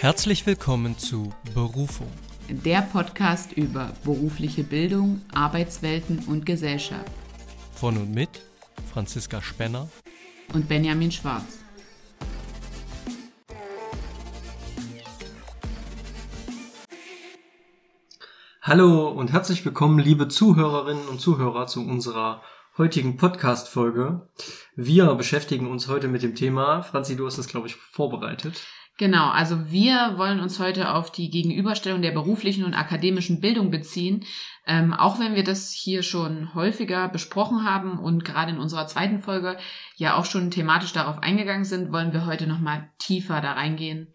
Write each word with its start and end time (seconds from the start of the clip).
Herzlich 0.00 0.46
willkommen 0.46 0.96
zu 0.96 1.34
Berufung. 1.54 2.06
Der 2.48 2.82
Podcast 2.82 3.52
über 3.54 3.90
berufliche 4.04 4.62
Bildung, 4.62 5.22
Arbeitswelten 5.34 6.20
und 6.28 6.46
Gesellschaft. 6.46 7.10
Von 7.72 7.96
und 7.96 8.14
mit 8.14 8.28
Franziska 8.92 9.42
Spenner 9.42 9.88
und 10.54 10.68
Benjamin 10.68 11.10
Schwarz. 11.10 11.58
Hallo 18.62 19.08
und 19.08 19.32
herzlich 19.32 19.64
willkommen, 19.64 19.98
liebe 19.98 20.28
Zuhörerinnen 20.28 21.08
und 21.08 21.20
Zuhörer, 21.20 21.66
zu 21.66 21.84
unserer 21.84 22.42
heutigen 22.76 23.16
Podcast-Folge. 23.16 24.28
Wir 24.76 25.16
beschäftigen 25.16 25.68
uns 25.68 25.88
heute 25.88 26.06
mit 26.06 26.22
dem 26.22 26.36
Thema, 26.36 26.84
Franzi, 26.84 27.16
du 27.16 27.26
hast 27.26 27.38
es, 27.38 27.48
glaube 27.48 27.66
ich, 27.66 27.74
vorbereitet. 27.74 28.64
Genau, 28.98 29.28
also 29.28 29.70
wir 29.70 30.14
wollen 30.16 30.40
uns 30.40 30.58
heute 30.58 30.92
auf 30.92 31.12
die 31.12 31.30
Gegenüberstellung 31.30 32.02
der 32.02 32.10
beruflichen 32.10 32.64
und 32.64 32.74
akademischen 32.74 33.40
Bildung 33.40 33.70
beziehen. 33.70 34.24
Ähm, 34.66 34.92
auch 34.92 35.20
wenn 35.20 35.36
wir 35.36 35.44
das 35.44 35.70
hier 35.70 36.02
schon 36.02 36.52
häufiger 36.52 37.08
besprochen 37.08 37.64
haben 37.64 38.00
und 38.00 38.24
gerade 38.24 38.50
in 38.50 38.58
unserer 38.58 38.88
zweiten 38.88 39.20
Folge 39.20 39.56
ja 39.94 40.16
auch 40.16 40.24
schon 40.24 40.50
thematisch 40.50 40.92
darauf 40.92 41.22
eingegangen 41.22 41.64
sind, 41.64 41.92
wollen 41.92 42.12
wir 42.12 42.26
heute 42.26 42.48
nochmal 42.48 42.90
tiefer 42.98 43.40
da 43.40 43.52
reingehen. 43.52 44.08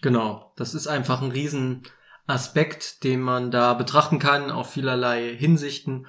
Genau, 0.00 0.52
das 0.56 0.74
ist 0.74 0.86
einfach 0.86 1.20
ein 1.20 1.30
Riesenaspekt, 1.30 3.04
den 3.04 3.20
man 3.20 3.50
da 3.50 3.74
betrachten 3.74 4.18
kann 4.18 4.50
auf 4.50 4.72
vielerlei 4.72 5.36
Hinsichten. 5.36 6.06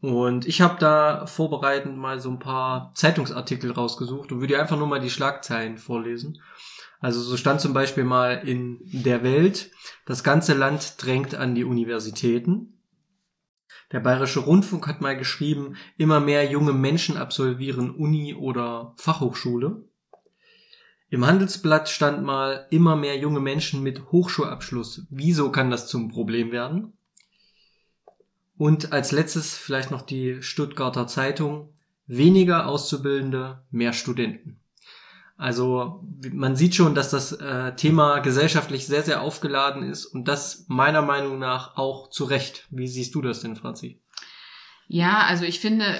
Und 0.00 0.46
ich 0.46 0.60
habe 0.60 0.78
da 0.78 1.26
vorbereitend 1.26 1.96
mal 1.96 2.20
so 2.20 2.30
ein 2.30 2.38
paar 2.38 2.92
Zeitungsartikel 2.94 3.72
rausgesucht 3.72 4.30
und 4.30 4.40
würde 4.40 4.60
einfach 4.60 4.76
nur 4.76 4.86
mal 4.86 5.00
die 5.00 5.10
Schlagzeilen 5.10 5.78
vorlesen. 5.78 6.40
Also 7.02 7.20
so 7.20 7.36
stand 7.36 7.60
zum 7.60 7.74
Beispiel 7.74 8.04
mal 8.04 8.46
in 8.46 8.78
der 8.84 9.24
Welt, 9.24 9.72
das 10.06 10.22
ganze 10.22 10.54
Land 10.54 10.94
drängt 10.98 11.34
an 11.34 11.56
die 11.56 11.64
Universitäten. 11.64 12.78
Der 13.90 13.98
Bayerische 13.98 14.38
Rundfunk 14.38 14.86
hat 14.86 15.00
mal 15.00 15.16
geschrieben, 15.16 15.74
immer 15.98 16.20
mehr 16.20 16.48
junge 16.48 16.72
Menschen 16.72 17.16
absolvieren 17.16 17.90
Uni 17.90 18.34
oder 18.34 18.94
Fachhochschule. 18.98 19.84
Im 21.10 21.26
Handelsblatt 21.26 21.88
stand 21.88 22.22
mal, 22.22 22.68
immer 22.70 22.94
mehr 22.94 23.18
junge 23.18 23.40
Menschen 23.40 23.82
mit 23.82 24.12
Hochschulabschluss. 24.12 25.04
Wieso 25.10 25.50
kann 25.50 25.72
das 25.72 25.88
zum 25.88 26.08
Problem 26.08 26.52
werden? 26.52 26.92
Und 28.56 28.92
als 28.92 29.10
letztes 29.10 29.58
vielleicht 29.58 29.90
noch 29.90 30.02
die 30.02 30.40
Stuttgarter 30.40 31.08
Zeitung, 31.08 31.74
weniger 32.06 32.68
Auszubildende, 32.68 33.64
mehr 33.72 33.92
Studenten. 33.92 34.61
Also 35.42 36.04
man 36.30 36.54
sieht 36.54 36.76
schon, 36.76 36.94
dass 36.94 37.10
das 37.10 37.32
äh, 37.32 37.74
Thema 37.74 38.20
gesellschaftlich 38.20 38.86
sehr, 38.86 39.02
sehr 39.02 39.22
aufgeladen 39.22 39.82
ist 39.82 40.06
und 40.06 40.28
das 40.28 40.66
meiner 40.68 41.02
Meinung 41.02 41.40
nach 41.40 41.76
auch 41.76 42.10
zu 42.10 42.26
Recht. 42.26 42.68
Wie 42.70 42.86
siehst 42.86 43.12
du 43.16 43.22
das 43.22 43.40
denn, 43.40 43.56
Franzi? 43.56 44.00
Ja, 44.86 45.24
also 45.26 45.44
ich 45.44 45.58
finde, 45.58 45.98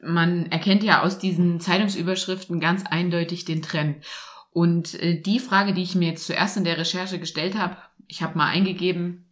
man 0.00 0.46
erkennt 0.52 0.84
ja 0.84 1.02
aus 1.02 1.18
diesen 1.18 1.58
Zeitungsüberschriften 1.58 2.60
ganz 2.60 2.84
eindeutig 2.86 3.44
den 3.44 3.60
Trend. 3.60 4.04
Und 4.52 4.94
äh, 5.02 5.20
die 5.20 5.40
Frage, 5.40 5.74
die 5.74 5.82
ich 5.82 5.96
mir 5.96 6.10
jetzt 6.10 6.24
zuerst 6.24 6.56
in 6.56 6.62
der 6.62 6.78
Recherche 6.78 7.18
gestellt 7.18 7.56
habe, 7.58 7.78
ich 8.06 8.22
habe 8.22 8.38
mal 8.38 8.46
eingegeben, 8.46 9.24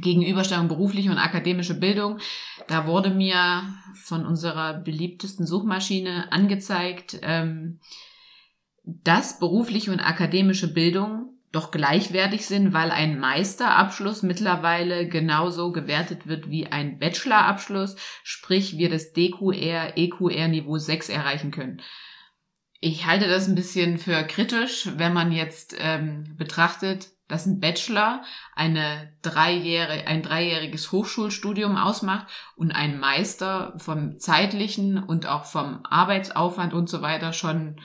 Gegenüberstellung 0.00 0.68
berufliche 0.68 1.10
und 1.10 1.18
akademische 1.18 1.74
Bildung. 1.74 2.20
Da 2.68 2.86
wurde 2.86 3.10
mir 3.10 3.64
von 4.02 4.24
unserer 4.24 4.72
beliebtesten 4.72 5.46
Suchmaschine 5.46 6.32
angezeigt, 6.32 7.18
ähm, 7.20 7.80
dass 8.84 9.38
berufliche 9.38 9.90
und 9.90 10.00
akademische 10.00 10.72
Bildung 10.72 11.30
doch 11.52 11.70
gleichwertig 11.70 12.46
sind, 12.46 12.72
weil 12.72 12.90
ein 12.90 13.18
Meisterabschluss 13.18 14.22
mittlerweile 14.22 15.08
genauso 15.08 15.70
gewertet 15.70 16.26
wird 16.26 16.50
wie 16.50 16.66
ein 16.66 16.98
Bachelorabschluss, 16.98 17.96
sprich 18.24 18.76
wir 18.76 18.90
das 18.90 19.12
DQR, 19.12 19.96
EQR 19.96 20.48
Niveau 20.48 20.78
6 20.78 21.08
erreichen 21.08 21.52
können. 21.52 21.80
Ich 22.80 23.06
halte 23.06 23.28
das 23.28 23.48
ein 23.48 23.54
bisschen 23.54 23.98
für 23.98 24.24
kritisch, 24.24 24.90
wenn 24.96 25.14
man 25.14 25.32
jetzt 25.32 25.74
ähm, 25.78 26.34
betrachtet, 26.36 27.10
dass 27.28 27.46
ein 27.46 27.60
Bachelor 27.60 28.22
eine 28.54 29.12
dreijährige, 29.22 30.06
ein 30.06 30.22
dreijähriges 30.22 30.92
Hochschulstudium 30.92 31.76
ausmacht 31.76 32.26
und 32.56 32.72
ein 32.72 32.98
Meister 32.98 33.74
vom 33.78 34.18
zeitlichen 34.18 35.02
und 35.02 35.26
auch 35.26 35.44
vom 35.44 35.80
Arbeitsaufwand 35.84 36.74
und 36.74 36.90
so 36.90 37.00
weiter 37.00 37.32
schon 37.32 37.80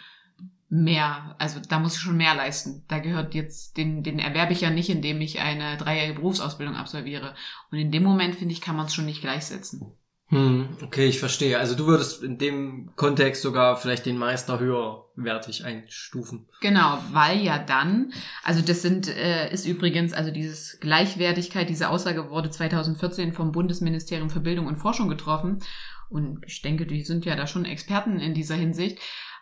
mehr, 0.70 1.36
also 1.40 1.60
da 1.68 1.80
muss 1.80 1.96
ich 1.96 2.02
schon 2.02 2.18
mehr 2.18 2.36
leisten. 2.36 2.84
Da 2.88 3.00
gehört 3.00 3.34
jetzt, 3.34 3.76
den, 3.78 4.04
den 4.04 4.20
erwerbe 4.20 4.54
ich 4.54 4.62
ja 4.62 4.70
nicht, 4.70 4.90
indem 4.90 5.20
ich 5.20 5.40
eine 5.40 5.78
dreijährige 5.78 6.16
Berufsausbildung 6.16 6.76
absolviere. 6.76 7.34
Und 7.72 7.80
in 7.80 7.92
dem 7.92 8.04
Moment, 8.04 8.36
finde 8.36 8.54
ich, 8.54 8.62
kann 8.62 8.76
man 8.76 8.86
es 8.86 8.94
schon 8.94 9.06
nicht 9.06 9.22
gleichsetzen. 9.22 9.94
Hm, 10.28 10.78
okay, 10.84 11.08
ich 11.08 11.18
verstehe. 11.18 11.58
Also 11.58 11.74
du 11.74 11.88
würdest 11.88 12.22
in 12.22 12.38
dem 12.38 12.92
Kontext 12.96 13.42
sogar 13.42 13.78
vielleicht 13.78 14.06
den 14.06 14.20
Meister 14.20 14.60
höherwertig 14.60 15.66
einstufen. 15.66 16.48
Genau, 16.62 17.00
weil 17.12 17.40
ja 17.40 17.58
dann, 17.58 18.14
also 18.44 18.62
das 18.62 18.84
sind, 18.84 19.08
äh, 19.08 19.52
ist 19.52 19.66
übrigens, 19.66 20.14
also 20.14 20.30
dieses 20.30 20.80
Gleichwertigkeit, 20.82 21.68
diese 21.68 21.90
Aussage 21.90 22.30
wurde 22.30 22.52
2014 22.52 23.34
vom 23.34 23.52
Bundesministerium 23.52 24.30
für 24.30 24.40
Bildung 24.40 24.68
und 24.68 24.78
Forschung 24.78 25.10
getroffen. 25.10 25.64
Und 26.10 26.44
ich 26.46 26.62
denke, 26.62 26.86
die 26.86 27.04
sind 27.04 27.26
ja 27.26 27.36
da 27.36 27.48
schon 27.48 27.66
Experten 27.66 28.20
in 28.20 28.36
dieser 28.36 28.56
Hinsicht. 28.56 29.00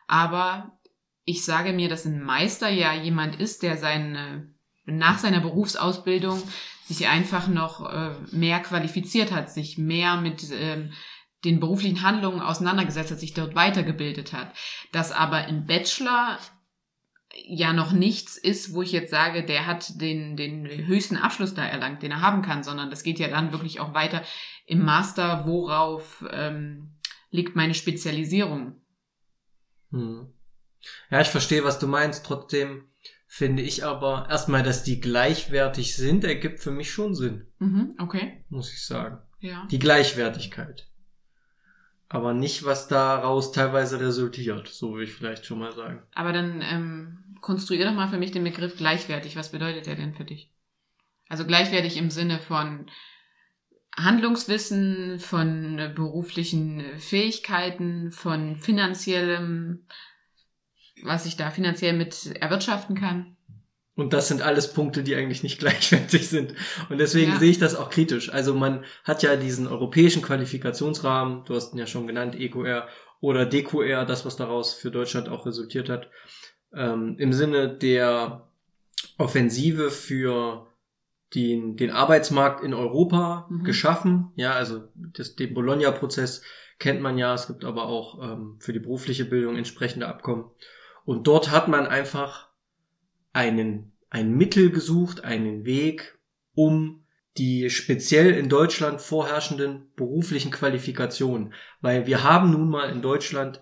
Aber 0.07 0.76
ich 1.27 1.43
sage 1.43 1.73
mir, 1.73 1.89
dass 1.89 2.05
ein 2.05 2.23
Meister 2.23 2.69
ja 2.69 2.93
jemand 2.93 3.35
ist, 3.35 3.61
der 3.61 3.75
seine, 3.75 4.49
nach 4.85 5.19
seiner 5.19 5.41
Berufsausbildung 5.41 6.41
sich 6.85 7.05
einfach 7.07 7.49
noch 7.49 7.91
äh, 7.91 8.15
mehr 8.31 8.61
qualifiziert 8.61 9.33
hat, 9.33 9.51
sich 9.51 9.77
mehr 9.77 10.15
mit 10.15 10.49
ähm, 10.53 10.93
den 11.43 11.59
beruflichen 11.59 12.01
Handlungen 12.01 12.39
auseinandergesetzt 12.39 13.11
hat, 13.11 13.19
sich 13.19 13.33
dort 13.33 13.55
weitergebildet 13.55 14.31
hat. 14.31 14.55
Dass 14.93 15.11
aber 15.11 15.49
im 15.49 15.65
Bachelor 15.65 16.39
ja 17.45 17.73
noch 17.73 17.91
nichts 17.91 18.37
ist, 18.37 18.73
wo 18.73 18.81
ich 18.81 18.93
jetzt 18.93 19.11
sage, 19.11 19.43
der 19.43 19.67
hat 19.67 19.99
den, 19.99 20.37
den 20.37 20.65
höchsten 20.87 21.17
Abschluss 21.17 21.53
da 21.53 21.65
erlangt, 21.65 22.03
den 22.03 22.11
er 22.11 22.21
haben 22.21 22.41
kann, 22.41 22.63
sondern 22.63 22.89
das 22.89 23.03
geht 23.03 23.19
ja 23.19 23.27
dann 23.27 23.51
wirklich 23.51 23.81
auch 23.81 23.93
weiter 23.93 24.23
im 24.65 24.81
Master, 24.85 25.45
worauf 25.45 26.25
ähm, 26.31 26.95
liegt 27.31 27.57
meine 27.57 27.73
Spezialisierung. 27.73 28.81
Hm. 29.91 30.33
Ja, 31.09 31.21
ich 31.21 31.27
verstehe, 31.29 31.63
was 31.63 31.79
du 31.79 31.87
meinst. 31.87 32.25
Trotzdem 32.25 32.85
finde 33.27 33.61
ich 33.61 33.85
aber 33.85 34.27
erstmal, 34.29 34.63
dass 34.63 34.83
die 34.83 34.99
gleichwertig 34.99 35.95
sind, 35.95 36.23
ergibt 36.23 36.59
für 36.59 36.71
mich 36.71 36.91
schon 36.91 37.15
Sinn. 37.15 37.47
Mhm, 37.59 37.95
okay. 37.99 38.43
Muss 38.49 38.71
ich 38.73 38.85
sagen. 38.85 39.19
Ja. 39.39 39.67
Die 39.69 39.79
Gleichwertigkeit. 39.79 40.87
Aber 42.09 42.33
nicht, 42.33 42.63
was 42.63 42.87
daraus 42.87 43.51
teilweise 43.51 43.99
resultiert, 43.99 44.69
so 44.69 44.93
würde 44.93 45.03
ich 45.03 45.13
vielleicht 45.13 45.45
schon 45.45 45.59
mal 45.59 45.73
sagen. 45.73 46.01
Aber 46.13 46.31
dann 46.31 46.61
ähm, 46.61 47.35
konstruier 47.41 47.85
doch 47.85 47.93
mal 47.93 48.07
für 48.07 48.17
mich 48.17 48.31
den 48.31 48.45
Begriff 48.45 48.77
gleichwertig. 48.77 49.35
Was 49.35 49.51
bedeutet 49.51 49.87
der 49.87 49.95
denn 49.95 50.13
für 50.13 50.23
dich? 50.23 50.51
Also 51.27 51.45
gleichwertig 51.45 51.97
im 51.97 52.09
Sinne 52.09 52.39
von 52.39 52.89
Handlungswissen, 53.97 55.19
von 55.19 55.91
beruflichen 55.95 56.83
Fähigkeiten, 56.99 58.11
von 58.11 58.55
finanziellem 58.55 59.85
was 61.03 61.25
ich 61.25 61.37
da 61.37 61.51
finanziell 61.51 61.93
mit 61.93 62.35
erwirtschaften 62.39 62.95
kann. 62.95 63.37
Und 63.95 64.13
das 64.13 64.27
sind 64.27 64.43
alles 64.43 64.73
Punkte, 64.73 65.01
die 65.01 65.15
eigentlich 65.15 65.43
nicht 65.43 65.59
gleichwertig 65.59 66.29
sind. 66.29 66.53
Und 66.89 66.99
deswegen 66.99 67.33
ja. 67.33 67.39
sehe 67.39 67.49
ich 67.49 67.59
das 67.59 67.75
auch 67.75 67.89
kritisch. 67.89 68.31
Also 68.31 68.53
man 68.53 68.85
hat 69.03 69.23
ja 69.23 69.35
diesen 69.35 69.67
europäischen 69.67 70.21
Qualifikationsrahmen, 70.21 71.43
du 71.45 71.55
hast 71.55 71.73
ihn 71.73 71.79
ja 71.79 71.87
schon 71.87 72.07
genannt, 72.07 72.35
EQR 72.35 72.87
oder 73.19 73.45
DQR, 73.45 74.05
das, 74.05 74.25
was 74.25 74.35
daraus 74.35 74.73
für 74.73 74.91
Deutschland 74.91 75.29
auch 75.29 75.47
resultiert 75.47 75.89
hat, 75.89 76.09
ähm, 76.73 77.15
im 77.17 77.33
Sinne 77.33 77.75
der 77.75 78.47
Offensive 79.17 79.89
für 79.89 80.67
den, 81.33 81.75
den 81.75 81.89
Arbeitsmarkt 81.89 82.63
in 82.63 82.73
Europa 82.73 83.47
mhm. 83.49 83.63
geschaffen. 83.63 84.31
Ja, 84.35 84.53
also 84.53 84.83
das, 84.95 85.35
den 85.35 85.53
Bologna-Prozess 85.53 86.43
kennt 86.79 87.01
man 87.01 87.17
ja. 87.17 87.33
Es 87.33 87.47
gibt 87.47 87.65
aber 87.65 87.87
auch 87.87 88.21
ähm, 88.21 88.57
für 88.59 88.73
die 88.73 88.79
berufliche 88.79 89.25
Bildung 89.25 89.55
entsprechende 89.55 90.07
Abkommen. 90.07 90.45
Und 91.07 91.25
dort 91.25 91.51
hat 91.51 91.69
man 91.69 91.87
einfach 91.87 92.49
einen, 93.31 93.93
ein 94.09 94.35
Mittel 94.35 94.71
gesucht, 94.71 95.23
einen 95.23 95.63
Weg, 95.63 96.19
um 96.53 97.05
die 97.37 97.69
speziell 97.69 98.31
in 98.31 98.49
Deutschland 98.49 98.99
vorherrschenden 98.99 99.89
beruflichen 99.95 100.51
Qualifikationen. 100.51 101.53
Weil 101.79 102.07
wir 102.07 102.23
haben 102.23 102.51
nun 102.51 102.67
mal 102.67 102.89
in 102.89 103.01
Deutschland, 103.01 103.61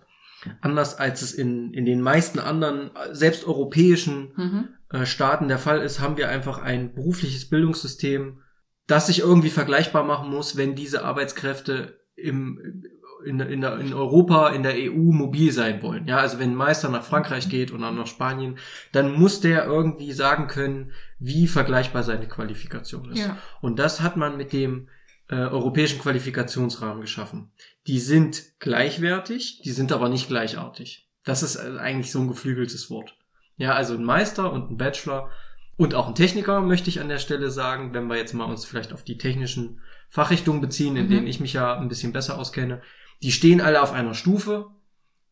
anders 0.60 0.98
als 0.98 1.22
es 1.22 1.34
in, 1.34 1.72
in 1.72 1.86
den 1.86 2.02
meisten 2.02 2.40
anderen, 2.40 2.90
selbst 3.12 3.46
europäischen 3.46 4.34
mhm. 4.36 4.70
äh, 4.90 5.06
Staaten 5.06 5.48
der 5.48 5.60
Fall 5.60 5.82
ist, 5.82 6.00
haben 6.00 6.18
wir 6.18 6.30
einfach 6.30 6.58
ein 6.58 6.96
berufliches 6.96 7.48
Bildungssystem, 7.48 8.42
das 8.88 9.06
sich 9.06 9.20
irgendwie 9.20 9.52
vergleichbar 9.52 10.04
machen 10.04 10.32
muss, 10.32 10.58
wenn 10.58 10.74
diese 10.74 11.06
Arbeitskräfte 11.06 12.00
im, 12.16 12.86
in, 13.24 13.40
in, 13.40 13.64
in 13.64 13.94
Europa, 13.94 14.50
in 14.50 14.64
der 14.64 14.74
EU 14.76 15.12
mobil 15.12 15.52
sein 15.52 15.82
wollen. 15.82 16.08
Ja, 16.08 16.18
also 16.18 16.40
wenn 16.40 16.52
ein 16.52 16.56
Meister 16.56 16.90
nach 16.90 17.04
Frankreich 17.04 17.50
geht 17.50 17.72
oder 17.72 17.92
nach 17.92 18.08
Spanien, 18.08 18.58
dann 18.92 19.14
muss 19.14 19.42
der 19.42 19.66
irgendwie 19.66 20.12
sagen 20.12 20.48
können, 20.48 20.92
wie 21.20 21.48
vergleichbar 21.48 22.04
seine 22.04 22.28
Qualifikation 22.28 23.12
ist. 23.12 23.20
Ja. 23.20 23.38
Und 23.62 23.80
das 23.80 24.02
hat 24.02 24.18
man 24.18 24.38
mit 24.38 24.54
dem 24.54 24.90
äh, 25.30 25.36
europäischen 25.36 26.00
Qualifikationsrahmen 26.00 27.02
geschaffen. 27.02 27.52
Die 27.88 28.00
sind 28.00 28.60
gleichwertig, 28.60 29.62
die 29.64 29.72
sind 29.72 29.92
aber 29.92 30.10
nicht 30.10 30.28
gleichartig. 30.28 31.10
Das 31.24 31.44
ist 31.44 31.56
äh, 31.56 31.78
eigentlich 31.80 32.12
so 32.12 32.20
ein 32.20 32.28
geflügeltes 32.28 32.90
Wort. 32.90 33.16
Ja, 33.58 33.74
also 33.74 33.94
ein 33.94 34.04
Meister 34.04 34.52
und 34.52 34.72
ein 34.72 34.78
Bachelor 34.78 35.30
und 35.78 35.94
auch 35.94 36.08
ein 36.08 36.16
Techniker 36.16 36.62
möchte 36.62 36.90
ich 36.90 37.02
an 37.02 37.10
der 37.10 37.18
Stelle 37.18 37.50
sagen, 37.50 37.94
wenn 37.94 38.08
wir 38.08 38.18
jetzt 38.18 38.34
mal 38.34 38.46
uns 38.46 38.66
vielleicht 38.66 38.94
auf 38.94 39.04
die 39.04 39.18
technischen 39.18 39.82
Fachrichtungen 40.10 40.62
beziehen, 40.62 40.96
in 40.96 41.06
mhm. 41.06 41.10
denen 41.10 41.28
ich 41.28 41.40
mich 41.40 41.54
ja 41.54 41.78
ein 41.78 41.90
bisschen 41.90 42.14
besser 42.14 42.38
auskenne. 42.38 42.82
Die 43.22 43.32
stehen 43.32 43.62
alle 43.62 43.82
auf 43.82 43.92
einer 43.92 44.14
Stufe, 44.14 44.72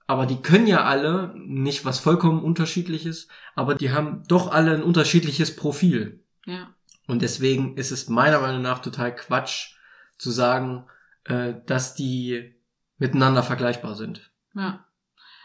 aber 0.08 0.26
die 0.26 0.42
können 0.42 0.68
ja 0.68 0.84
alle 0.84 1.34
nicht 1.38 1.86
was 1.86 2.00
vollkommen 2.00 2.42
unterschiedliches, 2.42 3.28
aber 3.56 3.76
die 3.76 3.92
haben 3.92 4.24
doch 4.28 4.52
alle 4.52 4.74
ein 4.74 4.84
unterschiedliches 4.84 5.56
Profil. 5.56 6.24
Ja. 6.46 6.74
Und 7.08 7.22
deswegen 7.22 7.78
ist 7.78 7.92
es 7.92 8.10
meiner 8.10 8.40
Meinung 8.40 8.62
nach 8.62 8.80
total 8.80 9.16
Quatsch 9.16 9.76
zu 10.18 10.32
sagen, 10.32 10.86
äh, 11.26 11.54
dass 11.66 11.96
die 11.96 12.56
miteinander 12.98 13.44
vergleichbar 13.44 13.96
sind. 13.96 14.32
Ja. 14.56 14.86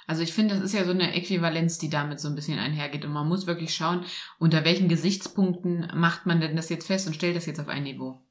Also 0.07 0.23
ich 0.23 0.33
finde, 0.33 0.55
das 0.55 0.65
ist 0.65 0.73
ja 0.73 0.85
so 0.85 0.93
eine 0.93 1.15
Äquivalenz, 1.15 1.79
die 1.79 1.91
damit 1.91 2.19
so 2.19 2.29
ein 2.29 2.35
bisschen 2.35 2.59
einhergeht. 2.59 3.05
Und 3.05 3.13
man 3.13 3.29
muss 3.29 3.47
wirklich 3.47 3.75
schauen, 3.75 4.07
unter 4.39 4.65
welchen 4.65 4.89
Gesichtspunkten 4.89 5.93
macht 5.95 6.25
man 6.25 6.41
denn 6.41 6.57
das 6.57 6.71
jetzt 6.71 6.87
fest 6.87 7.07
und 7.07 7.15
stellt 7.15 7.37
das 7.37 7.45
jetzt 7.45 7.61
auf 7.61 7.69
ein 7.69 7.83
Niveau. 7.83 8.25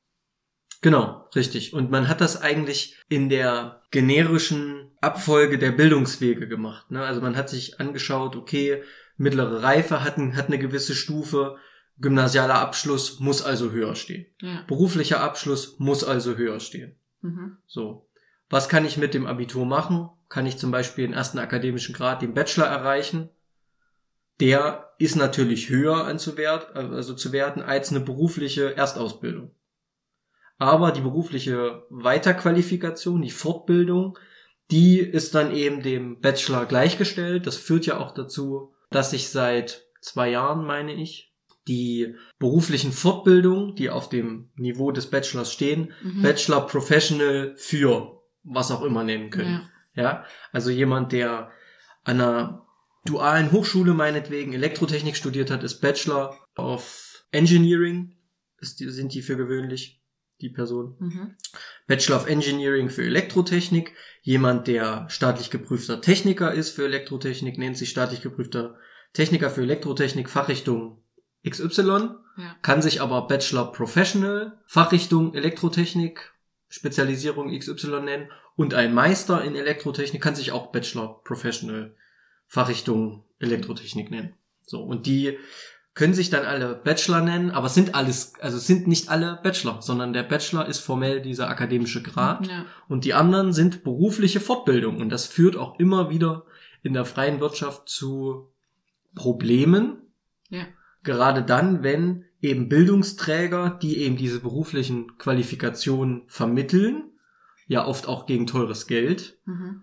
Genau, 0.81 1.27
richtig. 1.35 1.74
Und 1.74 1.89
man 1.89 2.07
hat 2.07 2.21
das 2.21 2.41
eigentlich 2.41 2.97
in 3.09 3.29
der 3.29 3.81
generischen 3.91 4.91
Abfolge 5.01 5.57
der 5.57 5.71
Bildungswege 5.71 6.47
gemacht. 6.47 6.91
Ne? 6.91 7.03
Also 7.03 7.21
man 7.21 7.35
hat 7.35 7.50
sich 7.50 7.79
angeschaut, 7.79 8.35
okay, 8.35 8.83
mittlere 9.18 9.63
Reife 9.63 10.03
hat, 10.03 10.18
ein, 10.18 10.35
hat 10.35 10.47
eine 10.47 10.59
gewisse 10.59 10.94
Stufe, 10.94 11.57
gymnasialer 11.97 12.56
Abschluss 12.56 13.19
muss 13.19 13.41
also 13.41 13.71
höher 13.71 13.95
stehen. 13.95 14.27
Ja. 14.39 14.63
Beruflicher 14.68 15.21
Abschluss 15.21 15.79
muss 15.79 16.03
also 16.03 16.35
höher 16.35 16.59
stehen. 16.59 16.95
Mhm. 17.21 17.57
So. 17.65 18.07
Was 18.50 18.69
kann 18.69 18.85
ich 18.85 18.97
mit 18.97 19.13
dem 19.13 19.25
Abitur 19.25 19.65
machen? 19.65 20.09
kann 20.30 20.45
ich 20.45 20.57
zum 20.57 20.71
Beispiel 20.71 21.07
den 21.07 21.13
ersten 21.13 21.39
akademischen 21.39 21.94
Grad, 21.95 22.21
den 22.21 22.33
Bachelor 22.33 22.65
erreichen. 22.65 23.30
Der 24.39 24.94
ist 25.00 25.15
natürlich 25.15 25.69
höher 25.69 26.06
anzuwert, 26.06 26.75
also 26.75 27.13
zu 27.13 27.31
werten 27.31 27.62
als 27.62 27.89
eine 27.89 28.01
berufliche 28.01 28.75
Erstausbildung. 28.75 29.51
Aber 30.57 30.92
die 30.92 31.01
berufliche 31.01 31.83
Weiterqualifikation, 31.89 33.21
die 33.21 33.30
Fortbildung, 33.30 34.18
die 34.71 35.00
ist 35.00 35.36
dann 35.36 35.54
eben 35.54 35.81
dem 35.81 36.19
Bachelor 36.19 36.65
gleichgestellt. 36.65 37.48
Das 37.48 37.57
führt 37.57 37.86
ja 37.86 38.00
auch 38.00 38.13
dazu, 38.13 38.74
dass 38.89 39.13
ich 39.13 39.30
seit 39.30 39.86
zwei 40.01 40.31
Jahren, 40.31 40.65
meine 40.65 40.94
ich, 40.94 41.33
die 41.68 42.15
beruflichen 42.39 42.92
Fortbildungen, 42.92 43.75
die 43.75 43.89
auf 43.89 44.09
dem 44.09 44.50
Niveau 44.56 44.92
des 44.92 45.09
Bachelors 45.09 45.51
stehen, 45.51 45.94
mhm. 46.01 46.21
Bachelor 46.21 46.65
Professional 46.65 47.54
für 47.57 48.21
was 48.44 48.71
auch 48.71 48.81
immer 48.81 49.04
nennen 49.04 49.30
können. 49.30 49.62
Ja. 49.63 49.69
Ja, 49.98 50.25
also 50.51 50.69
jemand, 50.69 51.12
der 51.12 51.51
an 52.04 52.21
einer 52.21 52.68
dualen 53.04 53.51
Hochschule 53.51 53.95
meinetwegen 53.95 54.54
Elektrotechnik 54.54 55.15
studiert 55.15 55.50
hat, 55.50 55.63
ist 55.63 55.81
Bachelor 55.81 56.38
of 56.56 57.25
Engineering, 57.31 58.15
ist, 58.59 58.77
sind 58.77 59.13
die 59.13 59.24
für 59.24 59.38
gewöhnlich, 59.38 59.96
die 60.42 60.50
Person. 60.50 60.95
Mhm. 61.00 61.36
Bachelor 61.88 62.18
of 62.18 62.28
Engineering 62.28 62.89
für 62.89 63.04
Elektrotechnik. 63.04 63.94
Jemand, 64.22 64.68
der 64.68 65.10
staatlich 65.10 65.50
geprüfter 65.50 66.01
Techniker 66.01 66.54
ist 66.54 66.72
für 66.72 66.86
Elektrotechnik, 66.86 67.57
nennt 67.57 67.78
sich 67.78 67.89
staatlich 67.89 68.22
geprüfter 68.22 68.78
Techniker 69.13 69.50
für 69.50 69.62
Elektrotechnik, 69.62 70.30
Fachrichtung 70.30 71.01
XY, 71.48 72.10
ja. 72.38 72.56
kann 72.62 72.81
sich 72.81 73.01
aber 73.01 73.28
Bachelor 73.28 73.72
Professional, 73.72 74.60
Fachrichtung 74.66 75.34
Elektrotechnik, 75.34 76.34
Spezialisierung 76.68 77.57
XY 77.57 78.01
nennen 78.01 78.30
und 78.56 78.74
ein 78.74 78.94
Meister 78.94 79.44
in 79.44 79.56
Elektrotechnik 79.56 80.22
kann 80.22 80.36
sich 80.36 80.51
auch 80.51 80.72
Bachelor 80.72 81.22
Professional 81.24 81.95
Fachrichtung 82.48 83.24
Elektrotechnik 83.40 84.12
nennen. 84.12 84.33
So, 84.63 84.83
und 84.83 85.06
die 85.06 85.38
können 85.97 86.13
sich 86.13 86.29
dann 86.29 86.45
alle 86.45 86.75
Bachelor 86.75 87.21
nennen, 87.21 87.49
aber 87.49 87.69
sind 87.69 87.95
alles, 87.95 88.35
also 88.39 88.59
sind 88.59 88.85
nicht 88.85 89.09
alle 89.09 89.39
Bachelor, 89.41 89.81
sondern 89.81 90.13
der 90.13 90.21
Bachelor 90.21 90.67
ist 90.67 90.77
formell 90.77 91.23
dieser 91.23 91.49
akademische 91.49 92.03
Grad 92.03 92.45
ja. 92.45 92.67
und 92.88 93.03
die 93.03 93.15
anderen 93.15 93.51
sind 93.51 93.83
berufliche 93.83 94.39
Fortbildung 94.39 95.01
und 95.01 95.09
das 95.09 95.25
führt 95.25 95.55
auch 95.55 95.79
immer 95.79 96.11
wieder 96.11 96.45
in 96.83 96.94
der 96.94 97.03
freien 97.03 97.39
Wirtschaft 97.39 97.89
zu 97.89 98.51
Problemen. 99.15 99.97
Ja. 100.49 100.67
Gerade 101.01 101.41
dann, 101.41 101.81
wenn 101.81 102.25
eben 102.41 102.69
Bildungsträger, 102.69 103.79
die 103.81 103.97
eben 103.97 104.17
diese 104.17 104.39
beruflichen 104.39 105.17
Qualifikationen 105.17 106.25
vermitteln, 106.27 107.05
ja 107.65 107.88
oft 107.88 108.07
auch 108.07 108.27
gegen 108.27 108.45
teures 108.45 108.85
Geld, 108.85 109.39
mhm. 109.45 109.81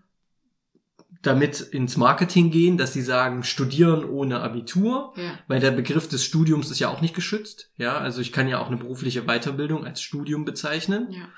Damit 1.27 1.61
ins 1.61 1.97
Marketing 1.97 2.51
gehen, 2.51 2.77
dass 2.77 2.93
sie 2.93 3.03
sagen, 3.03 3.43
studieren 3.43 4.05
ohne 4.05 4.41
Abitur, 4.41 5.13
ja. 5.17 5.39
weil 5.49 5.61
der 5.61 5.71
Begriff 5.71 6.09
des 6.09 6.25
Studiums 6.25 6.71
ist 6.71 6.79
ja 6.79 6.89
auch 6.89 7.01
nicht 7.01 7.15
geschützt. 7.15 7.71
Ja, 7.77 7.99
also 7.99 8.21
ich 8.21 8.33
kann 8.33 8.49
ja 8.49 8.59
auch 8.59 8.69
eine 8.69 8.77
berufliche 8.77 9.23
Weiterbildung 9.23 9.85
als 9.85 10.01
Studium 10.01 10.45
bezeichnen. 10.45 11.11
Ja. 11.11 11.29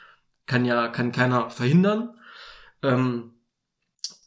Kann 0.46 0.64
ja, 0.64 0.88
kann 0.88 1.12
keiner 1.12 1.50
verhindern. 1.50 2.14
Ähm, 2.82 3.34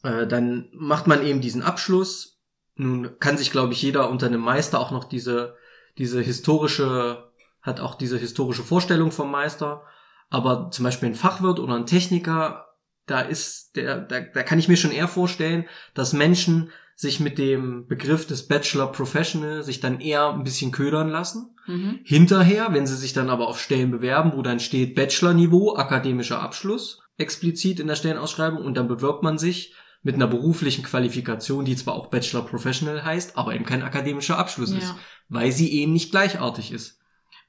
äh, 0.02 0.26
dann 0.26 0.68
macht 0.72 1.06
man 1.06 1.24
eben 1.24 1.40
diesen 1.40 1.62
Abschluss. 1.62 2.40
Nun 2.74 3.18
kann 3.18 3.38
sich, 3.38 3.50
glaube 3.50 3.72
ich, 3.72 3.82
jeder 3.82 4.10
unter 4.10 4.26
einem 4.26 4.40
Meister 4.40 4.80
auch 4.80 4.90
noch 4.90 5.04
diese, 5.04 5.56
diese 5.98 6.20
historische, 6.20 7.30
hat 7.62 7.80
auch 7.80 7.94
diese 7.94 8.18
historische 8.18 8.62
Vorstellung 8.62 9.12
vom 9.12 9.30
Meister 9.30 9.84
aber 10.30 10.70
zum 10.70 10.84
Beispiel 10.84 11.08
ein 11.08 11.14
Fachwirt 11.16 11.58
oder 11.58 11.74
ein 11.74 11.86
Techniker, 11.86 12.69
da 13.06 13.20
ist 13.20 13.76
der, 13.76 14.00
da, 14.00 14.20
da 14.20 14.42
kann 14.42 14.58
ich 14.58 14.68
mir 14.68 14.76
schon 14.76 14.92
eher 14.92 15.08
vorstellen, 15.08 15.66
dass 15.94 16.12
Menschen 16.12 16.70
sich 17.00 17.18
mit 17.18 17.38
dem 17.38 17.86
Begriff 17.86 18.26
des 18.26 18.46
Bachelor 18.46 18.92
Professional 18.92 19.62
sich 19.62 19.80
dann 19.80 20.00
eher 20.00 20.34
ein 20.34 20.44
bisschen 20.44 20.70
ködern 20.70 21.08
lassen. 21.08 21.56
Mhm. 21.66 22.00
Hinterher, 22.04 22.68
wenn 22.72 22.86
sie 22.86 22.96
sich 22.96 23.14
dann 23.14 23.30
aber 23.30 23.48
auf 23.48 23.58
Stellen 23.58 23.90
bewerben, 23.90 24.32
wo 24.34 24.42
dann 24.42 24.60
steht 24.60 24.94
Bachelor-Niveau, 24.94 25.76
akademischer 25.76 26.42
Abschluss, 26.42 27.00
explizit 27.16 27.80
in 27.80 27.86
der 27.86 27.94
Stellenausschreibung, 27.96 28.62
und 28.62 28.76
dann 28.76 28.86
bewirbt 28.86 29.22
man 29.22 29.38
sich 29.38 29.74
mit 30.02 30.14
einer 30.14 30.26
beruflichen 30.26 30.84
Qualifikation, 30.84 31.64
die 31.64 31.76
zwar 31.76 31.94
auch 31.94 32.08
Bachelor 32.08 32.44
Professional 32.44 33.02
heißt, 33.02 33.38
aber 33.38 33.54
eben 33.54 33.64
kein 33.64 33.82
akademischer 33.82 34.38
Abschluss 34.38 34.72
ja. 34.72 34.78
ist, 34.78 34.94
weil 35.30 35.52
sie 35.52 35.72
eben 35.72 35.94
nicht 35.94 36.10
gleichartig 36.10 36.70
ist. 36.70 36.99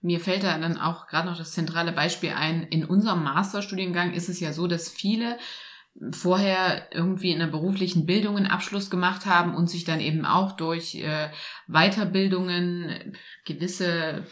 Mir 0.01 0.19
fällt 0.19 0.43
da 0.43 0.57
dann 0.57 0.77
auch 0.77 1.07
gerade 1.07 1.27
noch 1.27 1.37
das 1.37 1.51
zentrale 1.51 1.91
Beispiel 1.91 2.31
ein. 2.31 2.63
In 2.63 2.85
unserem 2.85 3.23
Masterstudiengang 3.23 4.13
ist 4.13 4.29
es 4.29 4.39
ja 4.39 4.51
so, 4.51 4.67
dass 4.67 4.89
viele 4.89 5.37
vorher 6.11 6.87
irgendwie 6.91 7.31
in 7.31 7.39
der 7.39 7.47
beruflichen 7.47 8.05
Bildung 8.05 8.37
einen 8.37 8.47
Abschluss 8.47 8.89
gemacht 8.89 9.25
haben 9.25 9.55
und 9.55 9.69
sich 9.69 9.83
dann 9.83 9.99
eben 9.99 10.25
auch 10.25 10.53
durch 10.53 10.95
äh, 10.95 11.29
Weiterbildungen 11.67 13.15
gewisse 13.45 14.25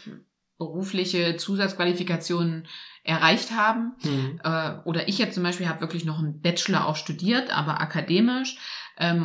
berufliche 0.58 1.36
Zusatzqualifikationen 1.36 2.66
erreicht 3.02 3.52
haben. 3.52 3.92
Mhm. 4.02 4.40
Äh, 4.42 4.72
oder 4.84 5.08
ich 5.08 5.18
jetzt 5.18 5.34
zum 5.34 5.42
Beispiel 5.42 5.68
habe 5.68 5.80
wirklich 5.80 6.04
noch 6.04 6.18
einen 6.18 6.40
Bachelor 6.40 6.86
auch 6.86 6.96
studiert, 6.96 7.50
aber 7.56 7.80
akademisch 7.80 8.58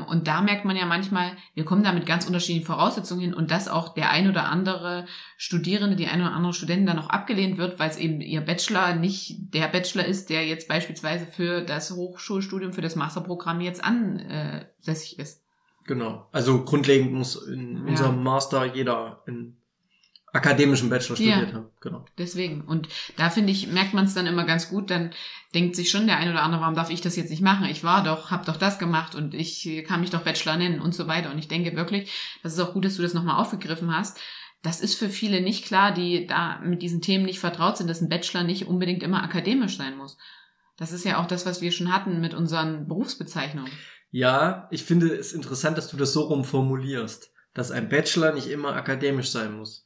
und 0.08 0.28
da 0.28 0.42
merkt 0.42 0.64
man 0.64 0.78
ja 0.78 0.86
manchmal, 0.86 1.32
wir 1.54 1.66
kommen 1.66 1.84
da 1.84 1.92
mit 1.92 2.06
ganz 2.06 2.26
unterschiedlichen 2.26 2.66
Voraussetzungen 2.66 3.20
hin 3.20 3.34
und 3.34 3.52
dass 3.52 3.68
auch 3.68 3.94
der 3.94 4.10
ein 4.10 4.30
oder 4.30 4.46
andere 4.46 5.06
Studierende, 5.36 5.98
die 5.98 6.08
eine 6.08 6.24
oder 6.24 6.34
andere 6.34 6.54
Studentin 6.54 6.86
dann 6.86 7.00
auch 7.00 7.10
abgelehnt 7.10 7.58
wird, 7.58 7.78
weil 7.78 7.90
es 7.90 7.98
eben 7.98 8.22
ihr 8.22 8.40
Bachelor 8.40 8.96
nicht 8.96 9.54
der 9.54 9.68
Bachelor 9.68 10.06
ist, 10.06 10.30
der 10.30 10.46
jetzt 10.46 10.70
beispielsweise 10.70 11.26
für 11.26 11.62
das 11.62 11.92
Hochschulstudium, 11.92 12.72
für 12.72 12.82
das 12.82 12.96
Masterprogramm 12.96 13.60
jetzt 13.60 13.84
ansässig 13.84 15.20
ist. 15.20 15.44
Genau. 15.86 16.28
Also 16.32 16.64
grundlegend 16.64 17.12
muss 17.12 17.36
in 17.36 17.76
ja. 17.76 17.90
unserem 17.90 18.24
Master 18.24 18.66
jeder 18.74 19.24
in 19.28 19.58
akademischen 20.36 20.90
Bachelor 20.90 21.16
studiert 21.16 21.48
ja, 21.48 21.54
haben. 21.54 21.70
Genau. 21.80 22.06
Deswegen. 22.18 22.62
Und 22.62 22.90
da 23.16 23.30
finde 23.30 23.52
ich, 23.52 23.68
merkt 23.68 23.94
man 23.94 24.06
es 24.06 24.14
dann 24.14 24.28
immer 24.28 24.44
ganz 24.44 24.70
gut, 24.70 24.92
dann 24.92 25.12
denkt 25.54 25.76
sich 25.76 25.90
schon 25.90 26.08
der 26.08 26.18
eine 26.18 26.32
oder 26.32 26.44
andere, 26.44 26.62
warum 26.62 26.76
darf 26.76 26.90
ich 26.90 27.02
das 27.02 27.16
jetzt 27.16 27.30
nicht 27.30 27.42
machen? 27.42 27.68
Ich 27.70 27.84
war 27.84 28.04
doch, 28.04 28.32
hab 28.32 28.46
doch 28.46 28.58
das 28.58 28.78
gemacht 28.78 29.16
und 29.16 29.34
ich 29.34 29.84
kann 29.88 30.02
mich 30.02 30.10
doch 30.10 30.24
Bachelor 30.24 30.58
nennen 30.58 30.82
und 30.82 30.94
so 30.94 31.08
weiter. 31.08 31.32
Und 31.32 31.40
ich 31.40 31.48
denke 31.48 31.76
wirklich, 31.76 32.12
das 32.44 32.54
ist 32.54 32.60
auch 32.60 32.74
gut, 32.74 32.86
dass 32.86 32.98
du 32.98 33.02
das 33.02 33.14
nochmal 33.14 33.40
aufgegriffen 33.42 33.96
hast. 33.96 34.20
Das 34.62 34.82
ist 34.82 34.96
für 34.96 35.10
viele 35.10 35.42
nicht 35.42 35.66
klar, 35.66 35.94
die 35.94 36.28
da 36.28 36.60
mit 36.60 36.82
diesen 36.82 37.02
Themen 37.02 37.26
nicht 37.26 37.40
vertraut 37.40 37.78
sind, 37.78 37.88
dass 37.88 38.02
ein 38.02 38.10
Bachelor 38.10 38.44
nicht 38.44 38.68
unbedingt 38.68 39.04
immer 39.04 39.24
akademisch 39.24 39.78
sein 39.78 39.96
muss. 39.96 40.18
Das 40.78 40.92
ist 40.92 41.06
ja 41.06 41.22
auch 41.22 41.28
das, 41.28 41.46
was 41.46 41.62
wir 41.62 41.72
schon 41.72 41.94
hatten 41.94 42.20
mit 42.20 42.34
unseren 42.34 42.88
Berufsbezeichnungen. 42.88 43.72
Ja, 44.12 44.68
ich 44.72 44.84
finde 44.84 45.14
es 45.14 45.34
interessant, 45.34 45.78
dass 45.78 45.88
du 45.88 45.98
das 45.98 46.14
so 46.14 46.24
rum 46.24 46.44
formulierst, 46.44 47.32
dass 47.54 47.72
ein 47.72 47.88
Bachelor 47.88 48.34
nicht 48.34 48.48
immer 48.48 48.76
akademisch 48.76 49.30
sein 49.30 49.56
muss 49.56 49.85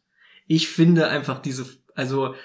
ich 0.50 0.68
finde 0.68 1.08
einfach 1.08 1.40
diese, 1.42 1.66
also 1.96 2.36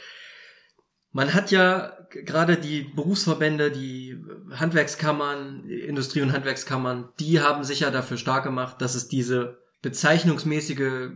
Man 1.16 1.32
hat 1.32 1.52
ja 1.52 1.92
gerade 2.10 2.56
die 2.56 2.82
Berufsverbände, 2.82 3.70
die 3.70 4.18
Handwerkskammern, 4.50 5.62
Industrie- 5.68 6.22
und 6.22 6.32
Handwerkskammern, 6.32 7.10
die 7.20 7.40
haben 7.40 7.62
sich 7.62 7.80
ja 7.80 7.92
dafür 7.92 8.16
stark 8.16 8.42
gemacht, 8.42 8.80
dass 8.80 8.96
es 8.96 9.06
diese 9.06 9.58
bezeichnungsmäßige 9.80 11.12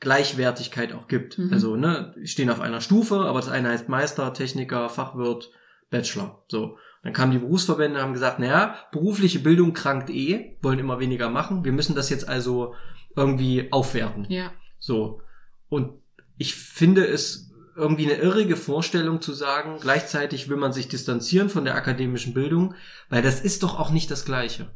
Gleichwertigkeit 0.00 0.92
auch 0.92 1.08
gibt. 1.08 1.38
Mhm. 1.38 1.50
Also, 1.50 1.76
ne, 1.76 2.14
stehen 2.24 2.50
auf 2.50 2.60
einer 2.60 2.82
Stufe, 2.82 3.20
aber 3.20 3.40
das 3.40 3.48
eine 3.48 3.70
heißt 3.70 3.88
Meister, 3.88 4.34
Techniker, 4.34 4.90
Fachwirt, 4.90 5.50
Bachelor. 5.88 6.44
So. 6.48 6.76
Dann 7.02 7.14
kamen 7.14 7.32
die 7.32 7.38
Berufsverbände, 7.38 8.02
haben 8.02 8.12
gesagt, 8.12 8.40
naja, 8.40 8.76
berufliche 8.92 9.38
Bildung 9.38 9.72
krankt 9.72 10.10
eh, 10.10 10.58
wollen 10.60 10.78
immer 10.78 11.00
weniger 11.00 11.30
machen. 11.30 11.64
Wir 11.64 11.72
müssen 11.72 11.96
das 11.96 12.10
jetzt 12.10 12.28
also 12.28 12.74
irgendwie 13.16 13.72
aufwerten. 13.72 14.26
Ja. 14.28 14.52
So. 14.78 15.22
Und 15.70 16.02
ich 16.38 16.54
finde 16.54 17.06
es 17.06 17.50
irgendwie 17.76 18.10
eine 18.10 18.20
irrige 18.20 18.56
Vorstellung 18.56 19.20
zu 19.20 19.32
sagen, 19.32 19.78
gleichzeitig 19.80 20.48
will 20.48 20.56
man 20.56 20.72
sich 20.72 20.88
distanzieren 20.88 21.48
von 21.48 21.64
der 21.64 21.76
akademischen 21.76 22.34
Bildung, 22.34 22.74
weil 23.08 23.22
das 23.22 23.40
ist 23.40 23.62
doch 23.62 23.78
auch 23.78 23.90
nicht 23.90 24.10
das 24.10 24.24
Gleiche. 24.24 24.70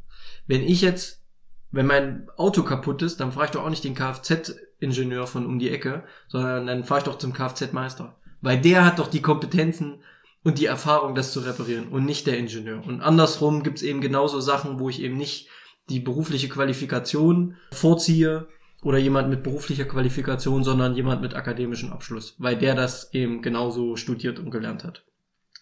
Wenn 0.46 0.62
ich 0.62 0.82
jetzt, 0.82 1.22
wenn 1.70 1.86
mein 1.86 2.28
Auto 2.36 2.62
kaputt 2.62 3.02
ist, 3.02 3.18
dann 3.18 3.32
fahre 3.32 3.46
ich 3.46 3.50
doch 3.52 3.64
auch 3.64 3.70
nicht 3.70 3.84
den 3.84 3.94
Kfz-Ingenieur 3.94 5.26
von 5.26 5.46
um 5.46 5.58
die 5.58 5.70
Ecke, 5.70 6.04
sondern 6.28 6.66
dann 6.66 6.84
fahre 6.84 7.00
ich 7.00 7.04
doch 7.04 7.18
zum 7.18 7.32
Kfz-Meister. 7.32 8.16
Weil 8.40 8.60
der 8.60 8.84
hat 8.84 8.98
doch 8.98 9.08
die 9.08 9.22
Kompetenzen 9.22 10.02
und 10.44 10.58
die 10.58 10.66
Erfahrung, 10.66 11.14
das 11.14 11.32
zu 11.32 11.40
reparieren 11.40 11.88
und 11.88 12.04
nicht 12.04 12.26
der 12.26 12.38
Ingenieur. 12.38 12.84
Und 12.86 13.00
andersrum 13.00 13.62
gibt's 13.62 13.82
eben 13.82 14.00
genauso 14.00 14.40
Sachen, 14.40 14.78
wo 14.78 14.88
ich 14.88 15.00
eben 15.00 15.16
nicht 15.16 15.48
die 15.88 16.00
berufliche 16.00 16.48
Qualifikation 16.48 17.56
vorziehe, 17.72 18.48
oder 18.82 18.98
jemand 18.98 19.30
mit 19.30 19.42
beruflicher 19.42 19.84
Qualifikation, 19.84 20.64
sondern 20.64 20.94
jemand 20.94 21.22
mit 21.22 21.34
akademischem 21.34 21.92
Abschluss, 21.92 22.34
weil 22.38 22.56
der 22.56 22.74
das 22.74 23.14
eben 23.14 23.40
genauso 23.40 23.96
studiert 23.96 24.38
und 24.38 24.50
gelernt 24.50 24.84
hat. 24.84 25.04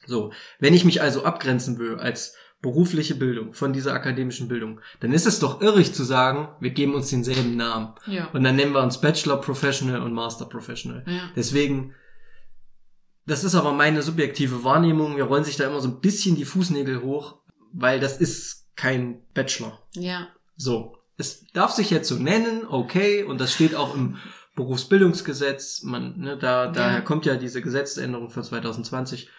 So, 0.06 0.32
wenn 0.58 0.74
ich 0.74 0.84
mich 0.84 1.02
also 1.02 1.24
abgrenzen 1.24 1.78
will 1.78 1.96
als 1.96 2.34
berufliche 2.62 3.14
Bildung 3.14 3.52
von 3.52 3.72
dieser 3.72 3.92
akademischen 3.92 4.48
Bildung, 4.48 4.80
dann 5.00 5.12
ist 5.12 5.26
es 5.26 5.38
doch 5.38 5.60
irrig 5.60 5.94
zu 5.94 6.02
sagen, 6.02 6.48
wir 6.60 6.70
geben 6.70 6.94
uns 6.94 7.10
denselben 7.10 7.56
Namen. 7.56 7.94
Ja. 8.06 8.28
Und 8.32 8.42
dann 8.42 8.56
nennen 8.56 8.72
wir 8.72 8.82
uns 8.82 9.00
Bachelor 9.00 9.40
Professional 9.40 10.02
und 10.02 10.12
Master 10.12 10.46
Professional. 10.46 11.04
Ja. 11.06 11.30
Deswegen, 11.36 11.94
das 13.26 13.44
ist 13.44 13.54
aber 13.54 13.72
meine 13.72 14.02
subjektive 14.02 14.64
Wahrnehmung. 14.64 15.16
Wir 15.16 15.24
rollen 15.24 15.44
sich 15.44 15.56
da 15.56 15.66
immer 15.66 15.80
so 15.80 15.88
ein 15.88 16.00
bisschen 16.00 16.36
die 16.36 16.44
Fußnägel 16.44 17.02
hoch, 17.02 17.38
weil 17.72 18.00
das 18.00 18.18
ist 18.18 18.74
kein 18.76 19.22
Bachelor. 19.32 19.78
Ja. 19.94 20.28
So 20.56 20.99
es 21.20 21.46
darf 21.52 21.70
sich 21.70 21.90
jetzt 21.90 22.08
so 22.08 22.16
nennen, 22.16 22.66
okay, 22.66 23.22
und 23.22 23.40
das 23.40 23.52
steht 23.52 23.74
auch 23.74 23.94
im 23.94 24.16
Berufsbildungsgesetz, 24.56 25.82
man, 25.82 26.18
ne, 26.18 26.36
da, 26.36 26.64
ja. 26.64 26.70
daher 26.72 27.02
kommt 27.02 27.26
ja 27.26 27.36
diese 27.36 27.62
Gesetzesänderung 27.62 28.30
von 28.30 28.42
2020. 28.42 29.30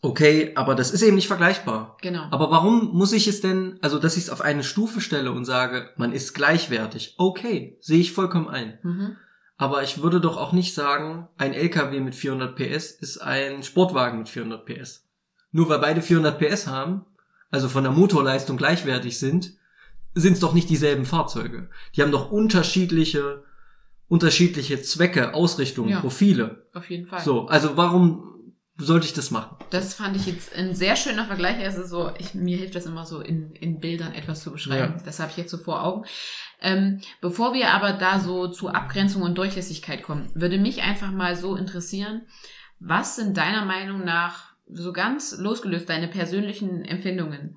Okay, 0.00 0.52
aber 0.54 0.74
das 0.74 0.92
ist 0.92 1.02
eben 1.02 1.16
nicht 1.16 1.26
vergleichbar. 1.26 1.96
Genau. 2.00 2.26
Aber 2.30 2.50
warum 2.50 2.92
muss 2.94 3.12
ich 3.12 3.26
es 3.26 3.40
denn, 3.40 3.78
also 3.82 3.98
dass 3.98 4.16
ich 4.16 4.24
es 4.24 4.30
auf 4.30 4.40
eine 4.40 4.62
Stufe 4.62 5.00
stelle 5.00 5.32
und 5.32 5.44
sage, 5.44 5.90
man 5.96 6.12
ist 6.12 6.34
gleichwertig? 6.34 7.16
Okay, 7.18 7.76
sehe 7.80 7.98
ich 7.98 8.12
vollkommen 8.12 8.48
ein. 8.48 8.78
Mhm. 8.82 9.16
Aber 9.56 9.82
ich 9.82 10.00
würde 10.00 10.20
doch 10.20 10.36
auch 10.36 10.52
nicht 10.52 10.72
sagen, 10.72 11.28
ein 11.36 11.52
LKW 11.52 11.98
mit 11.98 12.14
400 12.14 12.54
PS 12.54 12.92
ist 12.92 13.18
ein 13.18 13.64
Sportwagen 13.64 14.18
mit 14.18 14.28
400 14.28 14.64
PS. 14.64 15.04
Nur 15.50 15.68
weil 15.68 15.80
beide 15.80 16.00
400 16.00 16.38
PS 16.38 16.68
haben, 16.68 17.04
also 17.50 17.68
von 17.68 17.82
der 17.82 17.92
Motorleistung 17.92 18.56
gleichwertig 18.56 19.18
sind, 19.18 19.57
sind 20.18 20.34
es 20.34 20.40
doch 20.40 20.54
nicht 20.54 20.68
dieselben 20.68 21.04
Fahrzeuge. 21.04 21.70
Die 21.94 22.02
haben 22.02 22.12
doch 22.12 22.30
unterschiedliche, 22.30 23.44
unterschiedliche 24.08 24.82
Zwecke, 24.82 25.34
Ausrichtungen, 25.34 25.90
ja, 25.90 26.00
Profile. 26.00 26.66
Auf 26.74 26.90
jeden 26.90 27.06
Fall. 27.06 27.20
So, 27.20 27.46
also 27.46 27.76
warum 27.76 28.28
sollte 28.76 29.06
ich 29.06 29.12
das 29.12 29.30
machen? 29.30 29.56
Das 29.70 29.94
fand 29.94 30.16
ich 30.16 30.26
jetzt 30.26 30.54
ein 30.54 30.74
sehr 30.74 30.96
schöner 30.96 31.24
Vergleich. 31.24 31.58
Also 31.64 31.84
so, 31.84 32.12
ich, 32.18 32.34
mir 32.34 32.56
hilft 32.56 32.74
das 32.76 32.86
immer 32.86 33.06
so 33.06 33.20
in, 33.20 33.52
in 33.52 33.80
Bildern 33.80 34.14
etwas 34.14 34.42
zu 34.42 34.52
beschreiben. 34.52 34.94
Ja. 34.98 35.02
Das 35.04 35.18
habe 35.18 35.30
ich 35.30 35.36
jetzt 35.36 35.50
so 35.50 35.58
vor 35.58 35.84
Augen. 35.84 36.04
Ähm, 36.60 37.00
bevor 37.20 37.54
wir 37.54 37.70
aber 37.70 37.92
da 37.92 38.20
so 38.20 38.48
zu 38.48 38.68
Abgrenzung 38.68 39.22
und 39.22 39.36
Durchlässigkeit 39.36 40.02
kommen, 40.02 40.30
würde 40.34 40.58
mich 40.58 40.82
einfach 40.82 41.10
mal 41.10 41.36
so 41.36 41.56
interessieren, 41.56 42.22
was 42.78 43.16
sind 43.16 43.36
deiner 43.36 43.64
Meinung 43.64 44.04
nach 44.04 44.52
so 44.70 44.92
ganz 44.92 45.36
losgelöst 45.38 45.88
deine 45.88 46.08
persönlichen 46.08 46.84
Empfindungen? 46.84 47.56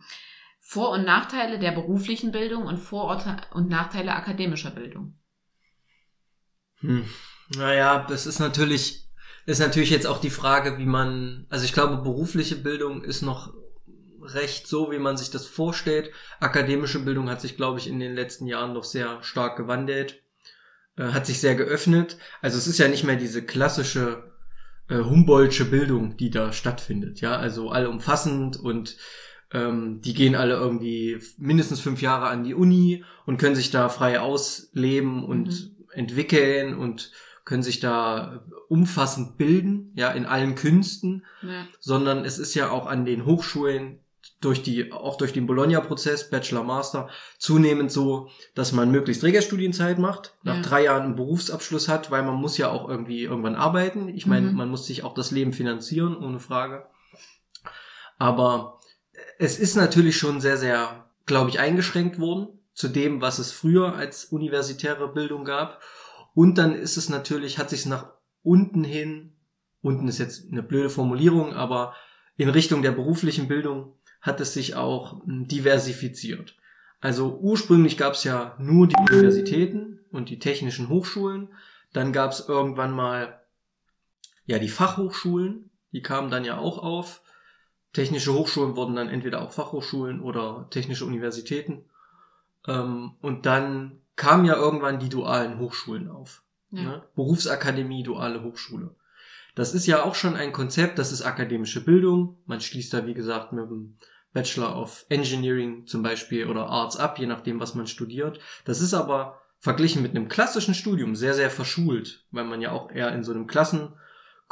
Vor- 0.71 0.91
und 0.91 1.03
Nachteile 1.03 1.59
der 1.59 1.73
beruflichen 1.73 2.31
Bildung 2.31 2.63
und 2.63 2.77
Vor- 2.77 3.21
und 3.51 3.67
Nachteile 3.67 4.15
akademischer 4.15 4.71
Bildung? 4.71 5.19
Hm. 6.79 7.03
Naja, 7.57 8.05
das 8.07 8.25
ist 8.25 8.39
natürlich, 8.39 9.09
ist 9.45 9.59
natürlich 9.59 9.89
jetzt 9.89 10.07
auch 10.07 10.21
die 10.21 10.29
Frage, 10.29 10.77
wie 10.77 10.85
man, 10.85 11.45
also 11.49 11.65
ich 11.65 11.73
glaube, 11.73 11.97
berufliche 11.97 12.55
Bildung 12.55 13.03
ist 13.03 13.21
noch 13.21 13.53
recht 14.21 14.65
so, 14.65 14.93
wie 14.93 14.97
man 14.97 15.17
sich 15.17 15.29
das 15.29 15.45
vorstellt. 15.45 16.09
Akademische 16.39 16.99
Bildung 16.99 17.29
hat 17.29 17.41
sich, 17.41 17.57
glaube 17.57 17.79
ich, 17.79 17.87
in 17.87 17.99
den 17.99 18.15
letzten 18.15 18.47
Jahren 18.47 18.73
doch 18.73 18.85
sehr 18.85 19.21
stark 19.23 19.57
gewandelt, 19.57 20.23
äh, 20.95 21.03
hat 21.03 21.25
sich 21.25 21.41
sehr 21.41 21.55
geöffnet. 21.55 22.17
Also 22.41 22.57
es 22.57 22.67
ist 22.67 22.77
ja 22.77 22.87
nicht 22.87 23.03
mehr 23.03 23.17
diese 23.17 23.45
klassische 23.45 24.31
äh, 24.87 24.99
Humboldtsche 24.99 25.65
Bildung, 25.65 26.15
die 26.15 26.29
da 26.29 26.53
stattfindet, 26.53 27.19
ja, 27.19 27.35
also 27.35 27.71
allumfassend 27.71 28.55
und 28.55 28.95
ähm, 29.53 30.01
die 30.01 30.13
gehen 30.13 30.35
alle 30.35 30.55
irgendwie 30.55 31.19
mindestens 31.37 31.79
fünf 31.79 32.01
Jahre 32.01 32.27
an 32.27 32.43
die 32.43 32.53
Uni 32.53 33.03
und 33.25 33.37
können 33.37 33.55
sich 33.55 33.71
da 33.71 33.89
frei 33.89 34.19
ausleben 34.19 35.23
und 35.23 35.47
mhm. 35.47 35.85
entwickeln 35.91 36.77
und 36.77 37.11
können 37.43 37.63
sich 37.63 37.79
da 37.79 38.45
umfassend 38.69 39.37
bilden, 39.37 39.91
ja, 39.95 40.11
in 40.11 40.25
allen 40.25 40.55
Künsten, 40.55 41.25
ja. 41.41 41.65
sondern 41.79 42.23
es 42.23 42.37
ist 42.37 42.53
ja 42.53 42.69
auch 42.69 42.85
an 42.85 43.03
den 43.03 43.25
Hochschulen 43.25 43.99
durch 44.39 44.63
die, 44.63 44.91
auch 44.91 45.17
durch 45.17 45.33
den 45.33 45.45
Bologna-Prozess, 45.45 46.29
Bachelor, 46.29 46.63
Master, 46.63 47.09
zunehmend 47.37 47.91
so, 47.91 48.29
dass 48.55 48.71
man 48.71 48.89
möglichst 48.89 49.23
Regelstudienzeit 49.23 49.99
macht, 49.99 50.35
nach 50.43 50.57
ja. 50.57 50.61
drei 50.61 50.83
Jahren 50.85 51.03
einen 51.03 51.15
Berufsabschluss 51.15 51.87
hat, 51.87 52.09
weil 52.09 52.23
man 52.23 52.35
muss 52.35 52.57
ja 52.57 52.69
auch 52.69 52.87
irgendwie 52.89 53.23
irgendwann 53.23 53.55
arbeiten. 53.55 54.09
Ich 54.09 54.25
meine, 54.25 54.51
mhm. 54.51 54.57
man 54.57 54.69
muss 54.69 54.85
sich 54.85 55.03
auch 55.03 55.13
das 55.13 55.31
Leben 55.31 55.53
finanzieren, 55.53 56.15
ohne 56.17 56.39
Frage. 56.39 56.85
Aber 58.17 58.79
es 59.41 59.57
ist 59.57 59.75
natürlich 59.75 60.17
schon 60.17 60.39
sehr, 60.39 60.55
sehr, 60.55 61.09
glaube 61.25 61.49
ich, 61.49 61.59
eingeschränkt 61.59 62.19
worden 62.19 62.59
zu 62.75 62.87
dem, 62.87 63.21
was 63.21 63.39
es 63.39 63.51
früher 63.51 63.95
als 63.95 64.25
universitäre 64.25 65.11
Bildung 65.11 65.45
gab. 65.45 65.81
Und 66.35 66.59
dann 66.59 66.75
ist 66.75 66.95
es 66.95 67.09
natürlich, 67.09 67.57
hat 67.57 67.71
sich 67.71 67.87
nach 67.87 68.11
unten 68.43 68.83
hin, 68.83 69.33
unten 69.81 70.07
ist 70.07 70.19
jetzt 70.19 70.51
eine 70.51 70.61
blöde 70.61 70.91
Formulierung, 70.91 71.55
aber 71.55 71.95
in 72.37 72.49
Richtung 72.49 72.83
der 72.83 72.91
beruflichen 72.91 73.47
Bildung 73.47 73.95
hat 74.21 74.39
es 74.41 74.53
sich 74.53 74.75
auch 74.75 75.25
hm, 75.25 75.47
diversifiziert. 75.47 76.55
Also 76.99 77.39
ursprünglich 77.41 77.97
gab 77.97 78.13
es 78.13 78.23
ja 78.23 78.55
nur 78.59 78.87
die 78.87 78.95
Universitäten 78.95 80.01
und 80.11 80.29
die 80.29 80.37
technischen 80.37 80.87
Hochschulen. 80.87 81.49
Dann 81.93 82.13
gab 82.13 82.31
es 82.31 82.47
irgendwann 82.47 82.91
mal 82.91 83.41
ja 84.45 84.59
die 84.59 84.69
Fachhochschulen, 84.69 85.71
die 85.93 86.03
kamen 86.03 86.29
dann 86.29 86.45
ja 86.45 86.59
auch 86.59 86.77
auf. 86.77 87.23
Technische 87.93 88.33
Hochschulen 88.33 88.75
wurden 88.75 88.95
dann 88.95 89.09
entweder 89.09 89.41
auch 89.41 89.51
Fachhochschulen 89.51 90.21
oder 90.21 90.67
technische 90.69 91.05
Universitäten. 91.05 91.85
Ähm, 92.67 93.11
und 93.21 93.45
dann 93.45 94.01
kamen 94.15 94.45
ja 94.45 94.55
irgendwann 94.55 94.99
die 94.99 95.09
dualen 95.09 95.59
Hochschulen 95.59 96.09
auf. 96.09 96.43
Ja. 96.71 96.83
Ne? 96.83 97.03
Berufsakademie, 97.15 98.03
duale 98.03 98.43
Hochschule. 98.43 98.95
Das 99.55 99.73
ist 99.73 99.85
ja 99.85 100.03
auch 100.03 100.15
schon 100.15 100.35
ein 100.35 100.53
Konzept, 100.53 100.97
das 100.97 101.11
ist 101.11 101.23
akademische 101.23 101.83
Bildung. 101.83 102.37
Man 102.45 102.61
schließt 102.61 102.93
da, 102.93 103.05
wie 103.05 103.13
gesagt, 103.13 103.51
mit 103.51 103.69
dem 103.69 103.97
Bachelor 104.33 104.77
of 104.77 105.05
Engineering 105.09 105.85
zum 105.87 106.03
Beispiel 106.03 106.47
oder 106.47 106.67
Arts 106.67 106.95
ab, 106.95 107.19
je 107.19 107.25
nachdem, 107.25 107.59
was 107.59 107.75
man 107.75 107.87
studiert. 107.87 108.39
Das 108.63 108.79
ist 108.79 108.93
aber 108.93 109.41
verglichen 109.59 110.01
mit 110.01 110.11
einem 110.11 110.29
klassischen 110.29 110.73
Studium 110.73 111.15
sehr, 111.15 111.33
sehr 111.33 111.49
verschult, 111.49 112.25
weil 112.31 112.45
man 112.45 112.61
ja 112.61 112.71
auch 112.71 112.91
eher 112.91 113.13
in 113.13 113.23
so 113.23 113.33
einem 113.33 113.47
Klassen 113.47 113.93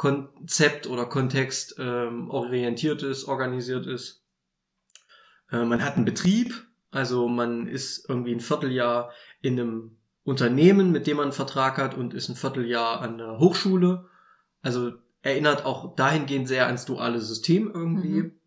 Konzept 0.00 0.86
oder 0.86 1.04
Kontext 1.04 1.74
ähm, 1.78 2.30
orientiert 2.30 3.02
ist, 3.02 3.26
organisiert 3.26 3.86
ist. 3.86 4.24
Äh, 5.52 5.66
man 5.66 5.84
hat 5.84 5.96
einen 5.96 6.06
Betrieb, 6.06 6.54
also 6.90 7.28
man 7.28 7.66
ist 7.66 8.08
irgendwie 8.08 8.34
ein 8.34 8.40
Vierteljahr 8.40 9.12
in 9.42 9.60
einem 9.60 9.98
Unternehmen, 10.24 10.90
mit 10.90 11.06
dem 11.06 11.18
man 11.18 11.24
einen 11.24 11.32
Vertrag 11.34 11.76
hat 11.76 11.98
und 11.98 12.14
ist 12.14 12.30
ein 12.30 12.34
Vierteljahr 12.34 13.02
an 13.02 13.18
der 13.18 13.38
Hochschule. 13.40 14.06
Also 14.62 14.92
erinnert 15.20 15.66
auch 15.66 15.94
dahingehend 15.96 16.48
sehr 16.48 16.64
ans 16.64 16.86
duale 16.86 17.20
System 17.20 17.70
irgendwie. 17.70 18.22
Mhm. 18.22 18.40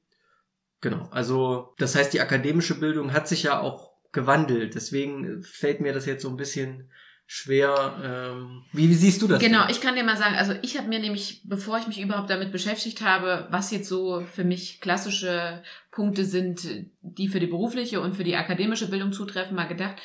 Genau, 0.82 1.08
also 1.12 1.76
das 1.78 1.94
heißt, 1.94 2.14
die 2.14 2.22
akademische 2.22 2.80
Bildung 2.80 3.14
hat 3.14 3.28
sich 3.28 3.44
ja 3.44 3.60
auch 3.60 3.92
gewandelt. 4.12 4.74
Deswegen 4.74 5.44
fällt 5.44 5.82
mir 5.82 5.94
das 5.94 6.08
jetzt 6.08 6.24
so 6.24 6.30
ein 6.30 6.38
bisschen 6.38 6.90
schwer. 7.26 8.00
Ähm, 8.04 8.64
wie, 8.72 8.90
wie 8.90 8.94
siehst 8.94 9.22
du 9.22 9.28
das? 9.28 9.42
Genau, 9.42 9.62
denn? 9.62 9.72
ich 9.72 9.82
kann 9.82 9.96
dir 9.96 10.04
mal 10.04 10.18
sagen, 10.18 10.36
also 10.36 10.54
ich 10.62 10.78
habe 10.78 10.88
mir 10.88 11.00
nämlich, 11.00 11.42
bevor 11.46 11.78
ich 11.80 11.88
mich 11.88 12.00
überhaupt 12.00 12.30
damit 12.30 12.52
beschäftigt 12.52 13.02
habe, 13.02 13.48
was 13.50 13.72
jetzt 13.72 13.90
so 13.90 14.22
für 14.22 14.44
mich 14.44 14.82
klassische 14.82 15.64
Punkte 15.92 16.26
sind, 16.26 16.68
die 17.02 17.28
für 17.28 17.40
die 17.40 17.48
berufliche 17.48 18.02
und 18.02 18.16
für 18.16 18.24
die 18.24 18.36
akademische 18.36 18.90
Bildung 18.90 19.14
zutreffen, 19.14 19.56
mal 19.56 19.68
gedacht, 19.68 19.96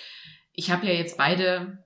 ich 0.53 0.71
habe 0.71 0.87
ja 0.87 0.93
jetzt 0.93 1.17
beide 1.17 1.79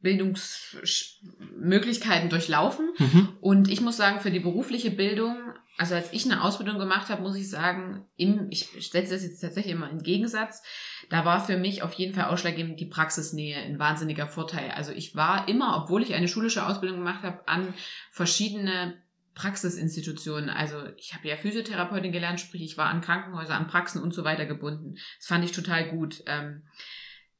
Bildungsmöglichkeiten 0.00 2.28
durchlaufen. 2.28 2.90
Mhm. 2.98 3.28
Und 3.40 3.70
ich 3.70 3.80
muss 3.80 3.96
sagen, 3.96 4.20
für 4.20 4.30
die 4.30 4.40
berufliche 4.40 4.90
Bildung, 4.90 5.38
also 5.78 5.94
als 5.94 6.12
ich 6.12 6.24
eine 6.24 6.42
Ausbildung 6.42 6.78
gemacht 6.78 7.08
habe, 7.08 7.22
muss 7.22 7.36
ich 7.36 7.48
sagen, 7.48 8.04
im, 8.16 8.48
ich 8.50 8.68
stelle 8.84 9.08
das 9.08 9.22
jetzt 9.22 9.40
tatsächlich 9.40 9.74
immer 9.74 9.88
in 9.90 10.02
Gegensatz, 10.02 10.62
da 11.10 11.24
war 11.24 11.44
für 11.44 11.56
mich 11.56 11.82
auf 11.82 11.94
jeden 11.94 12.14
Fall 12.14 12.26
ausschlaggebend 12.26 12.78
die 12.78 12.86
Praxisnähe 12.86 13.58
ein 13.58 13.78
wahnsinniger 13.78 14.26
Vorteil. 14.26 14.70
Also 14.72 14.92
ich 14.92 15.16
war 15.16 15.48
immer, 15.48 15.82
obwohl 15.82 16.02
ich 16.02 16.12
eine 16.14 16.28
schulische 16.28 16.66
Ausbildung 16.66 16.98
gemacht 16.98 17.22
habe, 17.22 17.48
an 17.48 17.72
verschiedene 18.10 18.94
Praxisinstitutionen. 19.34 20.50
Also 20.50 20.82
ich 20.96 21.14
habe 21.14 21.28
ja 21.28 21.36
Physiotherapeutin 21.36 22.10
gelernt, 22.10 22.40
sprich 22.40 22.62
ich 22.62 22.78
war 22.78 22.88
an 22.88 23.02
Krankenhäuser, 23.02 23.54
an 23.54 23.66
Praxen 23.66 24.02
und 24.02 24.14
so 24.14 24.24
weiter 24.24 24.46
gebunden. 24.46 24.96
Das 25.18 25.26
fand 25.26 25.44
ich 25.44 25.52
total 25.52 25.90
gut. 25.90 26.22
Ähm, 26.26 26.62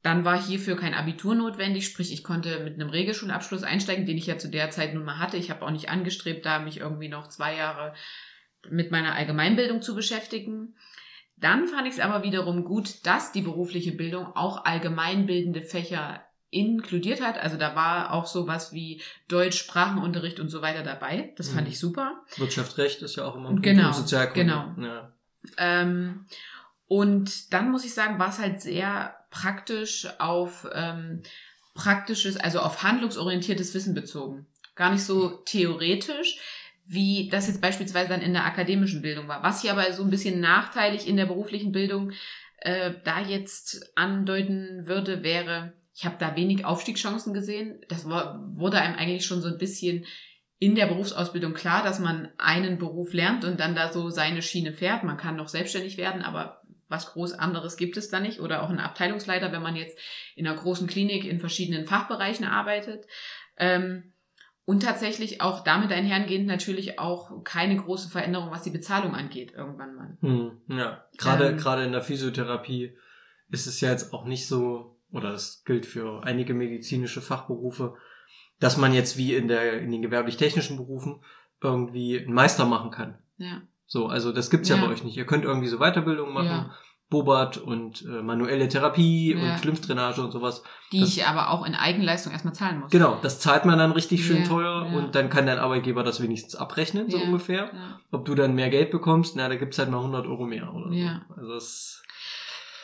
dann 0.03 0.25
war 0.25 0.41
hierfür 0.41 0.77
kein 0.77 0.93
Abitur 0.93 1.35
notwendig, 1.35 1.85
sprich 1.85 2.13
ich 2.13 2.23
konnte 2.23 2.59
mit 2.59 2.75
einem 2.75 2.89
Regelschulabschluss 2.89 3.63
einsteigen, 3.63 4.05
den 4.05 4.17
ich 4.17 4.27
ja 4.27 4.37
zu 4.37 4.49
der 4.49 4.69
Zeit 4.69 4.93
nun 4.93 5.03
mal 5.03 5.19
hatte. 5.19 5.37
Ich 5.37 5.49
habe 5.49 5.65
auch 5.65 5.71
nicht 5.71 5.89
angestrebt, 5.89 6.45
da 6.45 6.59
mich 6.59 6.79
irgendwie 6.79 7.09
noch 7.09 7.27
zwei 7.29 7.55
Jahre 7.55 7.93
mit 8.69 8.91
meiner 8.91 9.15
Allgemeinbildung 9.15 9.81
zu 9.81 9.95
beschäftigen. 9.95 10.75
Dann 11.35 11.67
fand 11.67 11.87
ich 11.87 11.95
es 11.95 11.99
aber 11.99 12.23
wiederum 12.23 12.63
gut, 12.63 13.05
dass 13.05 13.31
die 13.31 13.41
berufliche 13.41 13.91
Bildung 13.91 14.27
auch 14.35 14.65
allgemeinbildende 14.65 15.61
Fächer 15.61 16.23
inkludiert 16.49 17.21
hat. 17.21 17.37
Also 17.37 17.57
da 17.57 17.75
war 17.75 18.13
auch 18.13 18.25
sowas 18.25 18.73
wie 18.73 19.01
Deutsch, 19.27 19.57
Sprachenunterricht 19.57 20.39
und 20.39 20.49
so 20.49 20.61
weiter 20.61 20.83
dabei. 20.83 21.33
Das 21.37 21.49
fand 21.49 21.67
mhm. 21.67 21.73
ich 21.73 21.79
super. 21.79 22.23
Wirtschaft, 22.37 22.77
Recht 22.77 23.01
ist 23.01 23.17
ja 23.17 23.25
auch 23.25 23.35
immer 23.35 23.49
ein 23.49 23.61
genau, 23.61 23.91
Sozialkunde. 23.91 24.73
Genau. 24.75 24.87
Ja. 24.87 25.11
Ähm, 25.57 26.25
und 26.87 27.53
dann 27.53 27.69
muss 27.69 27.85
ich 27.85 27.93
sagen, 27.93 28.17
war 28.17 28.29
es 28.29 28.39
halt 28.39 28.61
sehr 28.61 29.13
praktisch 29.41 30.07
auf 30.19 30.67
ähm, 30.73 31.21
praktisches, 31.75 32.37
also 32.37 32.59
auf 32.59 32.83
handlungsorientiertes 32.83 33.73
Wissen 33.73 33.93
bezogen. 33.93 34.47
Gar 34.75 34.91
nicht 34.91 35.03
so 35.03 35.29
theoretisch, 35.45 36.39
wie 36.85 37.29
das 37.29 37.47
jetzt 37.47 37.61
beispielsweise 37.61 38.09
dann 38.09 38.21
in 38.21 38.33
der 38.33 38.45
akademischen 38.45 39.01
Bildung 39.01 39.27
war. 39.27 39.43
Was 39.43 39.61
hier 39.61 39.71
aber 39.71 39.91
so 39.93 40.03
ein 40.03 40.09
bisschen 40.09 40.39
nachteilig 40.39 41.07
in 41.07 41.17
der 41.17 41.25
beruflichen 41.25 41.71
Bildung 41.71 42.13
äh, 42.59 42.93
da 43.03 43.21
jetzt 43.21 43.91
andeuten 43.95 44.87
würde, 44.87 45.23
wäre, 45.23 45.73
ich 45.93 46.05
habe 46.05 46.15
da 46.19 46.35
wenig 46.35 46.65
Aufstiegschancen 46.65 47.33
gesehen. 47.33 47.79
Das 47.89 48.09
war, 48.09 48.43
wurde 48.55 48.79
einem 48.79 48.95
eigentlich 48.95 49.25
schon 49.25 49.41
so 49.41 49.49
ein 49.49 49.57
bisschen 49.57 50.05
in 50.59 50.73
der 50.73 50.87
Berufsausbildung 50.87 51.53
klar, 51.53 51.83
dass 51.83 51.99
man 51.99 52.29
einen 52.39 52.79
Beruf 52.79 53.13
lernt 53.13 53.45
und 53.45 53.59
dann 53.59 53.75
da 53.75 53.93
so 53.93 54.09
seine 54.09 54.41
Schiene 54.41 54.73
fährt. 54.73 55.03
Man 55.03 55.17
kann 55.17 55.35
noch 55.35 55.49
selbstständig 55.49 55.97
werden, 55.97 56.23
aber 56.23 56.61
was 56.89 57.13
groß 57.13 57.33
anderes 57.33 57.77
gibt 57.77 57.97
es 57.97 58.09
da 58.09 58.19
nicht. 58.19 58.39
Oder 58.39 58.63
auch 58.63 58.69
ein 58.69 58.79
Abteilungsleiter, 58.79 59.51
wenn 59.51 59.61
man 59.61 59.75
jetzt 59.75 59.97
in 60.35 60.47
einer 60.47 60.57
großen 60.57 60.87
Klinik 60.87 61.25
in 61.25 61.39
verschiedenen 61.39 61.85
Fachbereichen 61.85 62.45
arbeitet. 62.45 63.05
Ähm, 63.57 64.13
und 64.65 64.83
tatsächlich 64.83 65.39
auch 65.39 65.63
damit 65.63 65.93
einhergehend 65.93 66.45
natürlich 66.45 66.99
auch 66.99 67.43
keine 67.45 67.77
große 67.77 68.09
Veränderung, 68.09 68.51
was 68.51 68.63
die 68.63 68.69
Bezahlung 68.69 69.15
angeht, 69.15 69.53
irgendwann 69.53 69.95
mal. 69.95 70.17
Hm, 70.19 70.61
ja, 70.67 71.05
gerade 71.17 71.51
ähm, 71.51 71.57
gerade 71.57 71.85
in 71.85 71.93
der 71.93 72.01
Physiotherapie 72.01 72.97
ist 73.49 73.65
es 73.65 73.79
ja 73.79 73.91
jetzt 73.91 74.13
auch 74.13 74.25
nicht 74.25 74.45
so, 74.45 74.99
oder 75.09 75.31
das 75.31 75.63
gilt 75.63 75.85
für 75.85 76.21
einige 76.25 76.53
medizinische 76.53 77.21
Fachberufe, 77.21 77.95
dass 78.59 78.75
man 78.75 78.93
jetzt 78.93 79.17
wie 79.17 79.35
in 79.35 79.47
der 79.47 79.79
in 79.79 79.89
den 79.89 80.01
gewerblich-technischen 80.01 80.75
Berufen 80.75 81.23
irgendwie 81.61 82.19
einen 82.19 82.33
Meister 82.33 82.65
machen 82.65 82.91
kann. 82.91 83.17
Ja. 83.37 83.61
So, 83.87 84.07
also 84.07 84.31
das 84.31 84.49
gibt's 84.49 84.69
ja, 84.69 84.75
ja 84.75 84.85
bei 84.85 84.91
euch 84.91 85.03
nicht. 85.03 85.17
Ihr 85.17 85.25
könnt 85.25 85.45
irgendwie 85.45 85.67
so 85.67 85.79
Weiterbildung 85.79 86.33
machen. 86.33 86.47
Ja. 86.47 86.71
Bobat 87.09 87.57
und 87.57 88.01
äh, 88.05 88.21
manuelle 88.21 88.67
Therapie 88.67 89.33
ja. 89.33 89.55
und 89.55 89.63
Lymphdrainage 89.63 90.21
und 90.21 90.31
sowas. 90.31 90.61
Die 90.91 90.99
das, 90.99 91.09
ich 91.09 91.25
aber 91.25 91.51
auch 91.51 91.65
in 91.65 91.73
Eigenleistung 91.73 92.33
erstmal 92.33 92.53
zahlen 92.53 92.81
muss. 92.81 92.91
Genau, 92.91 93.17
das 93.21 93.39
zahlt 93.39 93.63
man 93.63 93.77
dann 93.77 93.93
richtig 93.93 94.25
schön 94.25 94.41
ja, 94.41 94.47
teuer 94.47 94.87
ja. 94.91 94.97
und 94.97 95.15
dann 95.15 95.29
kann 95.29 95.45
dein 95.45 95.57
Arbeitgeber 95.57 96.03
das 96.03 96.21
wenigstens 96.21 96.55
abrechnen, 96.55 97.09
so 97.09 97.17
ungefähr. 97.17 97.71
Ob 98.11 98.25
du 98.25 98.35
dann 98.35 98.55
mehr 98.55 98.69
Geld 98.69 98.91
bekommst, 98.91 99.37
na, 99.37 99.47
da 99.47 99.55
gibt's 99.55 99.79
halt 99.79 99.89
mal 99.89 99.99
100 99.99 100.27
Euro 100.27 100.45
mehr 100.45 100.73
oder 100.73 100.91
ja. 100.91 101.21
so. 101.29 101.35
Also 101.35 101.53
das 101.53 102.03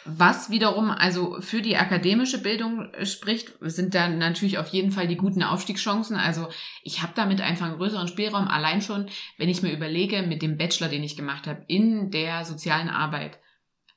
was 0.06 0.50
wiederum 0.50 0.92
also 0.92 1.40
für 1.40 1.62
die 1.62 1.78
akademische 1.78 2.42
Bildung 2.42 2.90
spricht, 3.04 3.54
sind 3.62 3.96
dann 3.96 4.18
natürlich 4.18 4.58
auf 4.58 4.68
jeden 4.68 4.92
Fall 4.92 5.08
die 5.08 5.18
guten 5.18 5.44
Aufstiegschancen. 5.44 6.18
Also 6.18 6.48
ich 6.84 7.02
habe 7.02 7.14
damit 7.16 7.42
einfach 7.42 7.68
einen 7.68 7.78
größeren 7.78 8.08
Spielraum, 8.08 8.48
allein 8.48 8.82
schon, 8.82 9.08
wenn 9.38 9.50
ich 9.50 9.62
mir 9.62 9.72
überlege, 9.72 10.24
mit 10.24 10.42
dem 10.42 10.58
Bachelor, 10.58 10.90
den 10.90 11.04
ich 11.04 11.16
gemacht 11.16 11.48
habe, 11.48 11.64
in 11.68 12.12
der 12.12 12.46
sozialen 12.46 12.90
Arbeit 12.90 13.40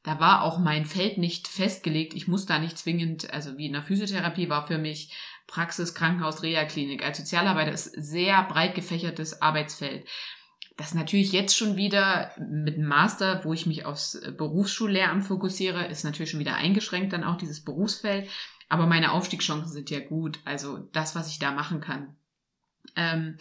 da 0.06 0.20
war 0.20 0.42
auch 0.42 0.60
mein 0.60 0.86
Feld 0.86 1.18
nicht 1.18 1.48
festgelegt. 1.48 2.14
Ich 2.14 2.28
muss 2.28 2.46
da 2.46 2.60
nicht 2.60 2.78
zwingend, 2.78 3.34
also 3.34 3.58
wie 3.58 3.66
in 3.66 3.72
der 3.72 3.82
Physiotherapie 3.82 4.48
war 4.48 4.64
für 4.64 4.78
mich 4.78 5.12
Praxis, 5.48 5.94
Krankenhaus, 5.94 6.44
Reha-Klinik. 6.44 7.04
Als 7.04 7.18
Sozialarbeiter 7.18 7.72
ist 7.72 7.86
sehr 7.86 8.40
breit 8.44 8.76
gefächertes 8.76 9.42
Arbeitsfeld. 9.42 10.06
Das 10.76 10.92
natürlich 10.92 11.32
jetzt 11.32 11.56
schon 11.56 11.76
wieder 11.76 12.32
mit 12.38 12.74
einem 12.74 12.86
Master, 12.86 13.44
wo 13.44 13.54
ich 13.54 13.64
mich 13.64 13.86
aufs 13.86 14.20
Berufsschullehramt 14.36 15.24
fokussiere, 15.24 15.86
ist 15.86 16.04
natürlich 16.04 16.30
schon 16.30 16.40
wieder 16.40 16.56
eingeschränkt 16.56 17.12
dann 17.12 17.24
auch 17.24 17.36
dieses 17.36 17.64
Berufsfeld. 17.64 18.28
Aber 18.68 18.86
meine 18.86 19.12
Aufstiegschancen 19.12 19.72
sind 19.72 19.90
ja 19.90 20.00
gut. 20.00 20.40
Also 20.44 20.78
das, 20.92 21.14
was 21.14 21.30
ich 21.30 21.38
da 21.38 21.52
machen 21.52 21.80
kann. 21.80 22.16
Ähm, 22.94 23.38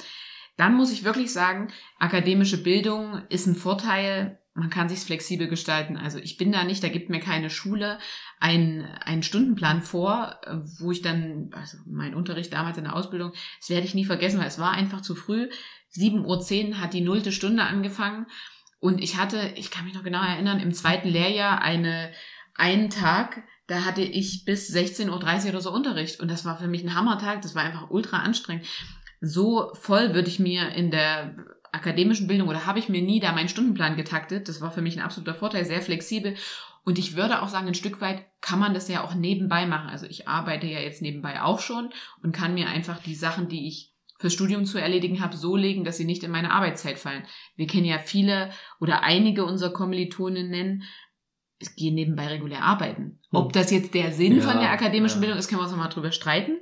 dann 0.56 0.76
muss 0.76 0.92
ich 0.92 1.04
wirklich 1.04 1.34
sagen, 1.34 1.74
akademische 2.00 2.62
Bildung 2.62 3.22
ist 3.28 3.48
ein 3.48 3.56
Vorteil, 3.56 4.40
man 4.56 4.70
kann 4.70 4.88
sich's 4.88 5.04
flexibel 5.04 5.48
gestalten. 5.48 5.98
Also 5.98 6.18
ich 6.18 6.38
bin 6.38 6.52
da 6.54 6.64
nicht, 6.64 6.82
da 6.82 6.88
gibt 6.88 7.10
mir 7.10 7.20
keine 7.20 7.50
Schule 7.50 8.00
einen, 8.40 8.86
einen 9.02 9.22
Stundenplan 9.22 9.82
vor, 9.82 10.40
wo 10.80 10.92
ich 10.92 11.02
dann, 11.02 11.50
also 11.54 11.78
mein 11.86 12.16
Unterricht 12.16 12.54
damals 12.54 12.78
in 12.78 12.86
der 12.86 12.96
Ausbildung, 12.96 13.34
das 13.60 13.70
werde 13.70 13.86
ich 13.86 13.94
nie 13.94 14.06
vergessen, 14.06 14.40
weil 14.40 14.48
es 14.48 14.58
war 14.58 14.72
einfach 14.72 15.02
zu 15.02 15.14
früh. 15.14 15.50
7.10 15.94 16.70
Uhr 16.70 16.80
hat 16.80 16.94
die 16.94 17.02
nullte 17.02 17.34
Stunde 17.34 17.64
angefangen 17.64 18.28
und 18.80 19.04
ich 19.04 19.18
hatte, 19.18 19.52
ich 19.56 19.72
kann 19.72 19.84
mich 19.86 19.94
noch 19.94 20.04
genau 20.04 20.24
erinnern, 20.24 20.60
im 20.62 20.74
zweiten 20.74 21.10
Lehrjahr 21.10 21.62
eine, 21.62 22.12
einen 22.56 22.90
Tag, 22.90 23.44
da 23.68 23.84
hatte 23.84 24.04
ich 24.04 24.46
bis 24.46 24.74
16.30 24.74 25.10
Uhr 25.46 25.50
oder 25.50 25.62
so 25.62 25.74
Unterricht 25.74 26.22
und 26.22 26.32
das 26.32 26.46
war 26.46 26.58
für 26.58 26.68
mich 26.68 26.84
ein 26.84 26.96
Hammertag, 26.96 27.42
das 27.42 27.56
war 27.56 27.64
einfach 27.64 27.90
ultra 27.90 28.20
anstrengend. 28.20 28.66
So 29.20 29.74
voll 29.74 30.14
würde 30.14 30.30
ich 30.30 30.40
mir 30.40 30.70
in 30.70 30.92
der 30.92 31.36
akademischen 31.76 32.28
Bildung 32.28 32.48
oder 32.48 32.66
habe 32.66 32.80
ich 32.80 32.90
mir 32.90 33.02
nie 33.02 33.20
da 33.20 33.32
meinen 33.32 33.50
Stundenplan 33.50 33.96
getaktet. 33.96 34.48
Das 34.50 34.62
war 34.62 34.72
für 34.72 34.82
mich 34.82 34.98
ein 34.98 35.04
absoluter 35.04 35.36
Vorteil, 35.36 35.66
sehr 35.66 35.82
flexibel. 35.82 36.36
Und 36.84 37.00
ich 37.00 37.16
würde 37.16 37.42
auch 37.42 37.48
sagen, 37.48 37.68
ein 37.68 37.74
Stück 37.74 38.02
weit 38.02 38.26
kann 38.42 38.60
man 38.60 38.74
das 38.74 38.88
ja 38.88 39.04
auch 39.04 39.16
nebenbei 39.16 39.66
machen. 39.66 39.90
Also 39.90 40.06
ich 40.06 40.28
arbeite 40.28 40.68
ja 40.68 40.80
jetzt 40.80 41.02
nebenbei 41.02 41.42
auch 41.42 41.60
schon 41.60 41.90
und 42.22 42.32
kann 42.32 42.54
mir 42.54 42.68
einfach 42.68 43.02
die 43.02 43.16
Sachen, 43.16 43.50
die 43.50 43.68
ich 43.68 43.92
fürs 44.18 44.34
Studium 44.34 44.66
zu 44.66 44.78
erledigen 44.78 45.22
habe, 45.22 45.36
so 45.36 45.56
legen, 45.56 45.84
dass 45.84 45.98
sie 45.98 46.06
nicht 46.06 46.24
in 46.24 46.32
meine 46.32 46.52
Arbeitszeit 46.52 46.98
fallen. 46.98 47.24
Wir 47.56 47.68
kennen 47.68 47.86
ja 47.86 47.98
viele 47.98 48.52
oder 48.80 49.04
einige 49.04 49.46
unserer 49.46 49.74
Kommilitonen 49.74 50.50
nennen, 50.50 50.84
es 51.60 51.76
gehen 51.76 51.96
nebenbei 51.96 52.28
regulär 52.28 52.62
arbeiten. 52.62 53.20
Ob 53.32 53.46
hm. 53.46 53.52
das 53.54 53.72
jetzt 53.72 53.94
der 53.94 54.12
Sinn 54.12 54.38
ja, 54.38 54.42
von 54.42 54.60
der 54.60 54.72
akademischen 54.72 55.18
ja. 55.18 55.22
Bildung 55.22 55.40
ist, 55.40 55.48
können 55.48 55.60
wir 55.60 55.64
uns 55.64 55.72
nochmal 55.72 55.90
drüber 55.90 56.12
streiten. 56.12 56.58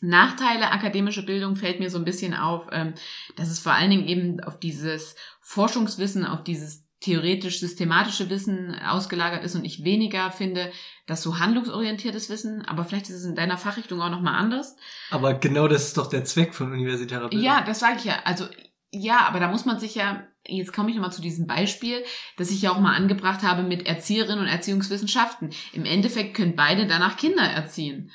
Nachteile 0.00 0.70
akademische 0.70 1.24
Bildung 1.24 1.56
fällt 1.56 1.80
mir 1.80 1.90
so 1.90 1.98
ein 1.98 2.04
bisschen 2.04 2.34
auf, 2.34 2.68
ähm, 2.72 2.94
dass 3.36 3.50
es 3.50 3.58
vor 3.58 3.72
allen 3.72 3.90
Dingen 3.90 4.06
eben 4.06 4.40
auf 4.40 4.58
dieses 4.58 5.16
Forschungswissen, 5.40 6.26
auf 6.26 6.44
dieses 6.44 6.84
theoretisch-systematische 7.00 8.30
Wissen 8.30 8.74
ausgelagert 8.80 9.44
ist 9.44 9.54
und 9.54 9.64
ich 9.64 9.84
weniger 9.84 10.30
finde, 10.30 10.72
dass 11.06 11.22
so 11.22 11.38
handlungsorientiertes 11.38 12.30
Wissen, 12.30 12.64
aber 12.64 12.84
vielleicht 12.84 13.10
ist 13.10 13.16
es 13.16 13.24
in 13.24 13.34
deiner 13.34 13.58
Fachrichtung 13.58 14.00
auch 14.00 14.10
nochmal 14.10 14.36
anders. 14.36 14.76
Aber 15.10 15.34
genau 15.34 15.68
das 15.68 15.88
ist 15.88 15.98
doch 15.98 16.08
der 16.08 16.24
Zweck 16.24 16.54
von 16.54 16.72
universitärer 16.72 17.28
Bildung. 17.28 17.44
Ja, 17.44 17.62
das 17.62 17.80
sage 17.80 17.96
ich 17.98 18.04
ja. 18.04 18.14
Also 18.24 18.46
ja, 18.90 19.26
aber 19.26 19.40
da 19.40 19.48
muss 19.48 19.64
man 19.64 19.78
sich 19.78 19.96
ja, 19.96 20.26
jetzt 20.46 20.72
komme 20.72 20.88
ich 20.88 20.96
nochmal 20.96 21.12
zu 21.12 21.20
diesem 21.20 21.46
Beispiel, 21.46 22.04
das 22.38 22.50
ich 22.50 22.62
ja 22.62 22.70
auch 22.70 22.80
mal 22.80 22.94
angebracht 22.94 23.42
habe 23.42 23.64
mit 23.64 23.86
Erzieherinnen 23.86 24.38
und 24.38 24.46
Erziehungswissenschaften. 24.46 25.50
Im 25.72 25.84
Endeffekt 25.84 26.34
können 26.34 26.56
beide 26.56 26.86
danach 26.86 27.16
Kinder 27.16 27.42
erziehen. 27.42 28.12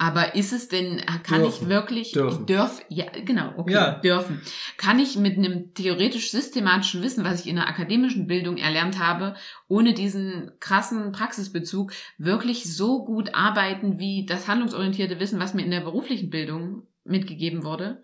Aber 0.00 0.34
ist 0.34 0.54
es 0.54 0.68
denn, 0.68 1.02
kann 1.24 1.42
dürfen. 1.42 1.64
ich 1.64 1.68
wirklich, 1.68 2.12
dürfen. 2.12 2.46
dürf, 2.46 2.80
ja, 2.88 3.04
genau, 3.22 3.52
okay, 3.58 3.74
ja. 3.74 3.90
dürfen. 3.98 4.40
Kann 4.78 4.98
ich 4.98 5.18
mit 5.18 5.36
einem 5.36 5.74
theoretisch-systematischen 5.74 7.02
Wissen, 7.02 7.22
was 7.22 7.40
ich 7.40 7.46
in 7.46 7.56
der 7.56 7.68
akademischen 7.68 8.26
Bildung 8.26 8.56
erlernt 8.56 8.98
habe, 8.98 9.36
ohne 9.68 9.92
diesen 9.92 10.52
krassen 10.58 11.12
Praxisbezug, 11.12 11.92
wirklich 12.16 12.74
so 12.74 13.04
gut 13.04 13.34
arbeiten 13.34 13.98
wie 13.98 14.24
das 14.24 14.48
handlungsorientierte 14.48 15.20
Wissen, 15.20 15.38
was 15.38 15.52
mir 15.52 15.66
in 15.66 15.70
der 15.70 15.82
beruflichen 15.82 16.30
Bildung 16.30 16.86
mitgegeben 17.04 17.62
wurde? 17.62 18.02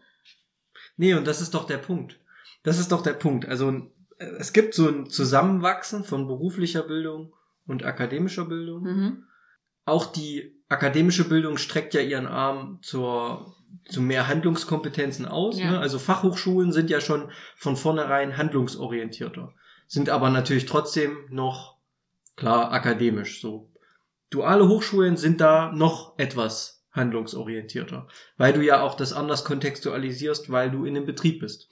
Nee, 0.98 1.14
und 1.14 1.26
das 1.26 1.40
ist 1.40 1.54
doch 1.54 1.64
der 1.64 1.78
Punkt. 1.78 2.20
Das 2.62 2.78
ist 2.78 2.92
doch 2.92 3.02
der 3.02 3.14
Punkt. 3.14 3.48
Also, 3.48 3.90
es 4.18 4.52
gibt 4.52 4.74
so 4.74 4.86
ein 4.86 5.08
Zusammenwachsen 5.08 6.04
von 6.04 6.26
beruflicher 6.26 6.82
Bildung 6.82 7.32
und 7.66 7.86
akademischer 7.86 8.44
Bildung. 8.44 8.82
Mhm. 8.82 9.24
Auch 9.86 10.04
die 10.04 10.55
akademische 10.68 11.28
Bildung 11.28 11.58
streckt 11.58 11.94
ja 11.94 12.00
ihren 12.00 12.26
Arm 12.26 12.78
zur 12.82 13.56
zu 13.88 14.00
mehr 14.00 14.26
Handlungskompetenzen 14.26 15.26
aus. 15.26 15.58
Ja. 15.58 15.72
Ne? 15.72 15.78
Also 15.78 15.98
Fachhochschulen 15.98 16.72
sind 16.72 16.90
ja 16.90 17.00
schon 17.00 17.30
von 17.56 17.76
vornherein 17.76 18.36
handlungsorientierter, 18.36 19.54
sind 19.86 20.10
aber 20.10 20.30
natürlich 20.30 20.66
trotzdem 20.66 21.16
noch 21.30 21.76
klar 22.36 22.72
akademisch. 22.72 23.40
So 23.40 23.70
duale 24.30 24.68
Hochschulen 24.68 25.16
sind 25.16 25.40
da 25.40 25.72
noch 25.72 26.18
etwas 26.18 26.84
handlungsorientierter, 26.92 28.08
weil 28.36 28.52
du 28.52 28.62
ja 28.62 28.82
auch 28.82 28.94
das 28.94 29.12
anders 29.12 29.44
kontextualisierst, 29.44 30.50
weil 30.50 30.70
du 30.70 30.84
in 30.84 30.94
dem 30.94 31.06
Betrieb 31.06 31.40
bist. 31.40 31.68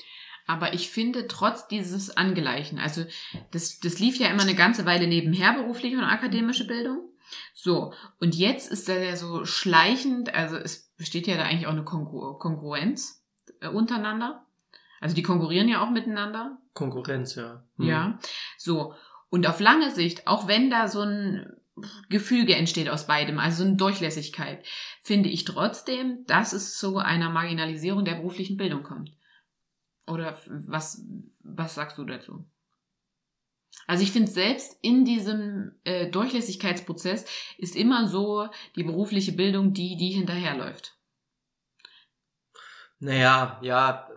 Aber 0.47 0.75
ich 0.75 0.91
finde, 0.91 1.27
trotz 1.27 1.69
dieses 1.69 2.17
Angleichen, 2.17 2.79
also 2.79 3.07
das, 3.51 3.81
das 3.81 3.99
lief 3.99 4.19
ja 4.19 4.29
immer 4.29 4.43
eine 4.43 4.55
ganze 4.55 4.85
Weile 4.85 5.07
nebenher, 5.07 5.55
berufliche 5.55 5.97
und 5.97 6.05
akademische 6.05 6.67
Bildung. 6.67 7.09
So, 7.53 7.93
und 8.21 8.35
jetzt 8.35 8.71
ist 8.71 8.89
da 8.89 8.95
ja 8.97 9.17
so 9.17 9.45
schleichend, 9.45 10.35
also 10.35 10.57
es 10.57 10.93
besteht 10.97 11.27
ja 11.27 11.37
da 11.37 11.45
eigentlich 11.45 11.67
auch 11.67 11.73
eine 11.73 11.85
Kongru 11.85 12.35
Kongruenz 12.35 13.25
äh, 13.61 13.69
untereinander. 13.69 14.45
Also 15.01 15.15
die 15.15 15.23
konkurrieren 15.23 15.69
ja 15.69 15.83
auch 15.83 15.91
miteinander. 15.91 16.59
Konkurrenz, 16.73 17.35
ja. 17.35 17.63
Hm. 17.77 17.87
Ja, 17.87 18.19
so. 18.57 18.95
Und 19.29 19.47
auf 19.47 19.61
lange 19.61 19.91
Sicht, 19.91 20.27
auch 20.27 20.47
wenn 20.47 20.71
da 20.71 20.89
so 20.89 21.03
ein 21.03 21.57
Gefüge 22.09 22.55
entsteht 22.55 22.89
aus 22.89 23.07
beidem, 23.07 23.39
also 23.39 23.63
so 23.63 23.69
eine 23.69 23.77
Durchlässigkeit, 23.77 24.65
finde 25.03 25.29
ich 25.29 25.45
trotzdem, 25.45 26.25
dass 26.27 26.53
es 26.53 26.79
zu 26.79 26.99
einer 26.99 27.31
Marginalisierung 27.31 28.05
der 28.05 28.15
beruflichen 28.15 28.57
Bildung 28.57 28.83
kommt. 28.83 29.11
Oder 30.07 30.39
was, 30.47 31.05
was 31.41 31.75
sagst 31.75 31.99
du 31.99 32.05
dazu? 32.05 32.45
Also 33.87 34.03
ich 34.03 34.13
finde 34.13 34.31
selbst 34.31 34.79
in 34.83 35.05
diesem 35.05 35.73
äh, 35.85 36.09
Durchlässigkeitsprozess 36.11 37.25
ist 37.59 37.77
immer 37.77 38.09
so 38.09 38.49
die 38.77 38.85
berufliche 38.85 39.33
Bildung 39.33 39.75
die, 39.75 39.97
die 39.97 40.11
hinterherläuft. 40.11 40.97
Naja, 42.99 43.59
ja. 43.63 44.09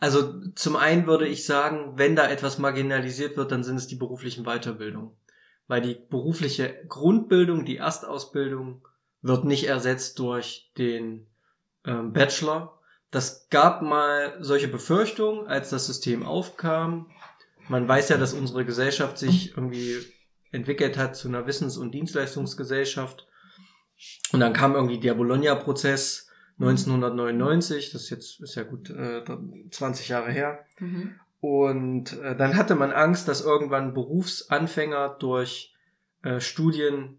Also 0.00 0.48
zum 0.54 0.76
einen 0.76 1.06
würde 1.06 1.26
ich 1.28 1.44
sagen, 1.44 1.92
wenn 1.96 2.16
da 2.16 2.28
etwas 2.28 2.58
marginalisiert 2.58 3.36
wird, 3.36 3.52
dann 3.52 3.64
sind 3.64 3.76
es 3.76 3.86
die 3.86 3.96
beruflichen 3.96 4.44
Weiterbildungen. 4.44 5.10
Weil 5.66 5.80
die 5.80 5.94
berufliche 5.94 6.84
Grundbildung, 6.88 7.64
die 7.64 7.78
Erstausbildung, 7.78 8.86
wird 9.22 9.44
nicht 9.44 9.66
ersetzt 9.66 10.18
durch 10.18 10.72
den 10.76 11.26
ähm, 11.86 12.12
Bachelor. 12.12 12.78
Das 13.10 13.48
gab 13.48 13.80
mal 13.80 14.36
solche 14.40 14.68
Befürchtungen, 14.68 15.46
als 15.46 15.70
das 15.70 15.86
System 15.86 16.24
aufkam 16.24 17.10
man 17.68 17.88
weiß 17.88 18.10
ja, 18.10 18.16
dass 18.16 18.32
unsere 18.32 18.64
Gesellschaft 18.64 19.18
sich 19.18 19.56
irgendwie 19.56 19.96
entwickelt 20.52 20.96
hat 20.96 21.16
zu 21.16 21.28
einer 21.28 21.46
Wissens- 21.46 21.76
und 21.76 21.92
Dienstleistungsgesellschaft. 21.92 23.26
Und 24.32 24.40
dann 24.40 24.52
kam 24.52 24.74
irgendwie 24.74 25.00
der 25.00 25.14
Bologna-Prozess 25.14 26.30
1999, 26.60 27.90
das 27.90 28.04
ist 28.04 28.10
jetzt 28.10 28.40
ist 28.40 28.54
ja 28.54 28.62
gut 28.62 28.90
äh, 28.90 29.24
20 29.70 30.08
Jahre 30.08 30.30
her. 30.30 30.64
Mhm. 30.78 31.14
Und 31.40 32.18
äh, 32.20 32.36
dann 32.36 32.56
hatte 32.56 32.74
man 32.74 32.92
Angst, 32.92 33.28
dass 33.28 33.42
irgendwann 33.44 33.92
Berufsanfänger 33.92 35.16
durch 35.18 35.74
äh, 36.22 36.40
Studien, 36.40 37.18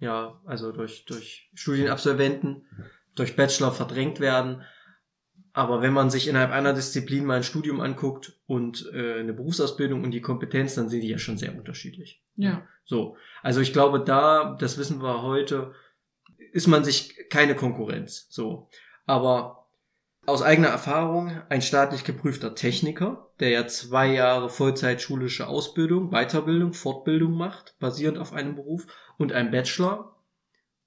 ja, 0.00 0.40
also 0.44 0.72
durch, 0.72 1.04
durch 1.06 1.50
Studienabsolventen, 1.54 2.66
durch 3.14 3.36
Bachelor 3.36 3.72
verdrängt 3.72 4.20
werden. 4.20 4.62
Aber 5.58 5.82
wenn 5.82 5.92
man 5.92 6.08
sich 6.08 6.28
innerhalb 6.28 6.52
einer 6.52 6.72
Disziplin 6.72 7.24
mal 7.24 7.38
ein 7.38 7.42
Studium 7.42 7.80
anguckt 7.80 8.38
und 8.46 8.88
äh, 8.94 9.18
eine 9.18 9.32
Berufsausbildung 9.32 10.04
und 10.04 10.12
die 10.12 10.20
Kompetenz, 10.20 10.76
dann 10.76 10.88
sind 10.88 11.00
die 11.00 11.08
ja 11.08 11.18
schon 11.18 11.36
sehr 11.36 11.58
unterschiedlich. 11.58 12.22
Ja. 12.36 12.62
So. 12.84 13.16
Also 13.42 13.60
ich 13.60 13.72
glaube, 13.72 13.98
da, 13.98 14.56
das 14.60 14.78
wissen 14.78 15.02
wir 15.02 15.22
heute, 15.22 15.74
ist 16.52 16.68
man 16.68 16.84
sich 16.84 17.28
keine 17.28 17.56
Konkurrenz. 17.56 18.28
So. 18.30 18.68
Aber 19.04 19.66
aus 20.26 20.42
eigener 20.42 20.68
Erfahrung, 20.68 21.42
ein 21.48 21.60
staatlich 21.60 22.04
geprüfter 22.04 22.54
Techniker, 22.54 23.32
der 23.40 23.48
ja 23.48 23.66
zwei 23.66 24.12
Jahre 24.12 24.50
Vollzeitschulische 24.50 25.48
Ausbildung, 25.48 26.10
Weiterbildung, 26.12 26.72
Fortbildung 26.72 27.32
macht, 27.32 27.74
basierend 27.80 28.18
auf 28.18 28.32
einem 28.32 28.54
Beruf, 28.54 28.86
und 29.16 29.32
ein 29.32 29.50
Bachelor, 29.50 30.14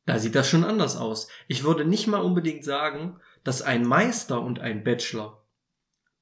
da 0.06 0.18
sieht 0.18 0.36
das 0.36 0.50
schon 0.50 0.64
anders 0.64 0.96
aus. 0.96 1.28
Ich 1.50 1.66
würde 1.66 1.84
nicht 1.84 2.08
mal 2.08 2.22
unbedingt 2.22 2.64
sagen, 2.64 3.20
dass 3.44 3.62
ein 3.62 3.86
Meister 3.86 4.42
und 4.42 4.60
ein 4.60 4.84
Bachelor 4.84 5.42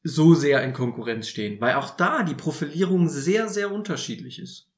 so 0.04 0.34
sehr 0.34 0.64
in 0.64 0.74
Konkurrenz 0.74 1.28
stehen, 1.28 1.60
weil 1.60 1.76
auch 1.76 1.90
da 1.92 2.24
die 2.24 2.36
Profilierung 2.36 3.10
sehr, 3.10 3.50
sehr 3.50 3.72
unterschiedlich 3.72 4.40
ist. 4.40 4.70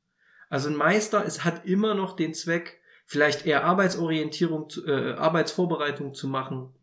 Also 0.49 0.69
ein 0.69 0.75
Meister 0.75 1.23
es 1.25 1.45
hat 1.45 1.65
immer 1.65 1.93
noch 1.93 2.15
den 2.15 2.33
Zweck, 2.33 2.81
vielleicht 3.05 3.45
eher 3.45 3.63
Arbeitsorientierung, 3.63 4.67
äh, 4.85 5.13
Arbeitsvorbereitung 5.13 6.13
zu 6.13 6.27
machen. 6.27 6.73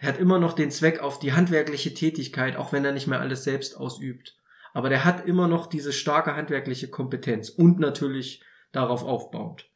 Der 0.00 0.08
hat 0.08 0.18
immer 0.18 0.38
noch 0.38 0.54
den 0.54 0.70
Zweck 0.70 1.00
auf 1.00 1.18
die 1.18 1.32
handwerkliche 1.32 1.94
Tätigkeit, 1.94 2.56
auch 2.56 2.72
wenn 2.72 2.84
er 2.84 2.92
nicht 2.92 3.06
mehr 3.06 3.20
alles 3.20 3.44
selbst 3.44 3.76
ausübt. 3.76 4.36
Aber 4.72 4.88
der 4.88 5.04
hat 5.04 5.26
immer 5.26 5.48
noch 5.48 5.66
diese 5.66 5.92
starke 5.92 6.34
handwerkliche 6.34 6.88
Kompetenz 6.88 7.50
und 7.50 7.78
natürlich 7.78 8.42
darauf 8.72 9.04
aufbaut. 9.04 9.70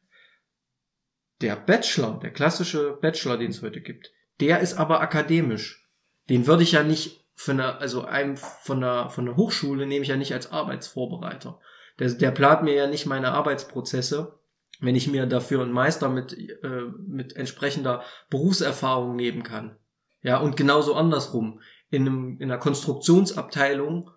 Der 1.41 1.55
Bachelor, 1.55 2.19
der 2.19 2.31
klassische 2.31 2.97
Bachelor, 2.99 3.37
den 3.37 3.51
es 3.51 3.61
heute 3.61 3.79
gibt, 3.81 4.11
der 4.39 4.59
ist 4.59 4.75
aber 4.75 5.01
akademisch. 5.01 5.87
Den 6.29 6.47
würde 6.47 6.63
ich 6.63 6.73
ja 6.73 6.83
nicht 6.83 7.25
von 7.35 7.59
einer, 7.59 7.79
also 7.79 8.03
einem 8.03 8.37
von 8.37 8.81
der, 8.81 9.09
von 9.09 9.25
der 9.25 9.37
Hochschule 9.37 9.85
nehme 9.85 10.03
ich 10.03 10.09
ja 10.09 10.17
nicht 10.17 10.33
als 10.33 10.51
Arbeitsvorbereiter. 10.51 11.59
Der, 11.99 12.09
der 12.09 12.31
plant 12.31 12.63
mir 12.63 12.73
ja 12.73 12.87
nicht 12.87 13.05
meine 13.05 13.31
Arbeitsprozesse, 13.31 14.39
wenn 14.79 14.95
ich 14.95 15.07
mir 15.07 15.25
dafür 15.25 15.61
einen 15.61 15.71
Meister 15.71 16.09
mit, 16.09 16.33
äh, 16.37 16.81
mit 17.07 17.35
entsprechender 17.35 18.03
Berufserfahrung 18.29 19.15
nehmen 19.15 19.43
kann. 19.43 19.77
Ja, 20.21 20.39
und 20.39 20.57
genauso 20.57 20.95
andersrum. 20.95 21.61
In, 21.89 22.01
einem, 22.01 22.37
in 22.39 22.51
einer 22.51 22.59
Konstruktionsabteilung, 22.59 24.11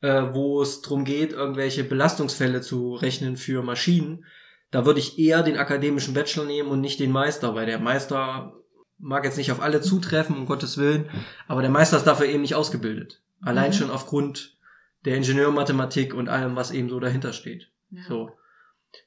äh, 0.00 0.22
wo 0.32 0.62
es 0.62 0.80
darum 0.80 1.04
geht, 1.04 1.32
irgendwelche 1.32 1.82
Belastungsfälle 1.82 2.60
zu 2.60 2.94
rechnen 2.94 3.36
für 3.36 3.62
Maschinen, 3.62 4.24
da 4.70 4.86
würde 4.86 5.00
ich 5.00 5.18
eher 5.18 5.42
den 5.42 5.56
akademischen 5.56 6.14
Bachelor 6.14 6.44
nehmen 6.44 6.68
und 6.68 6.80
nicht 6.80 7.00
den 7.00 7.10
Meister, 7.10 7.54
weil 7.54 7.66
der 7.66 7.80
Meister 7.80 8.59
mag 9.00 9.24
jetzt 9.24 9.36
nicht 9.36 9.52
auf 9.52 9.60
alle 9.60 9.80
zutreffen, 9.80 10.36
um 10.36 10.46
Gottes 10.46 10.78
Willen, 10.78 11.08
aber 11.48 11.62
der 11.62 11.70
Meister 11.70 11.96
ist 11.96 12.06
dafür 12.06 12.26
eben 12.26 12.42
nicht 12.42 12.54
ausgebildet. 12.54 13.22
Allein 13.40 13.70
mhm. 13.70 13.74
schon 13.74 13.90
aufgrund 13.90 14.56
der 15.04 15.16
Ingenieurmathematik 15.16 16.14
und 16.14 16.28
allem, 16.28 16.56
was 16.56 16.70
eben 16.70 16.90
so 16.90 17.00
dahinter 17.00 17.32
steht. 17.32 17.70
Ja. 17.90 18.02
So. 18.08 18.36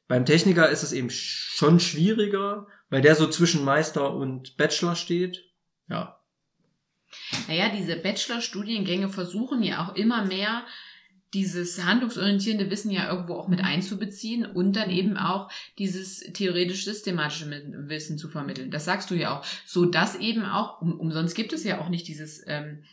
Beim 0.07 0.25
Techniker 0.25 0.69
ist 0.69 0.83
es 0.83 0.91
eben 0.91 1.09
schon 1.09 1.79
schwieriger, 1.79 2.67
weil 2.89 3.01
der 3.01 3.15
so 3.15 3.27
zwischen 3.27 3.63
Meister 3.63 4.13
und 4.13 4.57
Bachelor 4.57 4.95
steht. 4.95 5.45
Ja. 5.87 6.19
Naja, 7.47 7.69
diese 7.69 7.95
Bachelor-Studiengänge 7.95 9.09
versuchen 9.09 9.61
ja 9.61 9.85
auch 9.85 9.95
immer 9.95 10.25
mehr 10.25 10.63
dieses 11.33 11.83
handlungsorientierende 11.83 12.69
Wissen 12.69 12.91
ja 12.91 13.09
irgendwo 13.09 13.35
auch 13.35 13.47
mit 13.47 13.63
einzubeziehen 13.63 14.45
und 14.45 14.75
dann 14.75 14.89
eben 14.89 15.17
auch 15.17 15.49
dieses 15.79 16.19
theoretisch-systematische 16.19 17.49
Wissen 17.87 18.17
zu 18.17 18.29
vermitteln. 18.29 18.69
Das 18.69 18.85
sagst 18.85 19.09
du 19.09 19.15
ja 19.15 19.37
auch. 19.37 19.45
So 19.65 19.85
dass 19.85 20.15
eben 20.15 20.45
auch, 20.45 20.81
um, 20.81 20.99
umsonst 20.99 21.35
gibt 21.35 21.53
es 21.53 21.63
ja 21.63 21.81
auch 21.81 21.89
nicht 21.89 22.07
dieses, 22.07 22.43
ähm, 22.47 22.83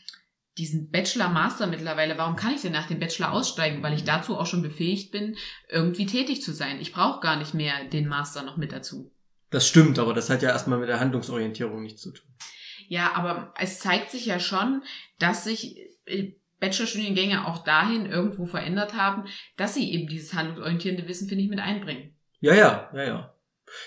diesen 0.56 0.90
Bachelor-Master 0.90 1.66
mittlerweile. 1.66 2.18
Warum 2.18 2.36
kann 2.36 2.54
ich 2.54 2.62
denn 2.62 2.72
nach 2.72 2.88
dem 2.88 2.98
Bachelor 2.98 3.32
aussteigen? 3.32 3.82
Weil 3.82 3.94
ich 3.94 4.04
dazu 4.04 4.36
auch 4.36 4.46
schon 4.46 4.62
befähigt 4.62 5.12
bin, 5.12 5.36
irgendwie 5.68 6.06
tätig 6.06 6.42
zu 6.42 6.52
sein. 6.52 6.80
Ich 6.80 6.92
brauche 6.92 7.20
gar 7.20 7.36
nicht 7.36 7.54
mehr 7.54 7.84
den 7.84 8.08
Master 8.08 8.42
noch 8.42 8.56
mit 8.56 8.72
dazu. 8.72 9.12
Das 9.50 9.66
stimmt, 9.66 9.98
aber 9.98 10.14
das 10.14 10.30
hat 10.30 10.42
ja 10.42 10.50
erstmal 10.50 10.78
mit 10.78 10.88
der 10.88 11.00
Handlungsorientierung 11.00 11.82
nichts 11.82 12.02
zu 12.02 12.12
tun. 12.12 12.26
Ja, 12.88 13.12
aber 13.14 13.54
es 13.58 13.78
zeigt 13.78 14.10
sich 14.10 14.26
ja 14.26 14.40
schon, 14.40 14.82
dass 15.18 15.44
sich 15.44 15.76
äh, 16.06 16.32
Bachelorstudiengänge 16.60 17.46
auch 17.46 17.64
dahin 17.64 18.06
irgendwo 18.06 18.46
verändert 18.46 18.94
haben, 18.94 19.24
dass 19.56 19.74
sie 19.74 19.92
eben 19.92 20.08
dieses 20.08 20.34
handlungsorientierende 20.34 21.08
Wissen, 21.08 21.28
finde 21.28 21.44
ich, 21.44 21.50
mit 21.50 21.58
einbringen. 21.58 22.14
Ja, 22.40 22.54
ja, 22.54 22.90
ja, 22.94 23.02
ja. 23.02 23.34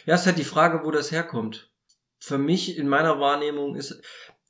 Ja, 0.05 0.15
ist 0.15 0.25
halt 0.25 0.37
die 0.37 0.43
Frage, 0.43 0.81
wo 0.83 0.91
das 0.91 1.11
herkommt. 1.11 1.71
Für 2.19 2.37
mich 2.37 2.77
in 2.77 2.87
meiner 2.87 3.19
Wahrnehmung 3.19 3.75
ist, 3.75 4.01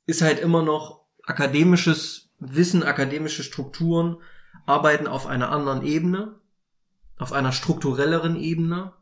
ist 0.06 0.22
halt 0.22 0.40
immer 0.40 0.62
noch 0.62 1.04
akademisches 1.22 2.30
Wissen, 2.38 2.82
akademische 2.82 3.42
Strukturen 3.42 4.18
arbeiten 4.66 5.06
auf 5.06 5.26
einer 5.26 5.50
anderen 5.50 5.84
Ebene, 5.84 6.40
auf 7.18 7.32
einer 7.32 7.52
strukturelleren 7.52 8.36
Ebene. 8.36 8.92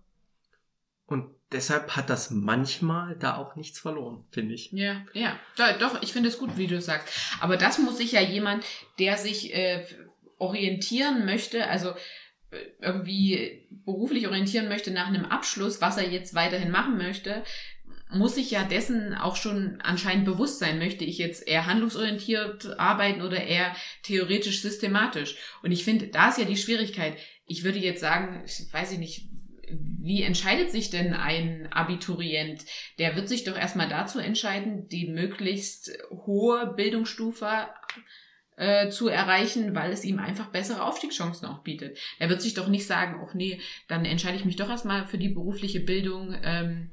Und 1.06 1.34
deshalb 1.52 1.96
hat 1.96 2.10
das 2.10 2.30
manchmal 2.30 3.16
da 3.16 3.36
auch 3.36 3.56
nichts 3.56 3.78
verloren, 3.78 4.24
finde 4.30 4.54
ich. 4.54 4.72
Ja, 4.72 5.04
ja, 5.12 5.38
doch, 5.78 6.02
ich 6.02 6.12
finde 6.12 6.28
es 6.28 6.38
gut, 6.38 6.56
wie 6.56 6.66
du 6.66 6.80
sagst. 6.80 7.08
Aber 7.40 7.56
das 7.56 7.78
muss 7.78 7.98
sich 7.98 8.12
ja 8.12 8.20
jemand, 8.20 8.64
der 8.98 9.16
sich 9.16 9.54
äh, 9.54 9.84
orientieren 10.38 11.24
möchte, 11.24 11.68
also 11.68 11.90
äh, 12.50 12.56
irgendwie 12.80 13.68
beruflich 13.84 14.26
orientieren 14.26 14.68
möchte 14.68 14.90
nach 14.90 15.06
einem 15.06 15.24
Abschluss, 15.24 15.80
was 15.80 15.96
er 15.96 16.08
jetzt 16.08 16.34
weiterhin 16.34 16.70
machen 16.70 16.98
möchte, 16.98 17.44
muss 18.14 18.36
ich 18.36 18.50
ja 18.50 18.64
dessen 18.64 19.14
auch 19.14 19.36
schon 19.36 19.80
anscheinend 19.82 20.26
bewusst 20.26 20.58
sein, 20.58 20.78
möchte 20.78 21.04
ich 21.04 21.18
jetzt 21.18 21.46
eher 21.48 21.66
handlungsorientiert 21.66 22.78
arbeiten 22.78 23.22
oder 23.22 23.42
eher 23.42 23.74
theoretisch 24.02 24.60
systematisch. 24.60 25.36
Und 25.62 25.72
ich 25.72 25.84
finde, 25.84 26.08
da 26.08 26.28
ist 26.28 26.38
ja 26.38 26.44
die 26.44 26.56
Schwierigkeit. 26.56 27.16
Ich 27.46 27.64
würde 27.64 27.78
jetzt 27.78 28.00
sagen, 28.00 28.44
weiß 28.72 28.92
ich 28.92 28.98
nicht, 28.98 29.28
wie 29.80 30.22
entscheidet 30.22 30.70
sich 30.70 30.90
denn 30.90 31.14
ein 31.14 31.72
Abiturient? 31.72 32.64
Der 32.98 33.16
wird 33.16 33.28
sich 33.28 33.44
doch 33.44 33.56
erstmal 33.56 33.88
dazu 33.88 34.18
entscheiden, 34.18 34.88
die 34.88 35.08
möglichst 35.08 35.90
hohe 36.10 36.74
Bildungsstufe 36.74 37.68
äh, 38.56 38.90
zu 38.90 39.08
erreichen, 39.08 39.74
weil 39.74 39.92
es 39.92 40.04
ihm 40.04 40.18
einfach 40.18 40.50
bessere 40.50 40.82
Aufstiegschancen 40.84 41.48
auch 41.48 41.62
bietet. 41.62 41.98
Er 42.18 42.28
wird 42.28 42.42
sich 42.42 42.54
doch 42.54 42.68
nicht 42.68 42.86
sagen, 42.86 43.24
ach 43.26 43.34
nee, 43.34 43.60
dann 43.88 44.04
entscheide 44.04 44.36
ich 44.36 44.44
mich 44.44 44.56
doch 44.56 44.68
erstmal 44.68 45.06
für 45.06 45.18
die 45.18 45.30
berufliche 45.30 45.80
Bildung, 45.80 46.34
ähm, 46.42 46.92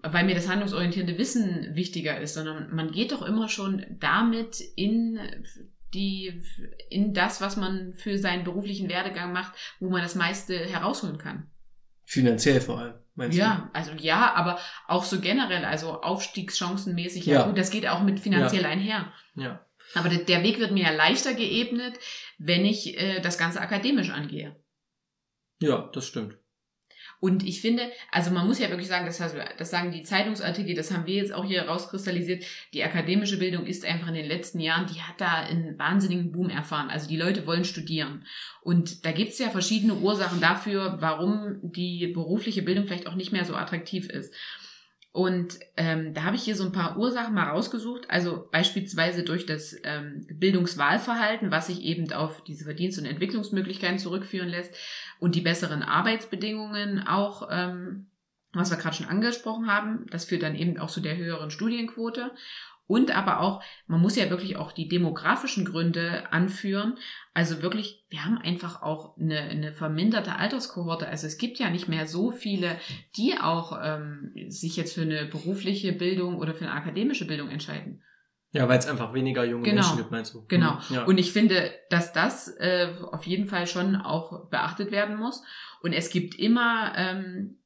weil 0.00 0.24
mir 0.24 0.34
das 0.34 0.48
handlungsorientierte 0.48 1.18
Wissen 1.18 1.74
wichtiger 1.74 2.20
ist, 2.20 2.34
sondern 2.34 2.74
man 2.74 2.92
geht 2.92 3.12
doch 3.12 3.22
immer 3.22 3.48
schon 3.48 3.84
damit 3.98 4.60
in 4.76 5.18
die, 5.94 6.42
in 6.90 7.14
das, 7.14 7.40
was 7.40 7.56
man 7.56 7.94
für 7.94 8.18
seinen 8.18 8.44
beruflichen 8.44 8.88
Werdegang 8.88 9.32
macht, 9.32 9.52
wo 9.80 9.88
man 9.88 10.02
das 10.02 10.14
meiste 10.14 10.58
herausholen 10.58 11.18
kann. 11.18 11.50
Finanziell 12.04 12.60
vor 12.60 12.78
allem, 12.78 12.94
meinst 13.14 13.36
ja, 13.36 13.44
du? 13.44 13.50
Ja, 13.50 13.70
also 13.72 13.92
ja, 13.98 14.34
aber 14.34 14.58
auch 14.86 15.04
so 15.04 15.20
generell, 15.20 15.64
also 15.64 16.00
aufstiegschancenmäßig, 16.00 17.26
ja, 17.26 17.40
ja. 17.40 17.46
gut, 17.46 17.58
das 17.58 17.70
geht 17.70 17.86
auch 17.86 18.02
mit 18.02 18.20
finanziell 18.20 18.62
ja. 18.62 18.68
einher. 18.68 19.12
Ja. 19.34 19.64
Aber 19.94 20.08
der, 20.08 20.42
Weg 20.42 20.58
wird 20.58 20.70
mir 20.70 20.84
ja 20.84 20.90
leichter 20.90 21.34
geebnet, 21.34 21.98
wenn 22.38 22.64
ich 22.64 22.98
äh, 22.98 23.20
das 23.20 23.38
Ganze 23.38 23.60
akademisch 23.60 24.10
angehe. 24.10 24.56
Ja, 25.60 25.90
das 25.92 26.06
stimmt. 26.06 26.38
Und 27.20 27.44
ich 27.44 27.60
finde, 27.60 27.90
also 28.12 28.30
man 28.30 28.46
muss 28.46 28.60
ja 28.60 28.70
wirklich 28.70 28.86
sagen, 28.86 29.06
das, 29.06 29.18
das 29.18 29.70
sagen 29.70 29.90
die 29.90 30.04
Zeitungsartikel, 30.04 30.74
das 30.74 30.92
haben 30.92 31.06
wir 31.06 31.16
jetzt 31.16 31.34
auch 31.34 31.44
hier 31.44 31.62
rauskristallisiert, 31.62 32.44
die 32.72 32.84
akademische 32.84 33.38
Bildung 33.38 33.66
ist 33.66 33.84
einfach 33.84 34.08
in 34.08 34.14
den 34.14 34.26
letzten 34.26 34.60
Jahren, 34.60 34.86
die 34.86 35.00
hat 35.00 35.20
da 35.20 35.34
einen 35.34 35.78
wahnsinnigen 35.78 36.30
Boom 36.30 36.48
erfahren. 36.48 36.90
Also 36.90 37.08
die 37.08 37.16
Leute 37.16 37.46
wollen 37.46 37.64
studieren. 37.64 38.24
Und 38.62 39.04
da 39.04 39.12
gibt 39.12 39.32
es 39.32 39.38
ja 39.38 39.50
verschiedene 39.50 39.94
Ursachen 39.94 40.40
dafür, 40.40 40.98
warum 41.00 41.58
die 41.62 42.06
berufliche 42.08 42.62
Bildung 42.62 42.86
vielleicht 42.86 43.08
auch 43.08 43.16
nicht 43.16 43.32
mehr 43.32 43.44
so 43.44 43.54
attraktiv 43.56 44.08
ist. 44.08 44.32
Und 45.10 45.58
ähm, 45.76 46.12
da 46.14 46.24
habe 46.24 46.36
ich 46.36 46.42
hier 46.42 46.54
so 46.54 46.64
ein 46.64 46.72
paar 46.72 46.98
Ursachen 46.98 47.34
mal 47.34 47.48
rausgesucht. 47.48 48.08
Also 48.10 48.48
beispielsweise 48.52 49.24
durch 49.24 49.46
das 49.46 49.74
ähm, 49.84 50.26
Bildungswahlverhalten, 50.32 51.50
was 51.50 51.68
sich 51.68 51.82
eben 51.82 52.12
auf 52.12 52.44
diese 52.44 52.64
Verdienst- 52.64 52.98
und 52.98 53.06
Entwicklungsmöglichkeiten 53.06 53.98
zurückführen 53.98 54.48
lässt 54.48 54.74
und 55.18 55.34
die 55.34 55.40
besseren 55.40 55.82
Arbeitsbedingungen 55.82 57.06
auch, 57.06 57.48
ähm, 57.50 58.10
was 58.52 58.70
wir 58.70 58.76
gerade 58.76 58.96
schon 58.96 59.08
angesprochen 59.08 59.66
haben. 59.66 60.06
Das 60.10 60.26
führt 60.26 60.42
dann 60.42 60.54
eben 60.54 60.78
auch 60.78 60.90
zu 60.90 61.00
der 61.00 61.16
höheren 61.16 61.50
Studienquote. 61.50 62.30
Und 62.88 63.14
aber 63.14 63.40
auch, 63.40 63.62
man 63.86 64.00
muss 64.00 64.16
ja 64.16 64.30
wirklich 64.30 64.56
auch 64.56 64.72
die 64.72 64.88
demografischen 64.88 65.66
Gründe 65.66 66.32
anführen. 66.32 66.96
Also 67.34 67.62
wirklich, 67.62 68.04
wir 68.08 68.24
haben 68.24 68.38
einfach 68.38 68.82
auch 68.82 69.16
eine, 69.18 69.40
eine 69.40 69.72
verminderte 69.72 70.36
Alterskohorte. 70.36 71.06
Also 71.06 71.26
es 71.26 71.36
gibt 71.36 71.58
ja 71.58 71.68
nicht 71.68 71.86
mehr 71.86 72.06
so 72.06 72.32
viele, 72.32 72.80
die 73.16 73.34
auch 73.38 73.78
ähm, 73.80 74.32
sich 74.48 74.76
jetzt 74.76 74.94
für 74.94 75.02
eine 75.02 75.26
berufliche 75.26 75.92
Bildung 75.92 76.38
oder 76.38 76.54
für 76.54 76.64
eine 76.64 76.72
akademische 76.72 77.26
Bildung 77.26 77.50
entscheiden. 77.50 78.02
Ja, 78.52 78.66
weil 78.66 78.78
es 78.78 78.88
einfach 78.88 79.12
weniger 79.12 79.44
junge 79.44 79.64
genau. 79.64 79.82
Menschen 79.82 79.98
gibt, 79.98 80.10
meinst 80.10 80.32
du? 80.32 80.46
Genau. 80.48 80.78
Mhm. 80.88 80.94
Ja. 80.94 81.04
Und 81.04 81.18
ich 81.18 81.32
finde, 81.32 81.70
dass 81.90 82.14
das 82.14 82.48
äh, 82.58 82.94
auf 83.12 83.26
jeden 83.26 83.46
Fall 83.46 83.66
schon 83.66 83.96
auch 83.96 84.48
beachtet 84.48 84.90
werden 84.90 85.18
muss. 85.18 85.42
Und 85.82 85.92
es 85.92 86.08
gibt 86.08 86.34
immer 86.36 86.94
ähm, 86.96 87.57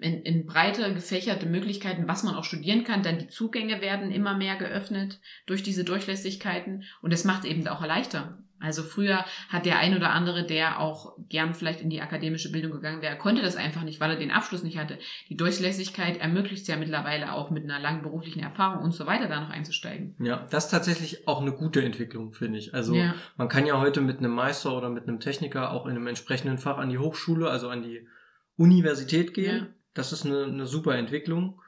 in, 0.00 0.22
in 0.22 0.46
breiter 0.46 0.92
gefächerte 0.92 1.46
Möglichkeiten, 1.46 2.08
was 2.08 2.22
man 2.22 2.34
auch 2.34 2.44
studieren 2.44 2.84
kann, 2.84 3.02
denn 3.02 3.18
die 3.18 3.28
Zugänge 3.28 3.80
werden 3.80 4.10
immer 4.10 4.36
mehr 4.36 4.56
geöffnet 4.56 5.20
durch 5.46 5.62
diese 5.62 5.84
Durchlässigkeiten 5.84 6.84
und 7.02 7.12
es 7.12 7.24
macht 7.24 7.44
eben 7.44 7.66
auch 7.68 7.84
leichter. 7.84 8.38
Also 8.58 8.82
früher 8.82 9.24
hat 9.50 9.66
der 9.66 9.78
ein 9.78 9.94
oder 9.94 10.10
andere, 10.10 10.46
der 10.46 10.80
auch 10.80 11.14
gern 11.28 11.52
vielleicht 11.52 11.82
in 11.82 11.90
die 11.90 12.00
akademische 12.00 12.50
Bildung 12.50 12.72
gegangen 12.72 13.02
wäre, 13.02 13.18
konnte 13.18 13.42
das 13.42 13.56
einfach 13.56 13.82
nicht, 13.82 14.00
weil 14.00 14.10
er 14.10 14.16
den 14.16 14.30
Abschluss 14.30 14.62
nicht 14.62 14.78
hatte. 14.78 14.98
Die 15.28 15.36
Durchlässigkeit 15.36 16.16
ermöglicht 16.18 16.62
es 16.62 16.68
ja 16.68 16.76
mittlerweile 16.76 17.32
auch 17.32 17.50
mit 17.50 17.64
einer 17.64 17.78
langen 17.78 18.02
beruflichen 18.02 18.40
Erfahrung 18.40 18.82
und 18.82 18.92
so 18.92 19.06
weiter 19.06 19.28
da 19.28 19.40
noch 19.40 19.50
einzusteigen. 19.50 20.16
Ja, 20.20 20.46
das 20.50 20.66
ist 20.66 20.70
tatsächlich 20.70 21.28
auch 21.28 21.42
eine 21.42 21.52
gute 21.52 21.82
Entwicklung, 21.82 22.32
finde 22.32 22.58
ich. 22.58 22.72
Also 22.72 22.94
ja. 22.94 23.14
man 23.36 23.48
kann 23.48 23.66
ja 23.66 23.78
heute 23.78 24.00
mit 24.00 24.18
einem 24.18 24.32
Meister 24.32 24.74
oder 24.74 24.88
mit 24.88 25.06
einem 25.06 25.20
Techniker 25.20 25.72
auch 25.72 25.84
in 25.84 25.92
einem 25.92 26.06
entsprechenden 26.06 26.56
Fach 26.56 26.78
an 26.78 26.88
die 26.88 26.98
Hochschule, 26.98 27.50
also 27.50 27.68
an 27.68 27.82
die 27.82 28.08
Universität 28.56 29.34
gehen. 29.34 29.56
Ja 29.56 29.75
das 29.96 30.12
ist 30.12 30.24
eine, 30.24 30.44
eine 30.44 30.66
super 30.66 30.96
Entwicklung. 30.96 31.60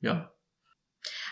Ja. 0.00 0.32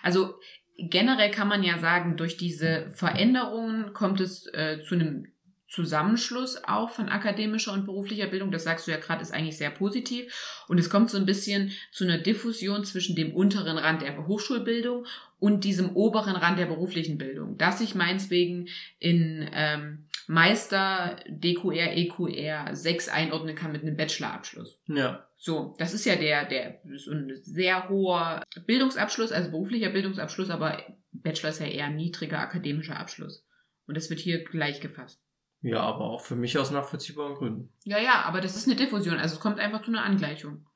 Also 0.03 0.35
generell 0.77 1.31
kann 1.31 1.49
man 1.49 1.63
ja 1.63 1.79
sagen, 1.79 2.17
durch 2.17 2.37
diese 2.37 2.91
Veränderungen 2.91 3.93
kommt 3.93 4.21
es 4.21 4.47
äh, 4.53 4.83
zu 4.87 4.95
einem 4.95 5.29
Zusammenschluss 5.69 6.63
auch 6.65 6.91
von 6.91 7.09
akademischer 7.09 7.73
und 7.73 7.85
beruflicher 7.85 8.29
Bildung. 8.29 8.53
Das 8.53 8.63
sagst 8.63 8.87
du 8.87 8.93
ja 8.93 8.99
gerade, 8.99 9.23
ist 9.23 9.35
eigentlich 9.35 9.59
sehr 9.59 9.71
positiv. 9.71 10.33
Und 10.69 10.79
es 10.79 10.89
kommt 10.89 11.11
so 11.11 11.19
ein 11.19 11.27
bisschen 11.27 11.73
zu 11.91 12.05
einer 12.05 12.19
Diffusion 12.19 12.85
zwischen 12.85 13.17
dem 13.17 13.35
unteren 13.35 13.77
Rand 13.77 14.03
der 14.03 14.27
Hochschulbildung 14.27 15.07
und 15.41 15.65
diesem 15.65 15.97
oberen 15.97 16.37
Rand 16.37 16.61
der 16.61 16.67
beruflichen 16.67 17.19
Bildung. 17.19 17.59
Dass 17.59 17.81
ich 17.81 17.97
meineswegen 17.97 18.69
in 19.01 19.49
ähm, 19.53 20.07
Meister, 20.27 21.17
DQR, 21.29 21.97
EQR 21.97 22.75
6 22.75 23.09
einordnen 23.09 23.55
kann 23.55 23.73
mit 23.73 23.83
einem 23.83 23.97
Bachelorabschluss. 23.97 24.81
Ja. 24.87 25.27
So, 25.37 25.75
das 25.79 25.93
ist 25.93 26.05
ja 26.07 26.17
der, 26.17 26.47
der 26.47 26.81
so 26.97 27.13
ein 27.13 27.33
sehr 27.43 27.89
hoher 27.89 28.43
Bildungsabschluss, 28.67 29.33
also 29.33 29.51
beruflicher 29.51 29.91
Bildungsabschluss, 29.91 30.51
aber 30.51 30.83
Bachelor 31.13 31.51
ist 31.51 31.61
ja 31.61 31.67
eher 31.67 31.87
ein 31.87 31.97
niedriger 31.97 32.39
akademischer 32.39 32.99
Abschluss. 32.99 33.47
Und 33.87 33.97
das 33.97 34.09
wird 34.09 34.21
hier 34.21 34.43
gleich 34.45 34.81
gefasst. 34.81 35.21
Ja, 35.61 35.81
aber 35.81 36.05
auch 36.05 36.21
für 36.21 36.37
mich 36.37 36.59
aus 36.59 36.71
nachvollziehbaren 36.71 37.35
Gründen. 37.35 37.73
Ja, 37.85 37.99
ja, 37.99 38.23
aber 38.23 38.41
das 38.41 38.57
ist 38.57 38.67
eine 38.67 38.77
Diffusion, 38.77 39.19
also 39.19 39.37
es 39.37 39.41
kommt 39.41 39.59
einfach 39.59 39.83
zu 39.83 39.91
einer 39.91 40.05
Angleichung. 40.05 40.67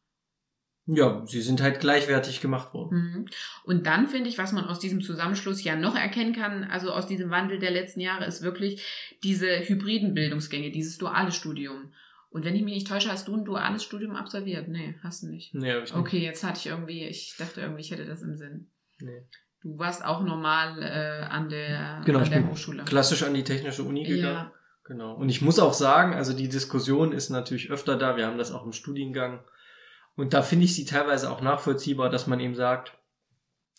Ja, 0.91 1.23
sie 1.27 1.43
sind 1.43 1.61
halt 1.61 1.81
gleichwertig 1.81 2.41
gemacht 2.41 2.73
worden. 2.73 2.97
Mhm. 2.97 3.27
Und 3.65 3.87
dann 3.87 4.09
finde 4.09 4.31
ich, 4.31 4.39
was 4.39 4.53
man 4.53 4.65
aus 4.65 4.79
diesem 4.79 5.03
Zusammenschluss 5.03 5.63
ja 5.63 5.77
noch 5.77 5.95
erkennen 5.95 6.33
kann, 6.33 6.65
also 6.65 6.93
aus 6.93 7.07
diesem 7.07 7.29
Wandel 7.29 7.59
der 7.59 7.71
letzten 7.71 8.01
Jahre, 8.01 8.25
ist 8.25 8.41
wirklich 8.41 8.83
diese 9.23 9.47
hybriden 9.69 10.15
Bildungsgänge, 10.15 10.71
dieses 10.71 10.97
duale 10.97 11.31
Studium. 11.31 11.93
Und 12.31 12.47
wenn 12.47 12.57
ich 12.57 12.63
mich 12.63 12.75
nicht 12.75 12.89
täusche, 12.89 13.11
hast 13.11 13.29
du 13.29 13.37
ein 13.37 13.45
duales 13.45 13.85
Studium 13.85 14.17
absolviert? 14.17 14.69
Nee, 14.69 14.95
hast 15.03 15.23
du 15.23 15.29
nicht. 15.29 15.55
Nee, 15.55 15.73
hab 15.73 15.85
ich 15.85 15.93
nicht. 15.93 16.01
Okay, 16.01 16.21
jetzt 16.21 16.43
hatte 16.43 16.59
ich 16.59 16.67
irgendwie, 16.67 17.05
ich 17.05 17.35
dachte 17.39 17.61
irgendwie, 17.61 17.83
ich 17.83 17.91
hätte 17.91 18.07
das 18.07 18.23
im 18.23 18.37
Sinn. 18.37 18.71
Nee. 18.99 19.27
Du 19.63 19.79
warst 19.79 20.03
auch 20.03 20.23
normal 20.23 20.83
äh, 20.83 21.25
an 21.27 21.51
der, 21.51 22.01
genau, 22.07 22.21
an 22.21 22.31
der 22.31 22.49
Hochschule. 22.49 22.85
Klassisch 22.85 23.25
an 23.25 23.35
die 23.35 23.45
Technische 23.45 23.83
Uni 23.83 24.05
gegangen. 24.05 24.35
Ja. 24.35 24.53
Genau. 24.85 25.15
Und 25.17 25.29
ich 25.29 25.43
muss 25.43 25.59
auch 25.59 25.75
sagen, 25.75 26.15
also 26.15 26.33
die 26.33 26.49
Diskussion 26.49 27.13
ist 27.13 27.29
natürlich 27.29 27.71
öfter 27.71 27.97
da. 27.97 28.17
Wir 28.17 28.27
haben 28.27 28.39
das 28.39 28.53
auch 28.53 28.65
im 28.65 28.73
Studiengang 28.73 29.41
und 30.19 30.35
da 30.35 30.43
finde 30.43 30.65
ich 30.65 30.75
sie 30.75 30.85
teilweise 30.85 31.31
auch 31.31 31.41
nachvollziehbar, 31.41 32.11
dass 32.11 32.27
man 32.27 32.41
eben 32.41 32.57
sagt, 32.57 32.93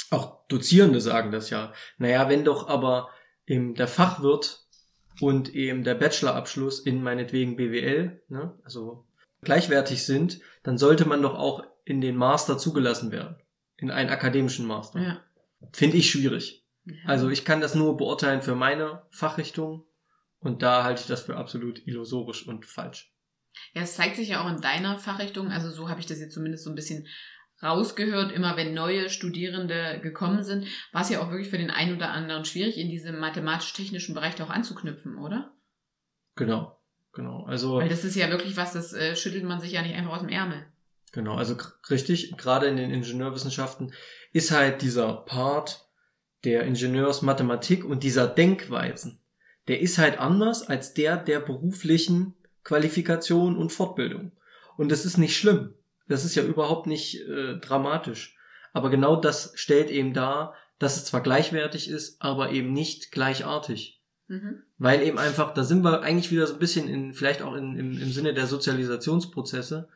auch 0.09 0.47
Dozierende 0.47 1.01
sagen 1.01 1.31
das 1.31 1.49
ja, 1.49 1.73
naja, 1.97 2.29
wenn 2.29 2.45
doch 2.45 2.69
aber 2.69 3.09
eben 3.45 3.75
der 3.75 3.89
Fachwirt 3.89 4.65
und 5.19 5.53
eben 5.53 5.83
der 5.83 5.95
Bachelorabschluss 5.95 6.79
in 6.79 7.03
meinetwegen 7.03 7.57
BWL, 7.57 8.21
ne, 8.29 8.57
also 8.63 9.05
gleichwertig 9.41 10.05
sind, 10.05 10.39
dann 10.63 10.77
sollte 10.77 11.05
man 11.05 11.21
doch 11.21 11.35
auch 11.35 11.65
in 11.83 11.99
den 11.99 12.15
Master 12.15 12.57
zugelassen 12.57 13.11
werden. 13.11 13.35
In 13.75 13.91
einen 13.91 14.09
akademischen 14.09 14.65
Master. 14.65 15.01
Ja. 15.01 15.21
Finde 15.73 15.97
ich 15.97 16.09
schwierig. 16.09 16.65
Ja. 16.85 16.93
Also 17.05 17.29
ich 17.29 17.43
kann 17.43 17.59
das 17.59 17.75
nur 17.75 17.97
beurteilen 17.97 18.41
für 18.41 18.55
meine 18.55 19.03
Fachrichtung 19.09 19.83
und 20.39 20.61
da 20.61 20.85
halte 20.85 21.01
ich 21.01 21.07
das 21.07 21.23
für 21.23 21.35
absolut 21.35 21.85
illusorisch 21.85 22.47
und 22.47 22.65
falsch. 22.65 23.13
Ja, 23.73 23.81
es 23.83 23.95
zeigt 23.95 24.15
sich 24.15 24.29
ja 24.29 24.43
auch 24.43 24.49
in 24.49 24.61
deiner 24.61 24.97
Fachrichtung, 24.97 25.51
also 25.51 25.71
so 25.71 25.89
habe 25.89 25.99
ich 25.99 26.05
das 26.05 26.19
jetzt 26.19 26.33
zumindest 26.33 26.63
so 26.63 26.69
ein 26.69 26.75
bisschen 26.75 27.07
rausgehört, 27.61 28.31
immer 28.31 28.55
wenn 28.57 28.73
neue 28.73 29.09
Studierende 29.09 29.99
gekommen 30.01 30.43
sind, 30.43 30.65
war 30.91 31.01
es 31.01 31.09
ja 31.09 31.19
auch 31.19 31.29
wirklich 31.29 31.49
für 31.49 31.57
den 31.57 31.71
einen 31.71 31.95
oder 31.95 32.11
anderen 32.11 32.45
schwierig, 32.45 32.77
in 32.77 32.89
diesem 32.89 33.19
mathematisch-technischen 33.19 34.15
Bereich 34.15 34.41
auch 34.41 34.49
anzuknüpfen, 34.49 35.17
oder? 35.17 35.53
Genau, 36.35 36.79
genau. 37.11 37.43
Also 37.45 37.75
weil 37.75 37.89
das 37.89 38.05
ist 38.05 38.15
ja 38.15 38.29
wirklich 38.29 38.55
was, 38.55 38.73
das 38.73 38.93
äh, 38.93 39.15
schüttelt 39.15 39.43
man 39.43 39.59
sich 39.59 39.73
ja 39.73 39.81
nicht 39.81 39.95
einfach 39.95 40.13
aus 40.13 40.21
dem 40.21 40.29
Ärmel. 40.29 40.65
Genau, 41.11 41.35
also 41.35 41.57
richtig, 41.89 42.37
gerade 42.37 42.67
in 42.67 42.77
den 42.77 42.91
Ingenieurwissenschaften 42.91 43.93
ist 44.31 44.51
halt 44.51 44.81
dieser 44.81 45.13
Part 45.13 45.87
der 46.43 46.63
Ingenieursmathematik 46.63 47.83
und 47.83 48.03
dieser 48.03 48.27
Denkweisen, 48.27 49.19
der 49.67 49.81
ist 49.81 49.97
halt 49.97 50.19
anders 50.19 50.63
als 50.67 50.93
der 50.93 51.17
der 51.17 51.39
beruflichen 51.39 52.35
Qualifikation 52.63 53.57
und 53.57 53.71
Fortbildung. 53.71 54.31
Und 54.77 54.91
das 54.91 55.05
ist 55.05 55.17
nicht 55.17 55.37
schlimm. 55.37 55.73
Das 56.07 56.25
ist 56.25 56.35
ja 56.35 56.43
überhaupt 56.43 56.87
nicht 56.87 57.21
äh, 57.27 57.57
dramatisch. 57.59 58.35
Aber 58.73 58.89
genau 58.89 59.15
das 59.15 59.51
stellt 59.55 59.89
eben 59.89 60.13
dar, 60.13 60.55
dass 60.79 60.95
es 60.95 61.05
zwar 61.05 61.21
gleichwertig 61.21 61.89
ist, 61.89 62.21
aber 62.21 62.51
eben 62.51 62.71
nicht 62.73 63.11
gleichartig. 63.11 64.01
Mhm. 64.27 64.63
Weil 64.77 65.01
eben 65.01 65.17
einfach, 65.17 65.53
da 65.53 65.63
sind 65.63 65.83
wir 65.83 66.01
eigentlich 66.01 66.31
wieder 66.31 66.47
so 66.47 66.53
ein 66.53 66.59
bisschen 66.59 66.87
in, 66.87 67.13
vielleicht 67.13 67.41
auch 67.41 67.55
in, 67.55 67.77
im, 67.77 68.01
im 68.01 68.11
Sinne 68.11 68.33
der 68.33 68.47
Sozialisationsprozesse, 68.47 69.89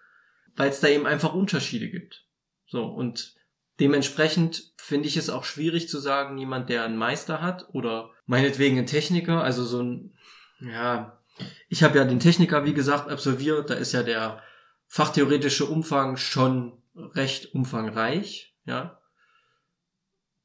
weil 0.55 0.69
es 0.69 0.79
da 0.79 0.87
eben 0.87 1.07
einfach 1.07 1.33
Unterschiede 1.33 1.89
gibt. 1.89 2.25
So, 2.67 2.85
und 2.85 3.35
dementsprechend 3.79 4.73
finde 4.77 5.07
ich 5.07 5.17
es 5.17 5.29
auch 5.29 5.43
schwierig 5.43 5.87
zu 5.87 5.99
sagen, 5.99 6.37
jemand, 6.37 6.69
der 6.69 6.83
einen 6.83 6.97
Meister 6.97 7.41
hat 7.41 7.69
oder 7.73 8.09
meinetwegen 8.25 8.77
ein 8.77 8.85
Techniker, 8.85 9.43
also 9.43 9.63
so 9.63 9.81
ein, 9.81 10.13
ja, 10.59 11.22
ich 11.69 11.83
habe 11.83 11.97
ja 11.97 12.05
den 12.05 12.19
Techniker, 12.19 12.65
wie 12.65 12.73
gesagt, 12.73 13.09
absolviert. 13.09 13.69
Da 13.69 13.75
ist 13.75 13.93
ja 13.93 14.03
der 14.03 14.41
fachtheoretische 14.87 15.65
Umfang 15.65 16.17
schon 16.17 16.81
recht 16.95 17.53
umfangreich. 17.53 18.55
Ja. 18.65 18.99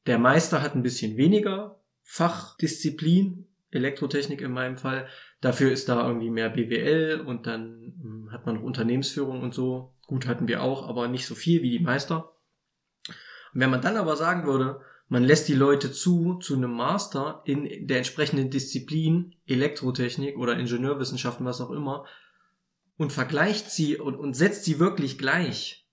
Der 0.07 0.19
Meister 0.19 0.63
hat 0.63 0.75
ein 0.75 0.83
bisschen 0.83 1.17
weniger 1.17 1.81
Fachdisziplin, 2.03 3.47
Elektrotechnik 3.71 4.41
in 4.41 4.53
meinem 4.53 4.79
Fall. 4.79 5.09
Dafür 5.43 5.71
ist 5.71 5.89
da 5.89 6.07
irgendwie 6.07 6.31
mehr 6.31 6.49
BWL 6.49 7.21
und 7.21 7.47
dann 7.47 7.95
hm, 8.01 8.33
hat 8.33 8.47
man 8.47 8.57
noch 8.57 8.63
Unternehmensführung 8.63 9.43
und 9.43 9.53
so. 9.53 9.95
Gut 10.07 10.27
hatten 10.27 10.49
wir 10.49 10.63
auch, 10.63 10.89
aber 10.89 11.09
nicht 11.09 11.27
so 11.27 11.35
viel 11.35 11.63
wie 11.63 11.71
die 11.71 11.85
Meister. 11.85 12.33
Und 13.53 13.61
wenn 13.61 13.71
man 13.71 13.83
dann 13.83 13.99
aber 13.99 14.17
sagen 14.17 14.47
würde, 14.47 14.81
man 15.09 15.25
lässt 15.25 15.49
die 15.49 15.55
Leute 15.55 15.91
zu, 15.91 16.35
zu 16.37 16.55
einem 16.55 16.73
Master 16.73 17.43
in 17.45 17.87
der 17.87 17.99
entsprechenden 17.99 18.51
Disziplin, 18.51 19.35
Elektrotechnik 19.47 20.37
oder 20.37 20.59
Ingenieurwissenschaften, 20.59 21.47
was 21.47 21.61
auch 21.61 21.71
immer, 21.71 22.05
und 22.97 23.13
vergleicht 23.13 23.71
sie 23.71 23.97
und, 23.97 24.17
und 24.17 24.35
setzt 24.35 24.65
sie 24.65 24.79
wirklich 24.79 25.19
gleich 25.19 25.89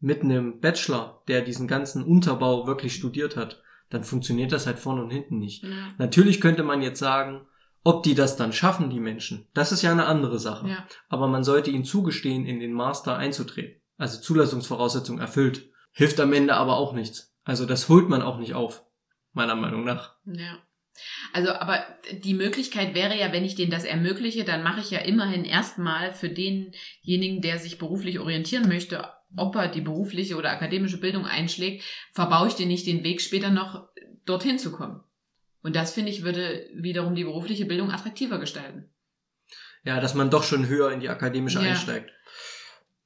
mit 0.00 0.22
einem 0.22 0.60
Bachelor, 0.60 1.22
der 1.28 1.42
diesen 1.42 1.68
ganzen 1.68 2.04
Unterbau 2.04 2.66
wirklich 2.66 2.94
studiert 2.94 3.36
hat, 3.36 3.62
dann 3.90 4.04
funktioniert 4.04 4.52
das 4.52 4.66
halt 4.66 4.78
vorne 4.78 5.02
und 5.02 5.10
hinten 5.10 5.38
nicht. 5.38 5.62
Ja. 5.62 5.94
Natürlich 5.98 6.40
könnte 6.40 6.62
man 6.62 6.82
jetzt 6.82 6.98
sagen, 6.98 7.46
ob 7.82 8.02
die 8.02 8.14
das 8.14 8.36
dann 8.36 8.52
schaffen, 8.52 8.88
die 8.88 9.00
Menschen, 9.00 9.46
das 9.52 9.72
ist 9.72 9.82
ja 9.82 9.92
eine 9.92 10.06
andere 10.06 10.38
Sache. 10.38 10.68
Ja. 10.68 10.86
Aber 11.08 11.28
man 11.28 11.44
sollte 11.44 11.70
ihnen 11.70 11.84
zugestehen, 11.84 12.46
in 12.46 12.60
den 12.60 12.72
Master 12.72 13.16
einzutreten. 13.16 13.80
Also 13.96 14.20
Zulassungsvoraussetzung 14.20 15.18
erfüllt. 15.18 15.70
Hilft 15.92 16.18
am 16.18 16.32
Ende 16.32 16.54
aber 16.54 16.76
auch 16.76 16.92
nichts. 16.92 17.33
Also 17.44 17.66
das 17.66 17.88
holt 17.88 18.08
man 18.08 18.22
auch 18.22 18.38
nicht 18.38 18.54
auf, 18.54 18.84
meiner 19.32 19.54
Meinung 19.54 19.84
nach. 19.84 20.16
Ja. 20.24 20.58
Also, 21.32 21.50
aber 21.50 21.84
die 22.22 22.34
Möglichkeit 22.34 22.94
wäre 22.94 23.18
ja, 23.18 23.32
wenn 23.32 23.44
ich 23.44 23.56
denen 23.56 23.70
das 23.70 23.84
ermögliche, 23.84 24.44
dann 24.44 24.62
mache 24.62 24.80
ich 24.80 24.90
ja 24.90 25.00
immerhin 25.00 25.44
erstmal 25.44 26.12
für 26.12 26.28
denjenigen, 26.28 27.42
der 27.42 27.58
sich 27.58 27.78
beruflich 27.78 28.20
orientieren 28.20 28.68
möchte, 28.68 29.04
ob 29.36 29.56
er 29.56 29.68
die 29.68 29.80
berufliche 29.80 30.36
oder 30.36 30.50
akademische 30.50 31.00
Bildung 31.00 31.26
einschlägt, 31.26 31.82
verbaue 32.12 32.48
ich 32.48 32.54
dir 32.54 32.66
nicht 32.66 32.86
den 32.86 33.02
Weg 33.02 33.20
später 33.20 33.50
noch 33.50 33.88
dorthin 34.24 34.58
zu 34.58 34.70
kommen. 34.70 35.02
Und 35.62 35.74
das 35.74 35.92
finde 35.92 36.10
ich 36.10 36.22
würde 36.22 36.68
wiederum 36.74 37.14
die 37.14 37.24
berufliche 37.24 37.64
Bildung 37.66 37.90
attraktiver 37.90 38.38
gestalten. 38.38 38.90
Ja, 39.82 40.00
dass 40.00 40.14
man 40.14 40.30
doch 40.30 40.44
schon 40.44 40.68
höher 40.68 40.92
in 40.92 41.00
die 41.00 41.08
akademische 41.08 41.60
Ja. 41.60 41.70
einsteigt. 41.70 42.12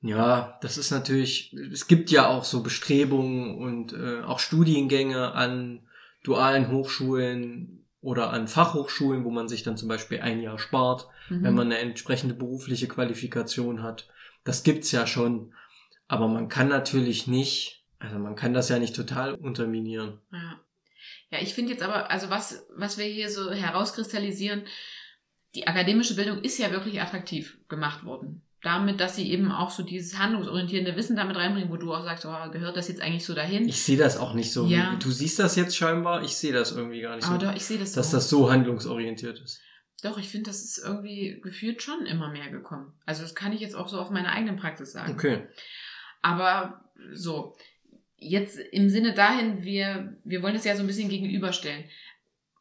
Ja, 0.01 0.59
das 0.63 0.79
ist 0.79 0.91
natürlich, 0.91 1.53
es 1.73 1.89
gibt 1.89 2.11
ja 2.11 2.29
auch 2.29 2.45
so 2.45 2.63
Bestrebungen 2.63 3.59
und 3.59 3.93
äh, 3.93 4.23
auch 4.23 4.39
Studiengänge 4.39 5.33
an 5.33 5.81
dualen 6.23 6.71
Hochschulen 6.71 7.85
oder 8.01 8.31
an 8.31 8.47
Fachhochschulen, 8.47 9.25
wo 9.25 9.31
man 9.31 9.49
sich 9.49 9.65
dann 9.65 9.77
zum 9.77 9.89
Beispiel 9.89 10.21
ein 10.21 10.41
Jahr 10.41 10.59
spart, 10.59 11.09
Mhm. 11.31 11.43
wenn 11.43 11.55
man 11.55 11.67
eine 11.67 11.79
entsprechende 11.79 12.35
berufliche 12.35 12.89
Qualifikation 12.89 13.83
hat. 13.83 14.09
Das 14.45 14.63
gibt's 14.63 14.93
ja 14.93 15.07
schon. 15.07 15.53
Aber 16.07 16.27
man 16.29 16.49
kann 16.49 16.69
natürlich 16.69 17.27
nicht, 17.27 17.85
also 17.99 18.19
man 18.19 18.35
kann 18.35 18.55
das 18.55 18.69
ja 18.71 18.79
nicht 18.79 18.97
total 18.97 19.35
unterminieren. 19.35 20.21
Ja. 20.33 20.61
Ja, 21.31 21.39
ich 21.43 21.53
finde 21.53 21.73
jetzt 21.73 21.83
aber, 21.83 22.11
also 22.11 22.31
was, 22.31 22.67
was 22.75 22.97
wir 22.97 23.05
hier 23.05 23.31
so 23.31 23.51
herauskristallisieren, 23.51 24.63
die 25.55 25.67
akademische 25.67 26.15
Bildung 26.17 26.43
ist 26.43 26.59
ja 26.59 26.71
wirklich 26.71 27.03
attraktiv 27.03 27.59
gemacht 27.69 28.05
worden. 28.05 28.43
Damit, 28.63 29.01
dass 29.01 29.15
sie 29.15 29.31
eben 29.31 29.53
auch 29.53 29.71
so 29.71 29.85
dieses 29.85 30.19
handlungsorientierende 30.19 30.97
Wissen 30.97 31.15
damit 31.15 31.37
reinbringen, 31.37 31.71
wo 31.71 31.77
du 31.77 31.95
auch 31.95 32.03
sagst, 32.03 32.27
oh, 32.27 32.51
gehört 32.51 32.77
das 32.77 32.89
jetzt 32.89 33.01
eigentlich 33.01 33.25
so 33.25 33.35
dahin? 33.35 33.69
Ich 33.69 33.81
sehe 33.83 33.97
das 33.97 34.17
auch 34.17 34.35
nicht 34.35 34.53
so. 34.53 34.67
Ja. 34.67 34.97
Du 35.01 35.13
siehst 35.13 35.39
das 35.39 35.55
jetzt 35.55 35.77
scheinbar, 35.77 36.25
ich 36.25 36.37
sehe 36.37 36.53
das 36.53 36.73
irgendwie 36.73 37.01
gar 37.01 37.15
nicht 37.15 37.27
aber 37.27 37.39
so. 37.39 37.47
doch, 37.47 37.55
ich 37.55 37.65
sehe 37.65 37.79
das 37.79 37.93
dass 37.93 38.11
so. 38.11 38.17
das 38.17 38.29
so 38.29 38.51
handlungsorientiert 38.51 39.39
ist. 39.41 39.61
Doch, 40.03 40.19
ich 40.19 40.29
finde, 40.29 40.51
das 40.51 40.63
ist 40.63 40.79
irgendwie 40.79 41.41
gefühlt 41.41 41.83
schon 41.83 42.07
immer 42.07 42.31
mehr 42.31 42.51
gekommen. 42.51 42.93
Also 43.07 43.23
das 43.23 43.35
kann 43.35 43.53
ich 43.53 43.61
jetzt 43.61 43.75
auch 43.75 43.89
so 43.89 44.01
auf 44.01 44.11
meiner 44.11 44.33
eigenen 44.33 44.57
Praxis 44.57 44.93
sagen. 44.93 45.13
Okay. 45.13 45.47
Aber 46.23 46.85
so, 47.13 47.57
jetzt 48.17 48.59
im 48.59 48.91
Sinne 48.91 49.15
dahin, 49.15 49.63
wir, 49.63 50.17
wir 50.25 50.43
wollen 50.43 50.55
das 50.55 50.65
ja 50.65 50.75
so 50.77 50.83
ein 50.83 50.87
bisschen 50.87 51.09
gegenüberstellen. 51.09 51.85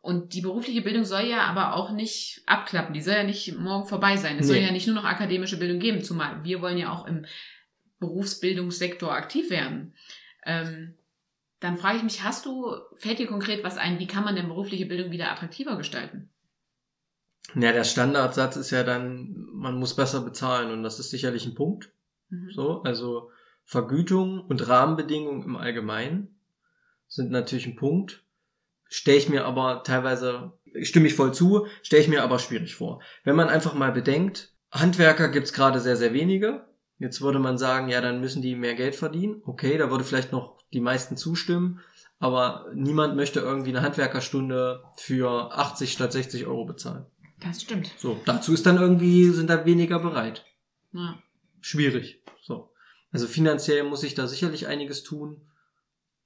Und 0.08 0.34
die 0.34 0.40
berufliche 0.40 0.82
Bildung 0.82 1.04
soll 1.04 1.26
ja 1.26 1.42
aber 1.48 1.76
auch 1.76 1.92
nicht 1.92 2.42
abklappen. 2.46 2.94
Die 2.94 3.02
soll 3.02 3.16
ja 3.16 3.24
nicht 3.26 3.58
morgen 3.60 3.88
vorbei 3.90 4.16
sein. 4.16 4.40
Es 4.40 4.48
soll 4.48 4.56
Nee. 4.56 4.66
ja 4.66 4.72
nicht 4.72 4.88
nur 4.88 4.96
noch 4.96 5.04
akademische 5.04 5.60
Bildung 5.60 5.80
geben, 5.80 6.02
zumal 6.02 6.46
wir 6.46 6.62
wollen 6.62 6.78
ja 6.78 6.94
auch 6.94 7.06
im 7.06 7.26
Berufsbildungssektor 8.00 9.12
aktiv 9.12 9.50
werden. 9.50 9.94
Ähm, 10.46 10.94
dann 11.60 11.76
frage 11.76 11.98
ich 11.98 12.04
mich, 12.04 12.24
hast 12.24 12.46
du, 12.46 12.74
fällt 12.96 13.20
dir 13.20 13.28
konkret 13.28 13.66
was 13.66 13.78
ein, 13.78 14.00
wie 14.00 14.08
kann 14.08 14.24
man 14.24 14.38
denn 14.38 14.48
berufliche 14.48 14.86
Bildung 14.86 15.12
wieder 15.12 15.30
attraktiver 15.30 15.76
gestalten? 15.76 16.30
Ja, 17.56 17.74
der 17.74 17.84
Standardsatz 17.84 18.56
ist 18.56 18.72
ja 18.72 18.84
dann, 18.84 19.36
man 19.52 19.78
muss 19.78 19.94
besser 19.94 20.22
bezahlen 20.22 20.72
und 20.72 20.84
das 20.84 21.00
ist 21.00 21.10
sicherlich 21.10 21.46
ein 21.46 21.54
Punkt. 21.56 21.92
Mhm. 22.30 22.52
So, 22.52 22.82
also 22.84 23.30
Vergütung 23.66 24.40
und 24.40 24.70
Rahmenbedingungen 24.70 25.44
im 25.44 25.58
Allgemeinen 25.58 26.40
sind 27.10 27.30
natürlich 27.30 27.68
ein 27.68 27.76
Punkt. 27.76 28.24
Stelle 28.90 29.18
ich 29.18 29.30
mir 29.30 29.46
aber 29.46 29.84
teilweise, 29.84 30.54
stimme 30.82 31.08
ich 31.08 31.14
voll 31.14 31.34
zu, 31.34 31.68
stelle 31.82 32.02
ich 32.02 32.08
mir 32.08 32.24
aber 32.24 32.40
schwierig 32.40 32.76
vor. 32.76 33.02
Wenn 33.24 33.36
man 33.36 33.50
einfach 33.50 33.74
mal 33.74 33.92
bedenkt, 33.92 34.54
Handwerker 34.72 35.30
gibt's 35.30 35.54
gerade 35.54 35.80
sehr, 35.80 35.98
sehr 35.98 36.14
wenige. 36.14 36.66
Jetzt 37.00 37.22
würde 37.22 37.40
man 37.40 37.58
sagen, 37.58 37.90
ja, 37.90 38.02
dann 38.02 38.22
müssen 38.22 38.42
die 38.42 38.56
mehr 38.56 38.76
Geld 38.76 38.96
verdienen. 38.96 39.42
Okay, 39.46 39.78
da 39.78 39.92
würde 39.92 40.04
vielleicht 40.04 40.32
noch 40.32 40.58
die 40.74 40.82
meisten 40.82 41.16
zustimmen. 41.16 41.80
Aber 42.20 42.66
niemand 42.74 43.16
möchte 43.16 43.40
irgendwie 43.40 43.70
eine 43.70 43.82
Handwerkerstunde 43.82 44.84
für 44.96 45.56
80 45.56 45.92
statt 45.92 46.12
60 46.12 46.48
Euro 46.48 46.66
bezahlen. 46.66 47.06
Das 47.40 47.62
stimmt. 47.62 47.92
So, 47.98 48.20
dazu 48.26 48.54
ist 48.54 48.66
dann 48.66 48.78
irgendwie, 48.78 49.30
sind 49.30 49.50
da 49.50 49.66
weniger 49.66 50.00
bereit. 50.00 50.44
Ja. 50.92 51.20
Schwierig. 51.62 52.24
So. 52.42 52.72
Also 53.12 53.28
finanziell 53.28 53.84
muss 53.84 54.04
ich 54.04 54.16
da 54.16 54.28
sicherlich 54.28 54.68
einiges 54.68 55.04
tun. 55.04 55.42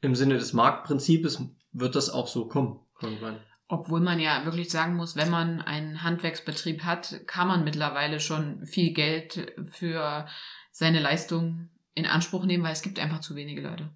Im 0.01 0.15
Sinne 0.15 0.37
des 0.37 0.53
Marktprinzips 0.53 1.41
wird 1.71 1.95
das 1.95 2.09
auch 2.09 2.27
so 2.27 2.47
kommen, 2.47 2.79
irgendwann. 3.01 3.39
Obwohl 3.67 4.01
man 4.01 4.19
ja 4.19 4.43
wirklich 4.43 4.69
sagen 4.69 4.95
muss, 4.95 5.15
wenn 5.15 5.29
man 5.29 5.61
einen 5.61 6.03
Handwerksbetrieb 6.03 6.83
hat, 6.83 7.21
kann 7.25 7.47
man 7.47 7.63
mittlerweile 7.63 8.19
schon 8.19 8.65
viel 8.65 8.93
Geld 8.93 9.53
für 9.67 10.27
seine 10.71 10.99
Leistung 10.99 11.69
in 11.93 12.05
Anspruch 12.05 12.43
nehmen, 12.43 12.63
weil 12.63 12.73
es 12.73 12.81
gibt 12.81 12.99
einfach 12.99 13.21
zu 13.21 13.35
wenige 13.35 13.61
Leute. 13.61 13.89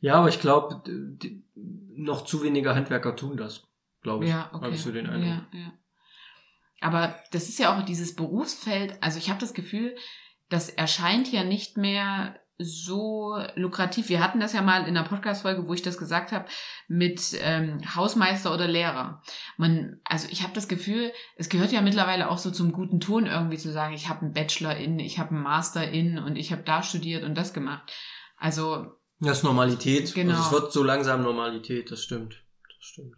Ja, 0.00 0.16
aber 0.16 0.28
ich 0.28 0.40
glaube, 0.40 0.82
noch 1.54 2.24
zu 2.24 2.42
wenige 2.42 2.74
Handwerker 2.74 3.16
tun 3.16 3.36
das, 3.36 3.66
glaube 4.02 4.24
ich. 4.24 4.30
Ja, 4.30 4.50
okay. 4.52 4.64
Habe 4.64 4.74
ich 4.74 4.82
so 4.82 4.92
den 4.92 5.06
Eindruck. 5.06 5.46
Ja, 5.52 5.58
ja. 5.58 5.72
Aber 6.80 7.16
das 7.32 7.48
ist 7.48 7.58
ja 7.58 7.76
auch 7.76 7.84
dieses 7.84 8.14
Berufsfeld, 8.14 9.02
also 9.02 9.18
ich 9.18 9.30
habe 9.30 9.40
das 9.40 9.54
Gefühl, 9.54 9.96
das 10.48 10.68
erscheint 10.68 11.30
ja 11.32 11.44
nicht 11.44 11.76
mehr 11.76 12.38
so 12.58 13.40
lukrativ. 13.54 14.08
Wir 14.08 14.22
hatten 14.22 14.40
das 14.40 14.52
ja 14.52 14.62
mal 14.62 14.82
in 14.82 14.96
einer 14.96 15.08
Podcast-Folge, 15.08 15.68
wo 15.68 15.74
ich 15.74 15.82
das 15.82 15.96
gesagt 15.96 16.32
habe, 16.32 16.46
mit 16.88 17.36
ähm, 17.40 17.80
Hausmeister 17.94 18.52
oder 18.52 18.66
Lehrer. 18.66 19.22
Man, 19.56 20.00
also 20.04 20.26
ich 20.30 20.42
habe 20.42 20.52
das 20.54 20.66
Gefühl, 20.66 21.12
es 21.36 21.48
gehört 21.48 21.70
ja 21.70 21.80
mittlerweile 21.80 22.28
auch 22.28 22.38
so 22.38 22.50
zum 22.50 22.72
guten 22.72 22.98
Ton 22.98 23.26
irgendwie 23.26 23.58
zu 23.58 23.72
sagen, 23.72 23.94
ich 23.94 24.08
habe 24.08 24.22
einen 24.22 24.32
Bachelor 24.32 24.76
in, 24.76 24.98
ich 24.98 25.18
habe 25.18 25.30
einen 25.30 25.42
Master 25.42 25.88
in 25.88 26.18
und 26.18 26.36
ich 26.36 26.50
habe 26.50 26.62
da 26.62 26.82
studiert 26.82 27.22
und 27.22 27.36
das 27.36 27.54
gemacht. 27.54 27.92
Also 28.36 28.92
Das 29.20 29.38
ist 29.38 29.44
Normalität. 29.44 30.12
Genau. 30.14 30.34
Also 30.34 30.44
es 30.44 30.52
wird 30.52 30.72
so 30.72 30.82
langsam 30.82 31.22
Normalität, 31.22 31.92
das 31.92 32.02
stimmt. 32.02 32.42
Das 32.64 32.86
stimmt. 32.86 33.16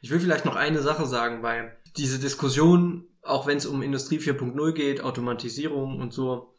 Ich 0.00 0.10
will 0.10 0.20
vielleicht 0.20 0.46
noch 0.46 0.56
eine 0.56 0.80
Sache 0.80 1.06
sagen, 1.06 1.42
weil 1.42 1.76
diese 1.96 2.18
Diskussion, 2.18 3.06
auch 3.22 3.46
wenn 3.46 3.58
es 3.58 3.66
um 3.66 3.82
Industrie 3.82 4.18
4.0 4.18 4.72
geht, 4.72 5.02
Automatisierung 5.02 6.00
und 6.00 6.12
so 6.12 6.54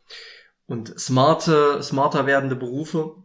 und 0.70 0.98
smarte, 1.00 1.82
smarter 1.82 2.28
werdende 2.28 2.56
Berufe, 2.56 3.16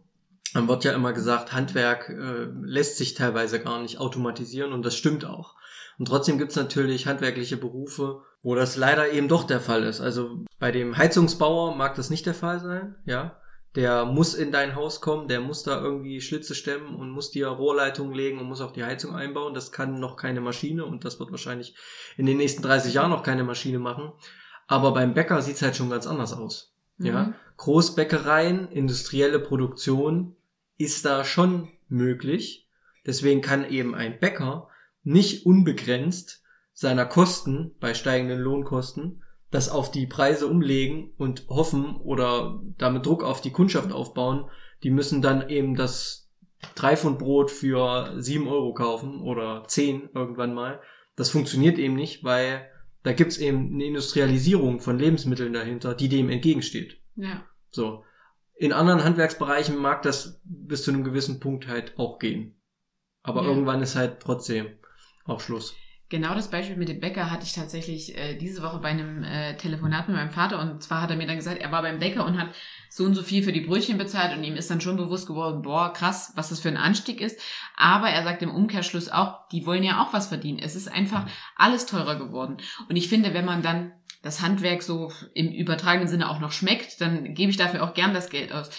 dann 0.55 0.67
wird 0.67 0.83
ja 0.83 0.93
immer 0.93 1.13
gesagt, 1.13 1.53
Handwerk 1.53 2.09
äh, 2.09 2.47
lässt 2.63 2.97
sich 2.97 3.13
teilweise 3.13 3.61
gar 3.61 3.81
nicht 3.81 3.99
automatisieren 3.99 4.73
und 4.73 4.83
das 4.83 4.95
stimmt 4.95 5.25
auch. 5.25 5.55
Und 5.99 6.07
trotzdem 6.07 6.39
gibt's 6.39 6.55
natürlich 6.55 7.05
handwerkliche 7.05 7.55
Berufe, 7.55 8.23
wo 8.41 8.55
das 8.55 8.77
leider 8.77 9.11
eben 9.11 9.27
doch 9.27 9.43
der 9.43 9.59
Fall 9.59 9.83
ist. 9.83 10.01
Also 10.01 10.43
bei 10.59 10.71
dem 10.71 10.97
Heizungsbauer 10.97 11.75
mag 11.75 11.95
das 11.95 12.09
nicht 12.09 12.25
der 12.25 12.33
Fall 12.33 12.59
sein, 12.59 12.95
ja. 13.05 13.39
Der 13.75 14.05
muss 14.05 14.33
in 14.33 14.53
dein 14.53 14.75
Haus 14.75 15.01
kommen, 15.01 15.27
der 15.27 15.41
muss 15.41 15.63
da 15.63 15.81
irgendwie 15.81 16.21
Schlitze 16.21 16.55
stemmen 16.55 16.95
und 16.95 17.11
muss 17.11 17.29
dir 17.29 17.47
Rohrleitungen 17.47 18.15
legen 18.15 18.39
und 18.39 18.47
muss 18.47 18.61
auch 18.61 18.71
die 18.71 18.85
Heizung 18.85 19.15
einbauen. 19.15 19.53
Das 19.53 19.73
kann 19.73 19.99
noch 19.99 20.15
keine 20.15 20.39
Maschine 20.39 20.85
und 20.85 21.03
das 21.03 21.19
wird 21.19 21.29
wahrscheinlich 21.29 21.75
in 22.15 22.25
den 22.25 22.37
nächsten 22.37 22.63
30 22.63 22.93
Jahren 22.93 23.11
noch 23.11 23.21
keine 23.21 23.43
Maschine 23.43 23.77
machen. 23.77 24.13
Aber 24.67 24.93
beim 24.93 25.13
Bäcker 25.13 25.41
sieht's 25.41 25.61
halt 25.61 25.75
schon 25.75 25.89
ganz 25.89 26.07
anders 26.07 26.31
aus. 26.33 26.74
Ja, 26.97 27.23
Mhm. 27.23 27.33
Großbäckereien, 27.57 28.69
industrielle 28.69 29.39
Produktion 29.39 30.35
ist 30.77 31.05
da 31.05 31.23
schon 31.23 31.69
möglich. 31.87 32.67
Deswegen 33.05 33.41
kann 33.41 33.69
eben 33.69 33.95
ein 33.95 34.19
Bäcker 34.19 34.67
nicht 35.03 35.45
unbegrenzt 35.45 36.43
seiner 36.73 37.05
Kosten 37.05 37.75
bei 37.79 37.93
steigenden 37.93 38.39
Lohnkosten 38.39 39.21
das 39.55 39.69
auf 39.69 39.89
die 39.89 40.05
Preise 40.05 40.47
umlegen 40.47 41.13
und 41.17 41.47
hoffen 41.47 41.95
oder 41.95 42.59
damit 42.77 43.05
Druck 43.05 43.23
auf 43.23 43.39
die 43.39 43.51
Kundschaft 43.51 43.91
aufbauen. 43.91 44.49
Die 44.83 44.89
müssen 44.89 45.21
dann 45.21 45.49
eben 45.49 45.75
das 45.75 46.29
Dreifundbrot 46.75 47.51
für 47.51 48.21
sieben 48.21 48.47
Euro 48.47 48.73
kaufen 48.73 49.21
oder 49.21 49.63
zehn 49.67 50.09
irgendwann 50.13 50.53
mal. 50.53 50.81
Das 51.15 51.29
funktioniert 51.29 51.77
eben 51.77 51.95
nicht, 51.95 52.23
weil 52.23 52.67
da 53.05 53.13
gibt's 53.13 53.37
eben 53.37 53.73
eine 53.75 53.85
Industrialisierung 53.85 54.79
von 54.81 54.97
Lebensmitteln 54.99 55.53
dahinter, 55.53 55.93
die 55.95 56.09
dem 56.09 56.29
entgegensteht. 56.29 56.99
ja. 57.15 57.45
So. 57.71 58.03
In 58.57 58.71
anderen 58.71 59.03
Handwerksbereichen 59.03 59.75
mag 59.77 60.01
das 60.01 60.39
bis 60.45 60.83
zu 60.83 60.91
einem 60.91 61.03
gewissen 61.03 61.41
Punkt 61.41 61.67
halt 61.67 61.93
auch 61.99 62.19
gehen. 62.19 62.55
Aber 63.21 63.41
Ja. 63.43 63.49
irgendwann 63.49 63.81
ist 63.81 63.95
halt 63.97 64.21
trotzdem 64.21 64.67
auch 65.25 65.41
Schluss. 65.41 65.75
Genau 66.09 66.35
das 66.35 66.51
Beispiel 66.51 66.75
mit 66.75 66.87
dem 66.87 66.99
Bäcker 66.99 67.31
hatte 67.31 67.45
ich 67.45 67.53
tatsächlich 67.53 68.15
äh, 68.15 68.35
diese 68.35 68.61
Woche 68.61 68.77
bei 68.77 68.89
einem 68.89 69.23
äh, 69.23 69.57
Telefonat 69.57 70.07
mit 70.07 70.15
meinem 70.15 70.29
Vater 70.29 70.59
und 70.61 70.83
zwar 70.83 71.01
hat 71.01 71.09
er 71.09 71.15
mir 71.15 71.25
dann 71.25 71.37
gesagt, 71.37 71.59
er 71.59 71.71
war 71.71 71.81
beim 71.81 71.97
Bäcker 71.97 72.25
und 72.25 72.37
hat 72.37 72.49
so 72.89 73.05
und 73.05 73.15
so 73.15 73.23
viel 73.23 73.41
für 73.41 73.51
die 73.51 73.61
Brötchen 73.61 73.97
bezahlt 73.97 74.37
und 74.37 74.43
ihm 74.43 74.55
ist 74.55 74.69
dann 74.69 74.81
schon 74.81 74.97
bewusst 74.97 75.25
geworden, 75.25 75.63
boah, 75.63 75.91
krass, 75.93 76.31
was 76.35 76.49
das 76.49 76.59
für 76.59 76.69
ein 76.69 76.77
Anstieg 76.77 77.21
ist. 77.21 77.39
Aber 77.75 78.07
er 78.07 78.23
sagt 78.23 78.43
im 78.43 78.53
Umkehrschluss 78.53 79.09
auch, 79.09 79.49
die 79.49 79.65
wollen 79.65 79.83
ja 79.83 80.03
auch 80.03 80.13
was 80.13 80.27
verdienen. 80.27 80.59
Es 80.59 80.75
ist 80.75 80.87
einfach 80.87 81.27
alles 81.55 81.87
teurer 81.87 82.17
geworden. 82.17 82.57
Und 82.87 82.95
ich 82.97 83.09
finde, 83.09 83.33
wenn 83.33 83.45
man 83.45 83.63
dann 83.63 83.91
das 84.21 84.41
Handwerk 84.41 84.83
so 84.83 85.11
im 85.33 85.51
übertragenen 85.51 86.07
Sinne 86.07 86.29
auch 86.29 86.39
noch 86.39 86.51
schmeckt, 86.51 87.01
dann 87.01 87.33
gebe 87.33 87.49
ich 87.49 87.57
dafür 87.57 87.83
auch 87.83 87.95
gern 87.95 88.13
das 88.13 88.29
Geld 88.29 88.51
aus. 88.51 88.69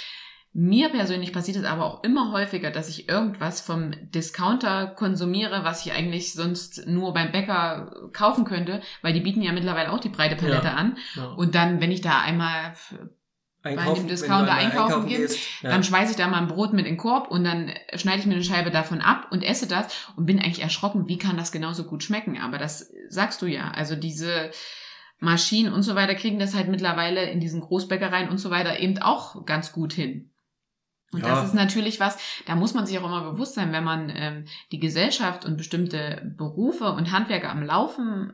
Mir 0.59 0.89
persönlich 0.89 1.35
passiert 1.35 1.59
es 1.59 1.65
aber 1.65 1.85
auch 1.85 2.03
immer 2.03 2.33
häufiger, 2.33 2.71
dass 2.71 2.89
ich 2.89 3.11
irgendwas 3.11 3.61
vom 3.61 3.91
Discounter 4.15 4.87
konsumiere, 4.87 5.65
was 5.65 5.85
ich 5.85 5.93
eigentlich 5.93 6.33
sonst 6.33 6.87
nur 6.87 7.13
beim 7.13 7.31
Bäcker 7.31 8.09
kaufen 8.15 8.47
könnte, 8.47 8.81
weil 9.03 9.13
die 9.13 9.21
bieten 9.21 9.43
ja 9.43 9.53
mittlerweile 9.53 9.93
auch 9.93 10.01
die 10.01 10.09
breite 10.09 10.35
Palette 10.35 10.69
ja, 10.69 10.73
an. 10.73 10.97
Ja. 11.15 11.27
Und 11.27 11.55
dann, 11.55 11.83
wenn 11.83 11.93
ich 11.93 12.01
da 12.01 12.23
einmal 12.23 12.73
einkaufen, 13.61 13.95
bei 13.95 14.01
dem 14.01 14.09
Discounter 14.09 14.55
einkaufen, 14.55 14.95
einkaufen 14.95 15.09
gehe, 15.09 15.29
ja. 15.61 15.69
dann 15.69 15.85
schmeiße 15.85 16.13
ich 16.13 16.17
da 16.17 16.27
mal 16.27 16.39
ein 16.39 16.49
Brot 16.49 16.73
mit 16.73 16.87
in 16.87 16.93
den 16.93 16.97
Korb 16.97 17.31
und 17.31 17.45
dann 17.45 17.75
schneide 17.93 18.21
ich 18.21 18.27
mir 18.27 18.33
eine 18.33 18.43
Scheibe 18.43 18.71
davon 18.71 19.03
ab 19.03 19.27
und 19.33 19.45
esse 19.45 19.69
das 19.69 20.09
und 20.17 20.25
bin 20.25 20.39
eigentlich 20.39 20.63
erschrocken, 20.63 21.07
wie 21.07 21.19
kann 21.19 21.37
das 21.37 21.53
genauso 21.53 21.85
gut 21.85 22.03
schmecken. 22.03 22.41
Aber 22.41 22.57
das 22.57 22.91
sagst 23.11 23.43
du 23.43 23.47
ja. 23.47 23.73
Also 23.73 23.95
diese 23.95 24.53
Maschinen 25.19 25.75
und 25.75 25.83
so 25.83 25.95
weiter 25.97 26.15
kriegen 26.15 26.39
das 26.39 26.55
halt 26.55 26.69
mittlerweile 26.69 27.29
in 27.29 27.41
diesen 27.41 27.61
Großbäckereien 27.61 28.31
und 28.31 28.39
so 28.39 28.49
weiter 28.49 28.81
eben 28.81 28.97
auch 29.03 29.45
ganz 29.45 29.73
gut 29.73 29.93
hin. 29.93 30.31
Und 31.13 31.23
ja. 31.23 31.29
das 31.29 31.45
ist 31.45 31.55
natürlich 31.55 32.01
was, 32.01 32.19
da 32.47 32.57
muss 32.57 32.75
man 32.75 32.87
sich 32.87 32.99
auch 32.99 33.05
immer 33.05 33.31
bewusst 33.31 33.55
sein, 33.55 33.73
wenn 33.73 33.85
man 33.85 34.13
ähm, 34.15 34.45
die 34.73 34.81
Gesellschaft 34.81 35.45
und 35.45 35.57
bestimmte 35.57 36.35
Berufe 36.37 36.93
und 36.93 37.13
Handwerker 37.13 37.51
am 37.51 37.63
Laufen, 37.63 38.33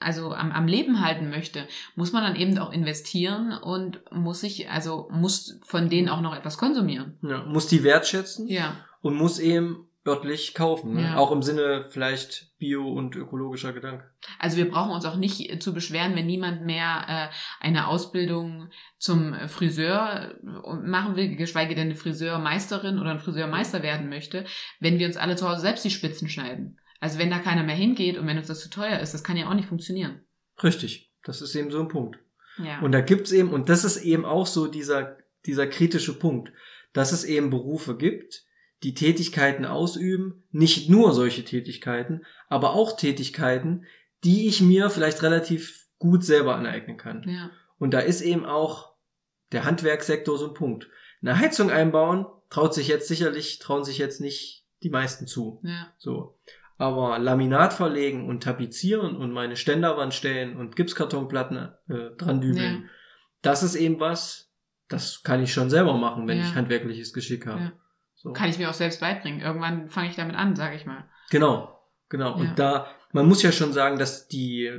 also 0.00 0.32
am, 0.32 0.50
am 0.50 0.66
Leben 0.66 1.00
halten 1.00 1.30
möchte, 1.30 1.68
muss 1.94 2.12
man 2.12 2.24
dann 2.24 2.36
eben 2.36 2.58
auch 2.58 2.72
investieren 2.72 3.52
und 3.52 4.00
muss 4.10 4.40
sich, 4.40 4.70
also 4.70 5.08
muss 5.12 5.60
von 5.64 5.88
denen 5.88 6.08
auch 6.08 6.22
noch 6.22 6.34
etwas 6.34 6.58
konsumieren. 6.58 7.18
Ja, 7.22 7.44
muss 7.44 7.68
die 7.68 7.84
wertschätzen. 7.84 8.48
Ja. 8.48 8.76
Und 9.02 9.14
muss 9.14 9.38
eben 9.38 9.89
örtlich 10.06 10.54
kaufen. 10.54 10.94
Ne? 10.94 11.02
Ja. 11.02 11.16
Auch 11.16 11.30
im 11.30 11.42
Sinne 11.42 11.86
vielleicht 11.90 12.56
bio- 12.58 12.90
und 12.90 13.16
ökologischer 13.16 13.72
Gedanke. 13.72 14.10
Also 14.38 14.56
wir 14.56 14.70
brauchen 14.70 14.92
uns 14.92 15.04
auch 15.04 15.16
nicht 15.16 15.62
zu 15.62 15.74
beschweren, 15.74 16.16
wenn 16.16 16.26
niemand 16.26 16.64
mehr 16.64 17.04
äh, 17.08 17.64
eine 17.64 17.86
Ausbildung 17.88 18.70
zum 18.98 19.34
Friseur 19.48 20.34
äh, 20.42 20.86
machen 20.86 21.16
will, 21.16 21.36
geschweige 21.36 21.74
denn 21.74 21.88
eine 21.88 21.96
Friseurmeisterin 21.96 22.98
oder 22.98 23.10
ein 23.10 23.18
Friseurmeister 23.18 23.82
werden 23.82 24.08
möchte, 24.08 24.46
wenn 24.78 24.98
wir 24.98 25.06
uns 25.06 25.16
alle 25.16 25.36
zu 25.36 25.48
Hause 25.48 25.60
selbst 25.60 25.84
die 25.84 25.90
Spitzen 25.90 26.28
schneiden. 26.28 26.78
Also 27.00 27.18
wenn 27.18 27.30
da 27.30 27.38
keiner 27.38 27.62
mehr 27.62 27.76
hingeht 27.76 28.18
und 28.18 28.26
wenn 28.26 28.38
uns 28.38 28.48
das 28.48 28.60
zu 28.60 28.70
teuer 28.70 29.00
ist, 29.00 29.14
das 29.14 29.24
kann 29.24 29.36
ja 29.36 29.48
auch 29.48 29.54
nicht 29.54 29.68
funktionieren. 29.68 30.20
Richtig, 30.62 31.10
das 31.24 31.42
ist 31.42 31.54
eben 31.54 31.70
so 31.70 31.80
ein 31.80 31.88
Punkt. 31.88 32.18
Ja. 32.58 32.80
Und 32.80 32.92
da 32.92 33.00
gibt's 33.00 33.32
eben, 33.32 33.50
und 33.50 33.68
das 33.68 33.84
ist 33.84 33.98
eben 33.98 34.24
auch 34.24 34.46
so 34.46 34.66
dieser, 34.66 35.16
dieser 35.46 35.66
kritische 35.66 36.18
Punkt, 36.18 36.52
dass 36.92 37.12
es 37.12 37.24
eben 37.24 37.50
Berufe 37.50 37.96
gibt, 37.96 38.44
die 38.82 38.94
Tätigkeiten 38.94 39.66
ausüben, 39.66 40.44
nicht 40.50 40.88
nur 40.88 41.12
solche 41.12 41.44
Tätigkeiten, 41.44 42.24
aber 42.48 42.72
auch 42.72 42.96
Tätigkeiten, 42.96 43.84
die 44.24 44.48
ich 44.48 44.60
mir 44.60 44.90
vielleicht 44.90 45.22
relativ 45.22 45.88
gut 45.98 46.24
selber 46.24 46.56
aneignen 46.56 46.96
kann. 46.96 47.24
Ja. 47.28 47.50
Und 47.78 47.92
da 47.92 48.00
ist 48.00 48.20
eben 48.20 48.44
auch 48.44 48.94
der 49.52 49.64
Handwerkssektor 49.64 50.38
so 50.38 50.48
ein 50.48 50.54
Punkt. 50.54 50.88
Eine 51.22 51.38
Heizung 51.38 51.70
einbauen 51.70 52.26
traut 52.48 52.74
sich 52.74 52.88
jetzt 52.88 53.08
sicherlich, 53.08 53.58
trauen 53.58 53.84
sich 53.84 53.98
jetzt 53.98 54.20
nicht 54.20 54.66
die 54.82 54.90
meisten 54.90 55.26
zu. 55.26 55.60
Ja. 55.62 55.92
So. 55.98 56.38
Aber 56.78 57.18
Laminat 57.18 57.74
verlegen 57.74 58.26
und 58.26 58.42
tapezieren 58.42 59.16
und 59.16 59.32
meine 59.32 59.56
Ständerwand 59.56 60.14
stellen 60.14 60.56
und 60.56 60.76
Gipskartonplatten 60.76 61.68
äh, 61.88 62.16
dran 62.16 62.40
dübeln, 62.40 62.82
ja. 62.82 62.88
das 63.42 63.62
ist 63.62 63.74
eben 63.74 64.00
was, 64.00 64.50
das 64.88 65.22
kann 65.22 65.42
ich 65.42 65.52
schon 65.52 65.68
selber 65.68 65.94
machen, 65.98 66.26
wenn 66.26 66.38
ja. 66.38 66.44
ich 66.44 66.54
handwerkliches 66.54 67.12
Geschick 67.12 67.46
habe. 67.46 67.60
Ja. 67.60 67.72
So. 68.22 68.32
Kann 68.32 68.50
ich 68.50 68.58
mir 68.58 68.68
auch 68.68 68.74
selbst 68.74 69.00
beibringen. 69.00 69.40
Irgendwann 69.40 69.88
fange 69.88 70.10
ich 70.10 70.16
damit 70.16 70.36
an, 70.36 70.54
sage 70.54 70.76
ich 70.76 70.84
mal. 70.84 71.04
Genau, 71.30 71.80
genau. 72.10 72.30
Ja. 72.30 72.34
Und 72.34 72.58
da, 72.58 72.86
man 73.12 73.26
muss 73.26 73.42
ja 73.42 73.50
schon 73.50 73.72
sagen, 73.72 73.98
dass 73.98 74.28
die 74.28 74.70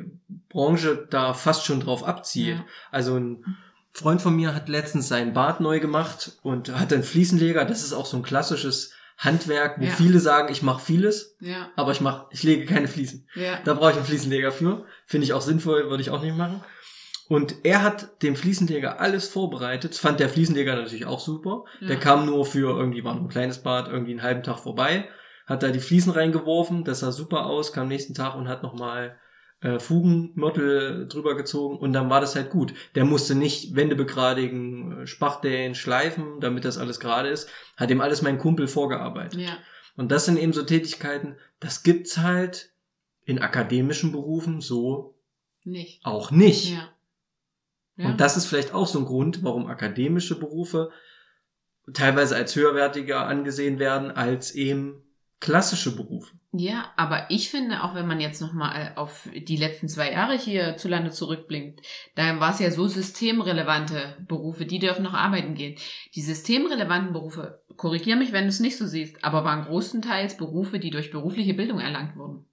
Branche 0.49 1.07
da 1.09 1.33
fast 1.33 1.65
schon 1.65 1.79
drauf 1.79 2.03
abzielt. 2.03 2.59
Ja. 2.59 2.65
Also 2.91 3.17
ein 3.17 3.57
Freund 3.93 4.21
von 4.21 4.35
mir 4.35 4.53
hat 4.53 4.69
letztens 4.69 5.07
sein 5.07 5.33
Bad 5.33 5.59
neu 5.59 5.79
gemacht 5.79 6.37
und 6.43 6.71
hat 6.77 6.93
einen 6.93 7.03
Fliesenleger. 7.03 7.65
Das 7.65 7.83
ist 7.83 7.93
auch 7.93 8.05
so 8.05 8.17
ein 8.17 8.23
klassisches 8.23 8.93
Handwerk, 9.17 9.79
wo 9.79 9.85
ja. 9.85 9.91
viele 9.91 10.19
sagen, 10.19 10.51
ich 10.51 10.61
mache 10.61 10.83
vieles, 10.83 11.35
ja. 11.39 11.69
aber 11.75 11.91
ich 11.91 12.01
mache, 12.01 12.25
ich 12.31 12.41
lege 12.43 12.65
keine 12.65 12.87
Fliesen. 12.87 13.27
Ja. 13.35 13.59
Da 13.65 13.73
brauche 13.73 13.91
ich 13.91 13.97
einen 13.97 14.05
Fliesenleger 14.05 14.51
für. 14.51 14.85
Finde 15.05 15.25
ich 15.25 15.33
auch 15.33 15.41
sinnvoll, 15.41 15.89
würde 15.89 16.01
ich 16.01 16.09
auch 16.09 16.21
nicht 16.21 16.35
machen. 16.35 16.63
Und 17.31 17.63
er 17.63 17.81
hat 17.81 18.21
dem 18.23 18.35
Fliesenleger 18.35 18.99
alles 18.99 19.29
vorbereitet. 19.29 19.91
Das 19.91 19.99
fand 19.99 20.19
der 20.19 20.27
Fliesenleger 20.27 20.75
natürlich 20.75 21.05
auch 21.05 21.21
super. 21.21 21.63
Ja. 21.79 21.87
Der 21.87 21.95
kam 21.95 22.25
nur 22.25 22.45
für 22.45 22.77
irgendwie, 22.77 23.05
war 23.05 23.15
nur 23.15 23.23
ein 23.23 23.29
kleines 23.29 23.63
Bad, 23.63 23.87
irgendwie 23.87 24.11
einen 24.11 24.21
halben 24.21 24.43
Tag 24.43 24.59
vorbei, 24.59 25.07
hat 25.45 25.63
da 25.63 25.69
die 25.69 25.79
Fliesen 25.79 26.11
reingeworfen, 26.11 26.83
das 26.83 26.99
sah 26.99 27.13
super 27.13 27.45
aus, 27.45 27.71
kam 27.71 27.87
nächsten 27.87 28.13
Tag 28.13 28.35
und 28.35 28.49
hat 28.49 28.63
nochmal 28.63 29.17
äh, 29.61 29.79
Fugenmörtel 29.79 31.07
drüber 31.07 31.37
gezogen 31.37 31.77
und 31.77 31.93
dann 31.93 32.09
war 32.09 32.19
das 32.19 32.35
halt 32.35 32.49
gut. 32.49 32.73
Der 32.95 33.05
musste 33.05 33.33
nicht 33.33 33.77
Wände 33.77 33.95
begradigen, 33.95 35.03
äh, 35.03 35.07
Spachteln, 35.07 35.73
schleifen, 35.73 36.41
damit 36.41 36.65
das 36.65 36.77
alles 36.77 36.99
gerade 36.99 37.29
ist. 37.29 37.49
Hat 37.77 37.91
ihm 37.91 38.01
alles 38.01 38.21
mein 38.21 38.39
Kumpel 38.39 38.67
vorgearbeitet. 38.67 39.39
Ja. 39.39 39.57
Und 39.95 40.11
das 40.11 40.25
sind 40.25 40.37
eben 40.37 40.51
so 40.51 40.63
Tätigkeiten, 40.63 41.37
das 41.61 41.83
gibt's 41.83 42.17
halt 42.17 42.73
in 43.23 43.39
akademischen 43.39 44.11
Berufen 44.11 44.59
so 44.59 45.15
nicht. 45.63 46.05
auch 46.05 46.29
nicht. 46.31 46.73
Ja. 46.73 46.89
Ja. 47.95 48.07
Und 48.07 48.21
das 48.21 48.37
ist 48.37 48.45
vielleicht 48.45 48.73
auch 48.73 48.87
so 48.87 48.99
ein 48.99 49.05
Grund, 49.05 49.43
warum 49.43 49.67
akademische 49.67 50.39
Berufe 50.39 50.91
teilweise 51.93 52.35
als 52.35 52.55
höherwertiger 52.55 53.27
angesehen 53.27 53.79
werden 53.79 54.11
als 54.11 54.51
eben 54.51 55.03
klassische 55.39 55.95
Berufe. 55.95 56.33
Ja, 56.53 56.91
aber 56.97 57.27
ich 57.29 57.49
finde, 57.49 57.83
auch 57.83 57.95
wenn 57.95 58.07
man 58.07 58.19
jetzt 58.19 58.41
nochmal 58.41 58.93
auf 58.95 59.29
die 59.33 59.55
letzten 59.55 59.87
zwei 59.87 60.11
Jahre 60.11 60.37
hier 60.37 60.75
zu 60.75 60.89
Lande 60.89 61.09
zurückblinkt, 61.09 61.79
da 62.15 62.39
war 62.41 62.51
es 62.51 62.59
ja 62.59 62.69
so 62.71 62.87
systemrelevante 62.87 64.17
Berufe, 64.27 64.65
die 64.65 64.79
dürfen 64.79 65.03
noch 65.03 65.13
arbeiten 65.13 65.55
gehen. 65.55 65.77
Die 66.13 66.21
systemrelevanten 66.21 67.13
Berufe, 67.13 67.63
korrigier 67.77 68.17
mich, 68.17 68.33
wenn 68.33 68.43
du 68.43 68.49
es 68.49 68.59
nicht 68.59 68.77
so 68.77 68.85
siehst, 68.85 69.23
aber 69.23 69.45
waren 69.45 69.63
großenteils 69.63 70.35
Berufe, 70.35 70.79
die 70.79 70.91
durch 70.91 71.09
berufliche 71.09 71.53
Bildung 71.53 71.79
erlangt 71.79 72.17
wurden. 72.17 72.45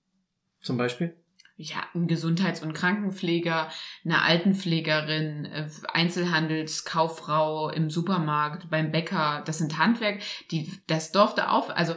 Zum 0.61 0.77
Beispiel? 0.77 1.17
Ja, 1.61 1.83
ein 1.93 2.07
Gesundheits- 2.07 2.63
und 2.63 2.73
Krankenpfleger, 2.73 3.69
eine 4.05 4.23
Altenpflegerin, 4.23 5.45
äh, 5.45 5.69
Einzelhandelskauffrau 5.93 7.71
im 7.71 7.91
Supermarkt, 7.91 8.71
beim 8.71 8.93
Bäcker, 8.93 9.43
das 9.45 9.59
sind 9.59 9.77
Handwerk, 9.77 10.23
die, 10.53 10.71
das 10.87 11.11
durfte 11.11 11.51
auf, 11.51 11.69
also, 11.71 11.97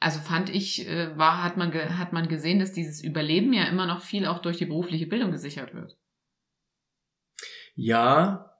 also 0.00 0.18
fand 0.18 0.50
ich, 0.50 0.88
äh, 0.88 1.16
war, 1.16 1.44
hat 1.44 1.56
man, 1.56 1.72
hat 1.96 2.12
man 2.12 2.26
gesehen, 2.26 2.58
dass 2.58 2.72
dieses 2.72 3.02
Überleben 3.02 3.52
ja 3.52 3.64
immer 3.64 3.86
noch 3.86 4.02
viel 4.02 4.26
auch 4.26 4.40
durch 4.40 4.58
die 4.58 4.66
berufliche 4.66 5.06
Bildung 5.06 5.30
gesichert 5.30 5.72
wird. 5.72 5.96
Ja, 7.76 8.50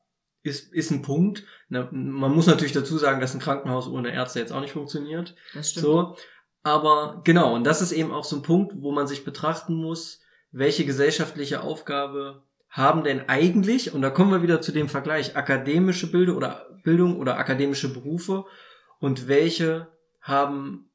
ist, 0.44 0.72
ist 0.72 0.92
ein 0.92 1.02
Punkt. 1.02 1.44
Na, 1.68 1.88
man 1.90 2.32
muss 2.32 2.46
natürlich 2.46 2.72
dazu 2.72 2.98
sagen, 2.98 3.20
dass 3.20 3.34
ein 3.34 3.40
Krankenhaus 3.40 3.88
ohne 3.88 4.12
Ärzte 4.12 4.38
jetzt 4.38 4.52
auch 4.52 4.60
nicht 4.60 4.72
funktioniert. 4.72 5.34
Das 5.54 5.70
stimmt. 5.70 5.84
So. 5.84 6.16
Aber 6.64 7.20
genau, 7.24 7.54
und 7.54 7.64
das 7.64 7.82
ist 7.82 7.92
eben 7.92 8.10
auch 8.10 8.24
so 8.24 8.36
ein 8.36 8.42
Punkt, 8.42 8.72
wo 8.80 8.90
man 8.90 9.06
sich 9.06 9.24
betrachten 9.24 9.74
muss, 9.74 10.22
welche 10.50 10.86
gesellschaftliche 10.86 11.60
Aufgabe 11.60 12.42
haben 12.70 13.04
denn 13.04 13.28
eigentlich, 13.28 13.92
und 13.92 14.00
da 14.00 14.10
kommen 14.10 14.32
wir 14.32 14.42
wieder 14.42 14.62
zu 14.62 14.72
dem 14.72 14.88
Vergleich, 14.88 15.36
akademische 15.36 16.10
Bildung 16.10 16.36
oder 16.36 16.66
Bildung 16.82 17.20
oder 17.20 17.36
akademische 17.36 17.92
Berufe 17.92 18.46
und 18.98 19.28
welche 19.28 19.88
haben 20.22 20.90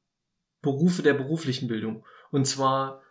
Berufe 0.60 1.02
der 1.02 1.14
beruflichen 1.14 1.68
Bildung. 1.68 2.04
Und 2.32 2.46
zwar, 2.46 3.02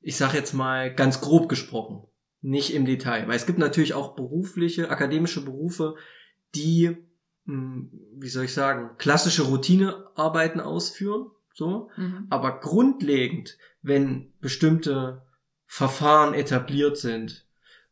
ich 0.00 0.18
sage 0.18 0.36
jetzt 0.36 0.52
mal 0.52 0.94
ganz 0.94 1.22
grob 1.22 1.48
gesprochen, 1.48 2.06
nicht 2.42 2.74
im 2.74 2.84
Detail, 2.84 3.26
weil 3.26 3.36
es 3.36 3.46
gibt 3.46 3.58
natürlich 3.58 3.94
auch 3.94 4.14
berufliche, 4.14 4.90
akademische 4.90 5.44
Berufe, 5.44 5.94
die, 6.54 6.96
hm, 7.46 7.90
wie 8.18 8.28
soll 8.28 8.44
ich 8.44 8.52
sagen, 8.54 8.96
klassische 8.98 9.44
Routinearbeiten 9.44 10.60
ausführen 10.60 11.30
so. 11.54 11.90
Mhm. 11.96 12.26
Aber 12.30 12.60
grundlegend, 12.60 13.56
wenn 13.82 14.32
bestimmte 14.40 15.22
Verfahren 15.66 16.34
etabliert 16.34 16.96
sind, 16.96 17.46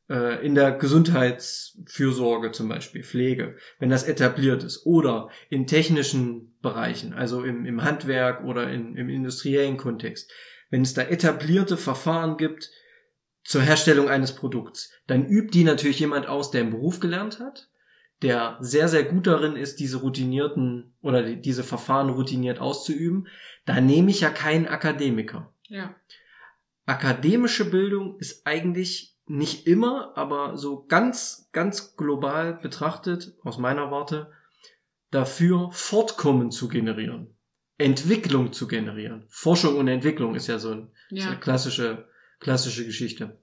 äh, 0.08 0.44
in 0.44 0.54
der 0.54 0.72
Gesundheitsfürsorge 0.72 2.52
zum 2.52 2.68
Beispiel, 2.68 3.02
Pflege, 3.02 3.56
wenn 3.78 3.90
das 3.90 4.04
etabliert 4.04 4.64
ist, 4.64 4.86
oder 4.86 5.28
in 5.50 5.66
technischen 5.66 6.56
Bereichen, 6.60 7.12
also 7.12 7.44
im, 7.44 7.66
im 7.66 7.84
Handwerk 7.84 8.44
oder 8.44 8.70
in, 8.70 8.96
im 8.96 9.08
industriellen 9.08 9.76
Kontext, 9.76 10.30
wenn 10.70 10.82
es 10.82 10.94
da 10.94 11.02
etablierte 11.02 11.76
Verfahren 11.76 12.36
gibt 12.36 12.70
zur 13.44 13.62
Herstellung 13.62 14.08
eines 14.08 14.34
Produkts, 14.34 14.90
dann 15.06 15.26
übt 15.26 15.50
die 15.52 15.64
natürlich 15.64 16.00
jemand 16.00 16.26
aus, 16.26 16.50
der 16.50 16.62
im 16.62 16.70
Beruf 16.70 17.00
gelernt 17.00 17.40
hat, 17.40 17.68
der 18.22 18.58
sehr, 18.60 18.88
sehr 18.88 19.04
gut 19.04 19.26
darin 19.26 19.56
ist, 19.56 19.78
diese 19.78 19.98
routinierten 19.98 20.94
oder 21.02 21.22
diese 21.22 21.62
Verfahren 21.62 22.10
routiniert 22.10 22.58
auszuüben, 22.58 23.28
da 23.64 23.80
nehme 23.80 24.10
ich 24.10 24.20
ja 24.20 24.30
keinen 24.30 24.66
Akademiker. 24.66 25.52
Ja. 25.70 25.94
akademische 26.86 27.66
Bildung 27.70 28.18
ist 28.18 28.46
eigentlich 28.46 29.18
nicht 29.26 29.66
immer, 29.66 30.16
aber 30.16 30.56
so 30.56 30.86
ganz, 30.86 31.50
ganz 31.52 31.94
global 31.96 32.54
betrachtet, 32.54 33.34
aus 33.44 33.58
meiner 33.58 33.90
Warte, 33.90 34.32
dafür 35.10 35.70
Fortkommen 35.72 36.50
zu 36.50 36.68
generieren. 36.68 37.34
Entwicklung 37.76 38.52
zu 38.52 38.66
generieren. 38.66 39.24
Forschung 39.28 39.76
und 39.76 39.88
Entwicklung 39.88 40.34
ist 40.34 40.46
ja 40.46 40.58
so, 40.58 40.72
ein, 40.72 40.90
ja. 41.10 41.24
So 41.24 41.28
eine 41.30 41.40
klassische, 41.40 42.08
klassische 42.40 42.84
Geschichte. 42.84 43.38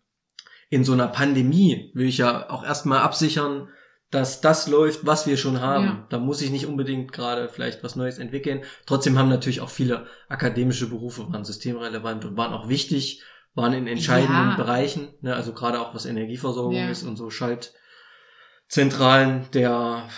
In 0.69 0.83
so 0.83 0.93
einer 0.93 1.07
Pandemie 1.07 1.91
will 1.93 2.07
ich 2.07 2.17
ja 2.17 2.49
auch 2.49 2.63
erstmal 2.63 2.99
absichern, 2.99 3.69
dass 4.11 4.41
das 4.41 4.67
läuft, 4.67 5.05
was 5.05 5.27
wir 5.27 5.37
schon 5.37 5.61
haben. 5.61 5.85
Ja. 5.85 6.07
Da 6.09 6.19
muss 6.19 6.41
ich 6.41 6.51
nicht 6.51 6.67
unbedingt 6.67 7.11
gerade 7.11 7.49
vielleicht 7.49 7.83
was 7.83 7.95
Neues 7.95 8.17
entwickeln. 8.17 8.63
Trotzdem 8.85 9.17
haben 9.17 9.29
natürlich 9.29 9.61
auch 9.61 9.69
viele 9.69 10.07
akademische 10.29 10.89
Berufe 10.89 11.31
waren 11.31 11.43
systemrelevant 11.43 12.25
und 12.25 12.37
waren 12.37 12.53
auch 12.53 12.69
wichtig, 12.69 13.23
waren 13.55 13.73
in 13.73 13.87
entscheidenden 13.87 14.51
ja. 14.51 14.55
Bereichen, 14.55 15.07
ne, 15.21 15.35
also 15.35 15.53
gerade 15.53 15.79
auch 15.79 15.95
was 15.95 16.05
Energieversorgung 16.05 16.73
ja. 16.73 16.89
ist 16.89 17.03
und 17.03 17.15
so 17.15 17.29
Schaltzentralen 17.29 19.49
der 19.53 20.09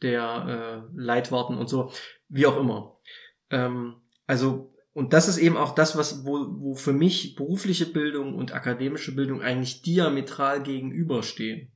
der 0.00 0.46
äh, 0.48 0.80
Leitwarten 0.96 1.56
und 1.56 1.68
so, 1.68 1.92
wie 2.28 2.46
auch 2.46 2.56
immer. 2.56 2.96
Ähm, 3.50 3.96
also 4.26 4.72
und 4.94 5.12
das 5.12 5.28
ist 5.28 5.38
eben 5.38 5.56
auch 5.56 5.74
das, 5.74 5.96
was 5.96 6.26
wo, 6.26 6.46
wo 6.58 6.74
für 6.74 6.92
mich 6.92 7.34
berufliche 7.34 7.86
Bildung 7.86 8.34
und 8.34 8.52
akademische 8.52 9.14
Bildung 9.14 9.42
eigentlich 9.42 9.82
diametral 9.82 10.62
gegenüberstehen. 10.62 11.71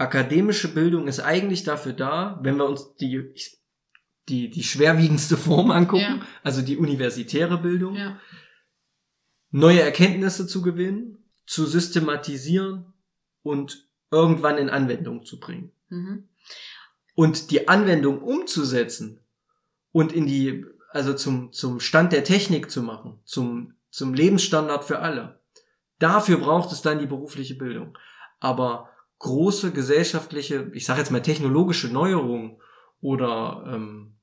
Akademische 0.00 0.68
Bildung 0.72 1.08
ist 1.08 1.20
eigentlich 1.20 1.62
dafür 1.62 1.92
da, 1.92 2.38
wenn 2.42 2.56
wir 2.56 2.66
uns 2.66 2.94
die 2.96 3.34
die 4.28 4.48
die 4.48 4.62
schwerwiegendste 4.62 5.36
Form 5.36 5.70
angucken, 5.70 6.20
ja. 6.20 6.26
also 6.42 6.62
die 6.62 6.76
universitäre 6.76 7.58
Bildung, 7.58 7.96
ja. 7.96 8.18
neue 9.50 9.82
Erkenntnisse 9.82 10.46
zu 10.46 10.62
gewinnen, 10.62 11.24
zu 11.46 11.66
systematisieren 11.66 12.94
und 13.42 13.88
irgendwann 14.10 14.56
in 14.56 14.70
Anwendung 14.70 15.24
zu 15.24 15.38
bringen. 15.38 15.72
Mhm. 15.88 16.28
Und 17.14 17.50
die 17.50 17.68
Anwendung 17.68 18.22
umzusetzen 18.22 19.20
und 19.92 20.12
in 20.12 20.26
die 20.26 20.64
also 20.92 21.14
zum, 21.14 21.52
zum 21.52 21.78
Stand 21.78 22.12
der 22.12 22.24
Technik 22.24 22.70
zu 22.70 22.82
machen, 22.82 23.20
zum, 23.24 23.74
zum 23.90 24.14
Lebensstandard 24.14 24.84
für 24.84 25.00
alle. 25.00 25.40
Dafür 25.98 26.38
braucht 26.38 26.72
es 26.72 26.82
dann 26.82 26.98
die 26.98 27.06
berufliche 27.06 27.54
Bildung. 27.54 27.96
Aber 28.40 28.89
große 29.20 29.70
gesellschaftliche, 29.72 30.70
ich 30.74 30.84
sage 30.84 31.00
jetzt 31.00 31.10
mal 31.10 31.22
technologische 31.22 31.88
Neuerungen 31.88 32.56
oder 33.00 33.64
ähm, 33.66 34.16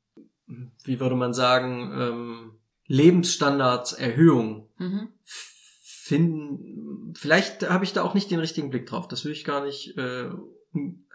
wie 0.83 0.99
würde 0.99 1.15
man 1.15 1.33
sagen, 1.33 1.91
ähm, 1.93 2.51
Lebensstandardserhöhung 2.87 4.69
mhm. 4.77 5.09
finden, 5.83 7.13
vielleicht 7.15 7.69
habe 7.69 7.85
ich 7.85 7.93
da 7.93 8.03
auch 8.03 8.15
nicht 8.15 8.31
den 8.31 8.39
richtigen 8.39 8.69
Blick 8.69 8.87
drauf. 8.87 9.07
Das 9.07 9.23
will 9.23 9.31
ich 9.31 9.43
gar 9.43 9.63
nicht, 9.63 9.97
äh, 9.97 10.29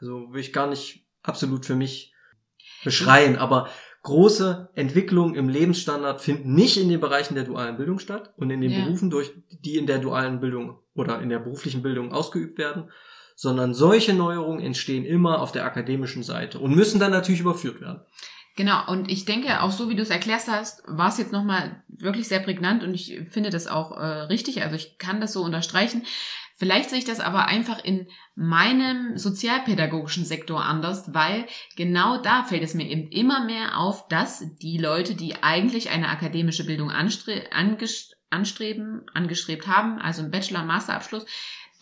also 0.00 0.32
will 0.32 0.40
ich 0.40 0.52
gar 0.52 0.68
nicht 0.68 1.06
absolut 1.22 1.66
für 1.66 1.76
mich 1.76 2.14
beschreien, 2.84 3.36
aber 3.36 3.68
große 4.02 4.70
Entwicklungen 4.74 5.34
im 5.34 5.48
Lebensstandard 5.48 6.20
finden 6.20 6.54
nicht 6.54 6.76
in 6.76 6.88
den 6.88 7.00
Bereichen 7.00 7.34
der 7.34 7.44
dualen 7.44 7.76
Bildung 7.76 7.98
statt 7.98 8.32
und 8.36 8.50
in 8.50 8.60
den 8.60 8.70
ja. 8.70 8.84
Berufen, 8.84 9.10
durch 9.10 9.32
die 9.50 9.76
in 9.76 9.86
der 9.86 9.98
dualen 9.98 10.40
Bildung 10.40 10.78
oder 10.94 11.20
in 11.20 11.30
der 11.30 11.38
beruflichen 11.38 11.82
Bildung 11.82 12.12
ausgeübt 12.12 12.58
werden, 12.58 12.90
sondern 13.36 13.74
solche 13.74 14.14
Neuerungen 14.14 14.64
entstehen 14.64 15.04
immer 15.04 15.40
auf 15.40 15.52
der 15.52 15.64
akademischen 15.64 16.22
Seite 16.22 16.58
und 16.58 16.74
müssen 16.74 17.00
dann 17.00 17.12
natürlich 17.12 17.40
überführt 17.40 17.80
werden. 17.80 18.02
Genau, 18.54 18.86
und 18.86 19.10
ich 19.10 19.24
denke, 19.24 19.62
auch 19.62 19.70
so 19.70 19.88
wie 19.88 19.94
du 19.94 20.02
es 20.02 20.10
erklärst 20.10 20.50
hast, 20.50 20.82
war 20.86 21.08
es 21.08 21.16
jetzt 21.16 21.32
nochmal 21.32 21.82
wirklich 21.88 22.28
sehr 22.28 22.40
prägnant 22.40 22.82
und 22.82 22.92
ich 22.92 23.18
finde 23.30 23.48
das 23.48 23.66
auch 23.66 23.92
äh, 23.92 24.04
richtig, 24.04 24.62
also 24.62 24.76
ich 24.76 24.98
kann 24.98 25.20
das 25.20 25.32
so 25.32 25.42
unterstreichen. 25.42 26.04
Vielleicht 26.56 26.90
sehe 26.90 26.98
ich 26.98 27.04
das 27.06 27.18
aber 27.18 27.46
einfach 27.46 27.82
in 27.82 28.06
meinem 28.34 29.16
sozialpädagogischen 29.16 30.24
Sektor 30.24 30.64
anders, 30.64 31.12
weil 31.14 31.46
genau 31.76 32.18
da 32.18 32.44
fällt 32.44 32.62
es 32.62 32.74
mir 32.74 32.86
eben 32.88 33.08
immer 33.08 33.44
mehr 33.44 33.78
auf, 33.78 34.06
dass 34.08 34.44
die 34.58 34.78
Leute, 34.78 35.14
die 35.14 35.42
eigentlich 35.42 35.90
eine 35.90 36.08
akademische 36.08 36.64
Bildung 36.64 36.90
anstre 36.90 37.50
anstreben, 38.30 39.02
angestrebt 39.12 39.66
haben, 39.66 39.98
also 39.98 40.22
einen 40.22 40.30
Bachelor-, 40.30 40.64
Masterabschluss, 40.64 41.26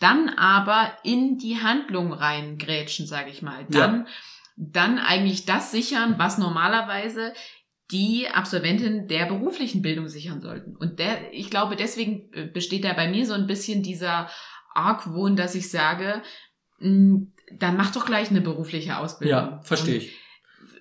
dann 0.01 0.29
aber 0.29 0.91
in 1.03 1.37
die 1.37 1.61
Handlung 1.61 2.11
reingrätschen, 2.11 3.05
sage 3.05 3.29
ich 3.29 3.41
mal. 3.41 3.65
Dann, 3.69 3.99
ja. 3.99 4.05
dann 4.57 4.97
eigentlich 4.97 5.45
das 5.45 5.71
sichern, 5.71 6.15
was 6.17 6.37
normalerweise 6.37 7.33
die 7.91 8.27
Absolventin 8.29 9.07
der 9.07 9.25
beruflichen 9.27 9.81
Bildung 9.81 10.07
sichern 10.07 10.41
sollten. 10.41 10.75
Und 10.75 10.99
der, 10.99 11.33
ich 11.33 11.49
glaube, 11.49 11.75
deswegen 11.75 12.31
äh, 12.33 12.45
besteht 12.45 12.83
da 12.83 12.93
bei 12.93 13.09
mir 13.09 13.25
so 13.25 13.33
ein 13.33 13.47
bisschen 13.47 13.83
dieser 13.83 14.29
Argwohn, 14.73 15.35
dass 15.35 15.55
ich 15.55 15.69
sage, 15.69 16.23
hm, 16.79 17.33
dann 17.51 17.77
mach 17.77 17.91
doch 17.91 18.05
gleich 18.05 18.31
eine 18.31 18.41
berufliche 18.41 18.97
Ausbildung. 18.97 19.37
Ja, 19.37 19.61
verstehe 19.61 19.97
ich. 19.97 20.17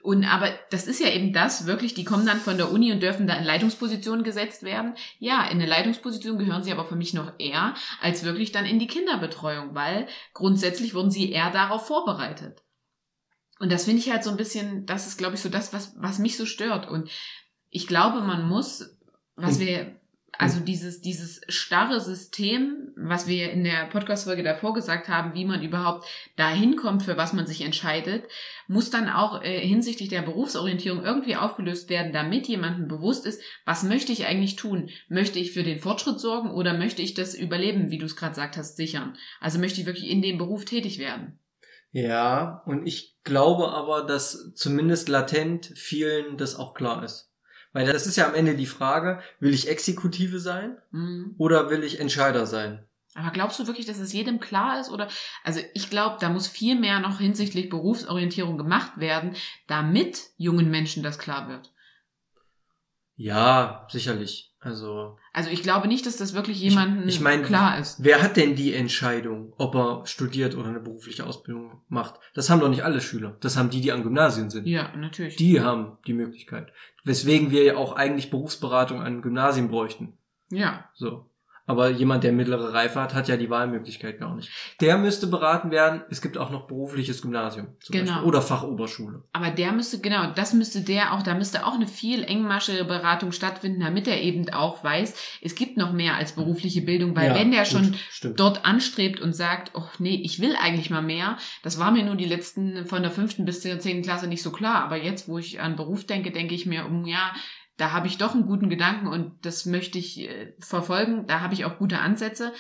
Und 0.02 0.24
aber 0.24 0.50
das 0.70 0.86
ist 0.86 1.00
ja 1.00 1.08
eben 1.08 1.32
das, 1.32 1.66
wirklich, 1.66 1.92
die 1.94 2.04
kommen 2.04 2.24
dann 2.24 2.40
von 2.40 2.56
der 2.56 2.72
Uni 2.72 2.90
und 2.90 3.02
dürfen 3.02 3.26
da 3.26 3.34
in 3.34 3.44
Leitungspositionen 3.44 4.24
gesetzt 4.24 4.62
werden. 4.62 4.94
Ja, 5.18 5.44
in 5.44 5.58
eine 5.58 5.66
Leitungsposition 5.66 6.38
gehören 6.38 6.62
sie 6.62 6.72
aber 6.72 6.86
für 6.86 6.96
mich 6.96 7.12
noch 7.12 7.32
eher 7.38 7.74
als 8.00 8.24
wirklich 8.24 8.50
dann 8.52 8.64
in 8.64 8.78
die 8.78 8.86
Kinderbetreuung, 8.86 9.74
weil 9.74 10.06
grundsätzlich 10.32 10.94
wurden 10.94 11.10
sie 11.10 11.30
eher 11.30 11.50
darauf 11.50 11.86
vorbereitet. 11.86 12.62
Und 13.58 13.70
das 13.70 13.84
finde 13.84 14.00
ich 14.00 14.10
halt 14.10 14.24
so 14.24 14.30
ein 14.30 14.38
bisschen, 14.38 14.86
das 14.86 15.06
ist, 15.06 15.18
glaube 15.18 15.34
ich, 15.34 15.42
so 15.42 15.50
das, 15.50 15.74
was, 15.74 15.94
was 15.98 16.18
mich 16.18 16.38
so 16.38 16.46
stört. 16.46 16.88
Und 16.88 17.10
ich 17.68 17.86
glaube, 17.86 18.22
man 18.22 18.48
muss, 18.48 18.96
was 19.36 19.60
wir 19.60 19.99
also 20.38 20.60
dieses, 20.60 21.00
dieses 21.00 21.40
starre 21.48 22.00
System, 22.00 22.92
was 22.96 23.26
wir 23.26 23.50
in 23.50 23.64
der 23.64 23.86
Podcast-Folge 23.86 24.42
davor 24.42 24.72
gesagt 24.74 25.08
haben, 25.08 25.34
wie 25.34 25.44
man 25.44 25.62
überhaupt 25.62 26.06
dahin 26.36 26.76
kommt, 26.76 27.02
für 27.02 27.16
was 27.16 27.32
man 27.32 27.46
sich 27.46 27.62
entscheidet, 27.62 28.24
muss 28.68 28.90
dann 28.90 29.08
auch 29.08 29.42
äh, 29.42 29.60
hinsichtlich 29.60 30.08
der 30.08 30.22
Berufsorientierung 30.22 31.04
irgendwie 31.04 31.36
aufgelöst 31.36 31.90
werden, 31.90 32.12
damit 32.12 32.48
jemandem 32.48 32.88
bewusst 32.88 33.26
ist, 33.26 33.42
was 33.64 33.82
möchte 33.82 34.12
ich 34.12 34.26
eigentlich 34.26 34.56
tun? 34.56 34.90
Möchte 35.08 35.38
ich 35.38 35.52
für 35.52 35.62
den 35.62 35.80
Fortschritt 35.80 36.20
sorgen 36.20 36.50
oder 36.50 36.76
möchte 36.76 37.02
ich 37.02 37.14
das 37.14 37.34
Überleben, 37.34 37.90
wie 37.90 37.98
du 37.98 38.06
es 38.06 38.16
gerade 38.16 38.32
gesagt 38.32 38.56
hast, 38.56 38.76
sichern? 38.76 39.16
Also 39.40 39.58
möchte 39.58 39.80
ich 39.80 39.86
wirklich 39.86 40.08
in 40.08 40.22
dem 40.22 40.38
Beruf 40.38 40.64
tätig 40.64 40.98
werden? 40.98 41.38
Ja, 41.92 42.62
und 42.66 42.86
ich 42.86 43.16
glaube 43.24 43.70
aber, 43.70 44.04
dass 44.04 44.54
zumindest 44.54 45.08
latent 45.08 45.72
vielen 45.74 46.36
das 46.36 46.54
auch 46.54 46.74
klar 46.74 47.02
ist. 47.02 47.29
Weil 47.72 47.86
das 47.86 48.06
ist 48.06 48.16
ja 48.16 48.26
am 48.26 48.34
Ende 48.34 48.56
die 48.56 48.66
Frage, 48.66 49.22
will 49.38 49.54
ich 49.54 49.68
Exekutive 49.68 50.40
sein 50.40 50.78
mhm. 50.90 51.34
oder 51.38 51.70
will 51.70 51.84
ich 51.84 52.00
Entscheider 52.00 52.46
sein? 52.46 52.86
Aber 53.14 53.30
glaubst 53.30 53.58
du 53.58 53.66
wirklich, 53.66 53.86
dass 53.86 53.98
es 53.98 54.12
jedem 54.12 54.38
klar 54.40 54.80
ist? 54.80 54.90
Oder 54.90 55.08
also 55.44 55.60
ich 55.74 55.90
glaube, 55.90 56.16
da 56.20 56.28
muss 56.28 56.46
viel 56.46 56.78
mehr 56.78 57.00
noch 57.00 57.18
hinsichtlich 57.18 57.68
Berufsorientierung 57.68 58.56
gemacht 58.56 58.98
werden, 58.98 59.34
damit 59.66 60.30
jungen 60.36 60.70
Menschen 60.70 61.02
das 61.02 61.18
klar 61.18 61.48
wird. 61.48 61.72
Ja, 63.16 63.86
sicherlich. 63.90 64.54
Also. 64.60 65.18
Also 65.32 65.50
ich 65.50 65.62
glaube 65.62 65.86
nicht, 65.86 66.06
dass 66.06 66.16
das 66.16 66.34
wirklich 66.34 66.60
jemandem 66.60 67.08
ich, 67.08 67.16
ich 67.16 67.20
mein, 67.20 67.44
klar 67.44 67.78
ist. 67.78 68.02
Wer 68.02 68.20
hat 68.20 68.36
denn 68.36 68.56
die 68.56 68.74
Entscheidung, 68.74 69.52
ob 69.58 69.76
er 69.76 70.06
studiert 70.06 70.56
oder 70.56 70.68
eine 70.68 70.80
berufliche 70.80 71.24
Ausbildung 71.24 71.82
macht? 71.88 72.18
Das 72.34 72.50
haben 72.50 72.60
doch 72.60 72.68
nicht 72.68 72.84
alle 72.84 73.00
Schüler. 73.00 73.36
Das 73.40 73.56
haben 73.56 73.70
die, 73.70 73.80
die 73.80 73.92
an 73.92 74.02
Gymnasien 74.02 74.50
sind. 74.50 74.66
Ja, 74.66 74.94
natürlich. 74.96 75.36
Die 75.36 75.60
haben 75.60 75.98
die 76.06 76.14
Möglichkeit. 76.14 76.72
Weswegen 77.04 77.50
wir 77.50 77.62
ja 77.62 77.76
auch 77.76 77.92
eigentlich 77.92 78.30
Berufsberatung 78.30 79.00
an 79.00 79.22
Gymnasien 79.22 79.68
bräuchten. 79.68 80.18
Ja. 80.50 80.90
So. 80.94 81.29
Aber 81.70 81.88
jemand, 81.88 82.24
der 82.24 82.32
mittlere 82.32 82.74
Reife 82.74 83.00
hat, 83.00 83.14
hat 83.14 83.28
ja 83.28 83.36
die 83.36 83.48
Wahlmöglichkeit 83.48 84.18
gar 84.18 84.34
nicht. 84.34 84.50
Der 84.80 84.98
müsste 84.98 85.28
beraten 85.28 85.70
werden. 85.70 86.02
Es 86.10 86.20
gibt 86.20 86.36
auch 86.36 86.50
noch 86.50 86.66
berufliches 86.66 87.22
Gymnasium 87.22 87.68
zum 87.78 87.92
genau. 87.92 88.10
Beispiel. 88.10 88.28
oder 88.28 88.42
Fachoberschule. 88.42 89.22
Aber 89.32 89.50
der 89.50 89.70
müsste, 89.70 90.00
genau, 90.00 90.32
das 90.34 90.52
müsste 90.52 90.80
der 90.80 91.14
auch, 91.14 91.22
da 91.22 91.34
müsste 91.34 91.64
auch 91.64 91.74
eine 91.74 91.86
viel 91.86 92.24
engmaschige 92.24 92.84
Beratung 92.84 93.30
stattfinden, 93.30 93.78
damit 93.78 94.08
er 94.08 94.20
eben 94.20 94.50
auch 94.52 94.82
weiß, 94.82 95.38
es 95.42 95.54
gibt 95.54 95.76
noch 95.76 95.92
mehr 95.92 96.16
als 96.16 96.32
berufliche 96.32 96.82
Bildung, 96.82 97.14
weil 97.14 97.28
ja, 97.28 97.34
wenn 97.36 97.52
der 97.52 97.64
schon 97.64 97.94
stimmt. 98.10 98.40
dort 98.40 98.64
anstrebt 98.64 99.20
und 99.20 99.32
sagt, 99.32 99.70
oh 99.74 99.86
nee, 100.00 100.20
ich 100.24 100.40
will 100.40 100.56
eigentlich 100.60 100.90
mal 100.90 101.02
mehr, 101.02 101.38
das 101.62 101.78
war 101.78 101.92
mir 101.92 102.02
nur 102.02 102.16
die 102.16 102.24
letzten 102.24 102.84
von 102.84 103.02
der 103.02 103.12
fünften 103.12 103.44
bis 103.44 103.60
zur 103.60 103.78
zehnten 103.78 104.02
Klasse 104.02 104.26
nicht 104.26 104.42
so 104.42 104.50
klar. 104.50 104.82
Aber 104.82 104.96
jetzt, 104.96 105.28
wo 105.28 105.38
ich 105.38 105.60
an 105.60 105.76
Beruf 105.76 106.04
denke, 106.04 106.32
denke 106.32 106.56
ich 106.56 106.66
mir, 106.66 106.84
um 106.84 107.06
ja, 107.06 107.32
da 107.80 107.92
habe 107.92 108.06
ich 108.06 108.18
doch 108.18 108.34
einen 108.34 108.46
guten 108.46 108.68
Gedanken 108.68 109.06
und 109.06 109.46
das 109.46 109.64
möchte 109.64 109.98
ich 109.98 110.20
äh, 110.20 110.52
verfolgen. 110.58 111.26
Da 111.26 111.40
habe 111.40 111.54
ich 111.54 111.64
auch 111.64 111.78
gute 111.78 111.98
Ansätze. 111.98 112.52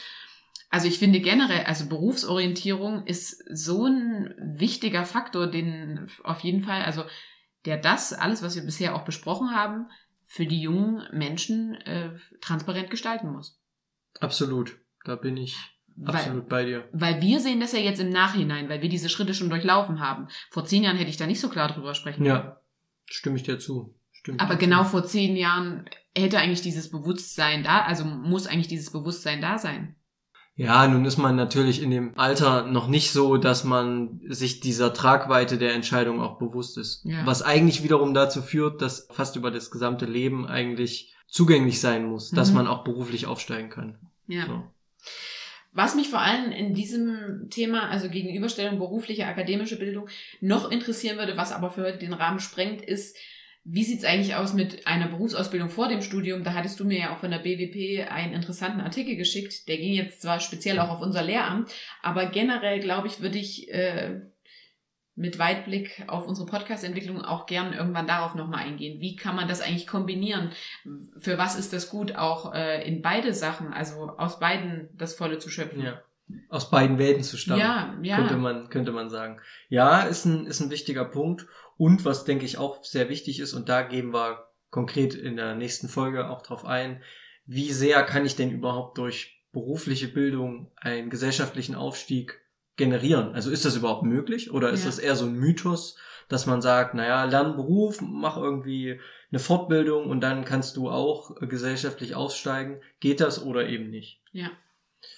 Also 0.70 0.86
ich 0.86 0.98
finde 0.98 1.20
generell, 1.20 1.64
also 1.64 1.88
Berufsorientierung 1.88 3.06
ist 3.06 3.44
so 3.52 3.84
ein 3.84 4.34
wichtiger 4.38 5.04
Faktor, 5.04 5.48
den 5.48 6.08
auf 6.22 6.40
jeden 6.40 6.62
Fall, 6.62 6.82
also 6.82 7.04
der 7.66 7.76
das, 7.76 8.14
alles, 8.14 8.42
was 8.42 8.56
wir 8.56 8.62
bisher 8.62 8.94
auch 8.94 9.04
besprochen 9.04 9.50
haben, 9.50 9.88
für 10.24 10.46
die 10.46 10.62
jungen 10.62 11.02
Menschen 11.12 11.74
äh, 11.74 12.12
transparent 12.40 12.88
gestalten 12.88 13.30
muss. 13.30 13.60
Absolut, 14.20 14.78
da 15.04 15.16
bin 15.16 15.36
ich 15.36 15.58
absolut 16.02 16.48
bei 16.48 16.64
dir. 16.64 16.88
Weil 16.92 17.20
wir 17.20 17.40
sehen 17.40 17.60
das 17.60 17.72
ja 17.72 17.80
jetzt 17.80 18.00
im 18.00 18.10
Nachhinein, 18.10 18.70
weil 18.70 18.80
wir 18.80 18.88
diese 18.88 19.10
Schritte 19.10 19.34
schon 19.34 19.50
durchlaufen 19.50 20.00
haben. 20.00 20.28
Vor 20.50 20.64
zehn 20.64 20.84
Jahren 20.84 20.96
hätte 20.96 21.10
ich 21.10 21.18
da 21.18 21.26
nicht 21.26 21.40
so 21.40 21.50
klar 21.50 21.68
drüber 21.68 21.94
sprechen 21.94 22.24
können. 22.24 22.36
Ja, 22.36 22.60
stimme 23.04 23.36
ich 23.36 23.42
dir 23.42 23.58
zu 23.58 23.99
stimmt. 24.20 24.40
Aber 24.40 24.56
genau 24.56 24.84
vor 24.84 25.04
zehn 25.04 25.36
Jahren 25.36 25.84
hätte 26.16 26.38
eigentlich 26.38 26.62
dieses 26.62 26.90
Bewusstsein 26.90 27.62
da, 27.62 27.82
also 27.82 28.04
muss 28.04 28.46
eigentlich 28.46 28.68
dieses 28.68 28.90
Bewusstsein 28.90 29.40
da 29.40 29.58
sein. 29.58 29.96
Ja, 30.56 30.86
nun 30.86 31.06
ist 31.06 31.16
man 31.16 31.36
natürlich 31.36 31.80
in 31.80 31.90
dem 31.90 32.18
Alter 32.18 32.66
noch 32.66 32.86
nicht 32.86 33.12
so, 33.12 33.38
dass 33.38 33.64
man 33.64 34.20
sich 34.28 34.60
dieser 34.60 34.92
Tragweite 34.92 35.56
der 35.56 35.72
Entscheidung 35.72 36.20
auch 36.20 36.38
bewusst 36.38 36.76
ist. 36.76 37.02
Ja. 37.04 37.24
Was 37.24 37.40
eigentlich 37.42 37.82
wiederum 37.82 38.12
dazu 38.12 38.42
führt, 38.42 38.82
dass 38.82 39.08
fast 39.10 39.36
über 39.36 39.50
das 39.50 39.70
gesamte 39.70 40.04
Leben 40.04 40.46
eigentlich 40.46 41.14
zugänglich 41.28 41.80
sein 41.80 42.04
muss, 42.04 42.30
dass 42.30 42.50
Mhm. 42.50 42.56
man 42.56 42.66
auch 42.66 42.84
beruflich 42.84 43.26
aufsteigen 43.26 43.70
kann. 43.70 43.98
Ja. 44.26 44.46
So. 44.46 44.62
Was 45.72 45.94
mich 45.94 46.08
vor 46.08 46.20
allem 46.20 46.50
in 46.50 46.74
diesem 46.74 47.48
Thema, 47.48 47.88
also 47.88 48.10
Gegenüberstellung 48.10 48.78
berufliche, 48.78 49.26
akademische 49.26 49.78
Bildung, 49.78 50.08
noch 50.40 50.70
interessieren 50.70 51.16
würde, 51.16 51.36
was 51.36 51.52
aber 51.52 51.70
für 51.70 51.84
heute 51.84 51.98
den 51.98 52.12
Rahmen 52.12 52.40
sprengt, 52.40 52.82
ist, 52.82 53.16
wie 53.64 53.84
sieht's 53.84 54.04
eigentlich 54.04 54.34
aus 54.34 54.54
mit 54.54 54.86
einer 54.86 55.08
Berufsausbildung 55.08 55.68
vor 55.68 55.88
dem 55.88 56.00
Studium? 56.00 56.44
Da 56.44 56.54
hattest 56.54 56.80
du 56.80 56.84
mir 56.84 56.98
ja 56.98 57.14
auch 57.14 57.18
von 57.18 57.30
der 57.30 57.40
BWP 57.40 58.10
einen 58.10 58.32
interessanten 58.32 58.80
Artikel 58.80 59.16
geschickt. 59.16 59.68
Der 59.68 59.76
ging 59.76 59.92
jetzt 59.92 60.22
zwar 60.22 60.40
speziell 60.40 60.78
auch 60.78 60.88
auf 60.88 61.02
unser 61.02 61.22
Lehramt, 61.22 61.70
aber 62.02 62.26
generell, 62.26 62.80
glaube 62.80 63.06
ich, 63.06 63.20
würde 63.20 63.38
ich 63.38 63.70
äh, 63.70 64.22
mit 65.14 65.38
Weitblick 65.38 66.04
auf 66.06 66.26
unsere 66.26 66.46
Podcast-Entwicklung 66.46 67.22
auch 67.22 67.44
gern 67.44 67.74
irgendwann 67.74 68.06
darauf 68.06 68.34
nochmal 68.34 68.64
eingehen. 68.64 69.00
Wie 69.00 69.16
kann 69.16 69.36
man 69.36 69.48
das 69.48 69.60
eigentlich 69.60 69.86
kombinieren? 69.86 70.52
Für 71.18 71.36
was 71.36 71.58
ist 71.58 71.74
das 71.74 71.90
gut, 71.90 72.16
auch 72.16 72.54
äh, 72.54 72.86
in 72.88 73.02
beide 73.02 73.34
Sachen, 73.34 73.72
also 73.74 74.10
aus 74.16 74.40
beiden 74.40 74.88
das 74.96 75.14
Volle 75.14 75.38
zu 75.38 75.50
schöpfen? 75.50 75.82
Ja. 75.82 76.00
Aus 76.48 76.70
beiden 76.70 76.98
Welten 76.98 77.24
zu 77.24 77.36
stammen. 77.36 77.60
ja, 77.60 77.94
ja. 78.02 78.16
könnte 78.16 78.36
man 78.36 78.68
könnte 78.70 78.92
man 78.92 79.10
sagen. 79.10 79.40
Ja, 79.68 80.02
ist 80.02 80.24
ein 80.24 80.46
ist 80.46 80.60
ein 80.60 80.70
wichtiger 80.70 81.04
Punkt 81.04 81.46
und 81.80 82.04
was 82.04 82.24
denke 82.24 82.44
ich 82.44 82.58
auch 82.58 82.84
sehr 82.84 83.08
wichtig 83.08 83.40
ist 83.40 83.54
und 83.54 83.70
da 83.70 83.80
gehen 83.80 84.12
wir 84.12 84.46
konkret 84.68 85.14
in 85.14 85.36
der 85.36 85.54
nächsten 85.54 85.88
Folge 85.88 86.28
auch 86.28 86.42
drauf 86.42 86.66
ein, 86.66 87.02
wie 87.46 87.72
sehr 87.72 88.02
kann 88.02 88.26
ich 88.26 88.36
denn 88.36 88.50
überhaupt 88.50 88.98
durch 88.98 89.42
berufliche 89.50 90.08
Bildung 90.08 90.70
einen 90.76 91.08
gesellschaftlichen 91.08 91.74
Aufstieg 91.74 92.38
generieren? 92.76 93.34
Also 93.34 93.50
ist 93.50 93.64
das 93.64 93.76
überhaupt 93.76 94.02
möglich 94.02 94.50
oder 94.52 94.68
ist 94.70 94.80
Ja. 94.84 94.90
das 94.90 94.98
eher 94.98 95.16
so 95.16 95.24
ein 95.24 95.32
Mythos, 95.34 95.96
dass 96.28 96.44
man 96.44 96.60
sagt, 96.60 96.94
naja, 96.94 97.24
lern 97.24 97.56
Beruf, 97.56 98.02
mach 98.02 98.36
irgendwie 98.36 99.00
eine 99.32 99.38
Fortbildung 99.40 100.10
und 100.10 100.20
dann 100.20 100.44
kannst 100.44 100.76
du 100.76 100.90
auch 100.90 101.34
gesellschaftlich 101.40 102.14
aussteigen. 102.14 102.82
Geht 103.00 103.20
das 103.22 103.42
oder 103.42 103.66
eben 103.68 103.88
nicht? 103.88 104.20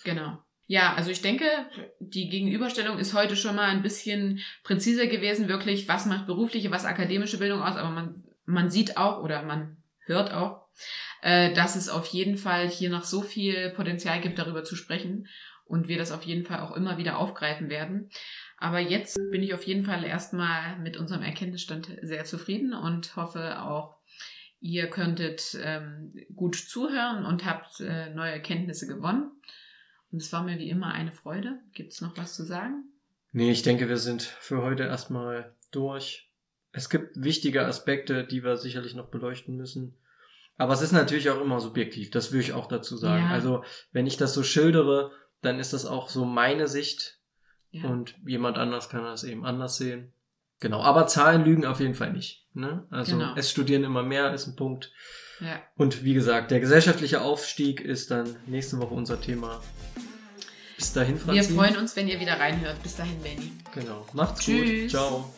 Genau. 0.05 0.39
Ja, 0.73 0.95
also 0.95 1.11
ich 1.11 1.20
denke, 1.20 1.45
die 2.01 2.31
Gegenüberstellung 2.31 2.99
ist 2.99 3.12
heute 3.12 3.37
schon 3.37 3.57
mal 3.57 3.68
ein 3.68 3.83
bisschen 3.83 4.41
präziser 4.64 5.07
gewesen, 5.07 5.47
wirklich, 5.47 5.87
was 5.87 6.07
macht 6.07 6.27
berufliche, 6.27 6.70
was 6.70 6.87
akademische 6.87 7.37
Bildung 7.37 7.61
aus, 7.61 7.77
aber 7.77 7.91
man, 7.91 8.25
man 8.47 8.70
sieht 8.70 8.97
auch 8.97 9.23
oder 9.23 9.43
man 9.43 9.77
hört 10.07 10.33
auch, 10.33 10.62
äh, 11.20 11.53
dass 11.53 11.77
es 11.77 11.91
auf 11.91 12.07
jeden 12.07 12.39
Fall 12.39 12.70
hier 12.70 12.89
noch 12.89 13.05
so 13.05 13.20
viel 13.20 13.68
Potenzial 13.77 14.23
gibt, 14.23 14.39
darüber 14.39 14.64
zu 14.64 14.75
sprechen 14.75 15.29
und 15.66 15.89
wir 15.89 15.99
das 15.99 16.11
auf 16.11 16.23
jeden 16.23 16.47
Fall 16.47 16.61
auch 16.61 16.75
immer 16.75 16.97
wieder 16.97 17.18
aufgreifen 17.18 17.68
werden. 17.68 18.09
Aber 18.57 18.81
jetzt 18.81 19.18
bin 19.31 19.43
ich 19.43 19.53
auf 19.53 19.64
jeden 19.64 19.85
Fall 19.85 20.03
erstmal 20.05 20.79
mit 20.79 20.97
unserem 20.97 21.23
Erkenntnisstand 21.23 21.99
sehr 22.01 22.25
zufrieden 22.25 22.73
und 22.73 23.14
hoffe 23.14 23.61
auch, 23.61 23.99
ihr 24.59 24.89
könntet 24.89 25.55
ähm, 25.62 26.14
gut 26.35 26.57
zuhören 26.57 27.27
und 27.27 27.45
habt 27.45 27.79
äh, 27.81 28.09
neue 28.14 28.33
Erkenntnisse 28.33 28.87
gewonnen. 28.87 29.33
Und 30.13 30.21
es 30.23 30.33
war 30.33 30.43
mir 30.43 30.59
wie 30.59 30.69
immer 30.71 30.89
eine 30.93 31.11
Freude. 31.13 31.59
Gibt 31.73 31.93
es 31.93 32.01
noch 32.01 32.17
was 32.19 32.35
zu 32.35 32.45
sagen? 32.45 32.85
Nee, 33.33 33.51
ich 33.51 33.63
denke, 33.63 33.89
wir 33.89 33.97
sind 33.97 34.23
für 34.23 34.63
heute 34.63 34.83
erstmal 34.85 35.55
durch. 35.71 36.29
Es 36.73 36.91
gibt 36.91 37.23
wichtige 37.23 37.65
Aspekte, 37.67 38.25
die 38.25 38.45
wir 38.45 38.57
sicherlich 38.57 38.95
noch 38.95 39.09
beleuchten 39.09 39.57
müssen. 39.57 39.95
Aber 40.59 40.75
es 40.75 40.83
ist 40.83 40.93
natürlich 40.93 41.31
auch 41.31 41.41
immer 41.41 41.61
subjektiv, 41.61 42.11
das 42.11 42.31
will 42.31 42.41
ich 42.41 42.53
auch 42.53 42.67
dazu 42.69 42.97
sagen. 42.97 43.25
Ja. 43.25 43.31
Also, 43.31 43.65
wenn 43.93 44.07
ich 44.07 44.19
das 44.19 44.35
so 44.35 44.43
schildere, 44.43 45.11
dann 45.41 45.59
ist 45.59 45.73
das 45.73 45.87
auch 45.87 46.09
so 46.11 46.25
meine 46.25 46.69
Sicht 46.69 47.19
Ja. 47.71 47.89
und 47.89 48.15
jemand 48.27 48.59
anders 48.59 48.91
kann 48.91 49.03
das 49.03 49.25
eben 49.25 49.47
anders 49.47 49.79
sehen. 49.79 50.13
Genau, 50.61 50.83
aber 50.83 51.07
Zahlen 51.07 51.45
lügen 51.45 51.65
auf 51.65 51.81
jeden 51.81 51.95
Fall 51.95 52.13
nicht. 52.13 52.47
Ne? 52.55 52.87
Also, 52.91 53.17
Genau. 53.17 53.35
es 53.35 53.51
studieren 53.51 53.83
immer 53.83 54.03
mehr 54.03 54.33
ist 54.35 54.47
ein 54.47 54.57
Punkt. 54.57 54.93
Ja. 55.43 55.61
Und 55.76 56.05
wie 56.05 56.14
gesagt, 56.14 56.51
der 56.51 56.61
gesellschaftliche 56.61 57.20
Aufstieg 57.20 57.80
ist 57.80 58.11
dann 58.11 58.36
nächste 58.47 58.78
Woche 58.78 58.95
unser 58.95 59.20
Thema. 59.20 59.61
Bis 60.76 60.93
dahin, 60.93 61.14
Wir 61.16 61.20
Franzi. 61.20 61.55
freuen 61.55 61.76
uns, 61.76 61.95
wenn 61.97 62.09
ihr 62.09 62.18
wieder 62.18 62.40
reinhört. 62.40 62.82
Bis 62.82 62.97
dahin, 62.97 63.18
Benny. 63.22 63.53
Genau. 63.74 64.07
Macht's 64.14 64.40
Tschüss. 64.40 64.82
gut. 64.82 64.90
Ciao. 64.90 65.32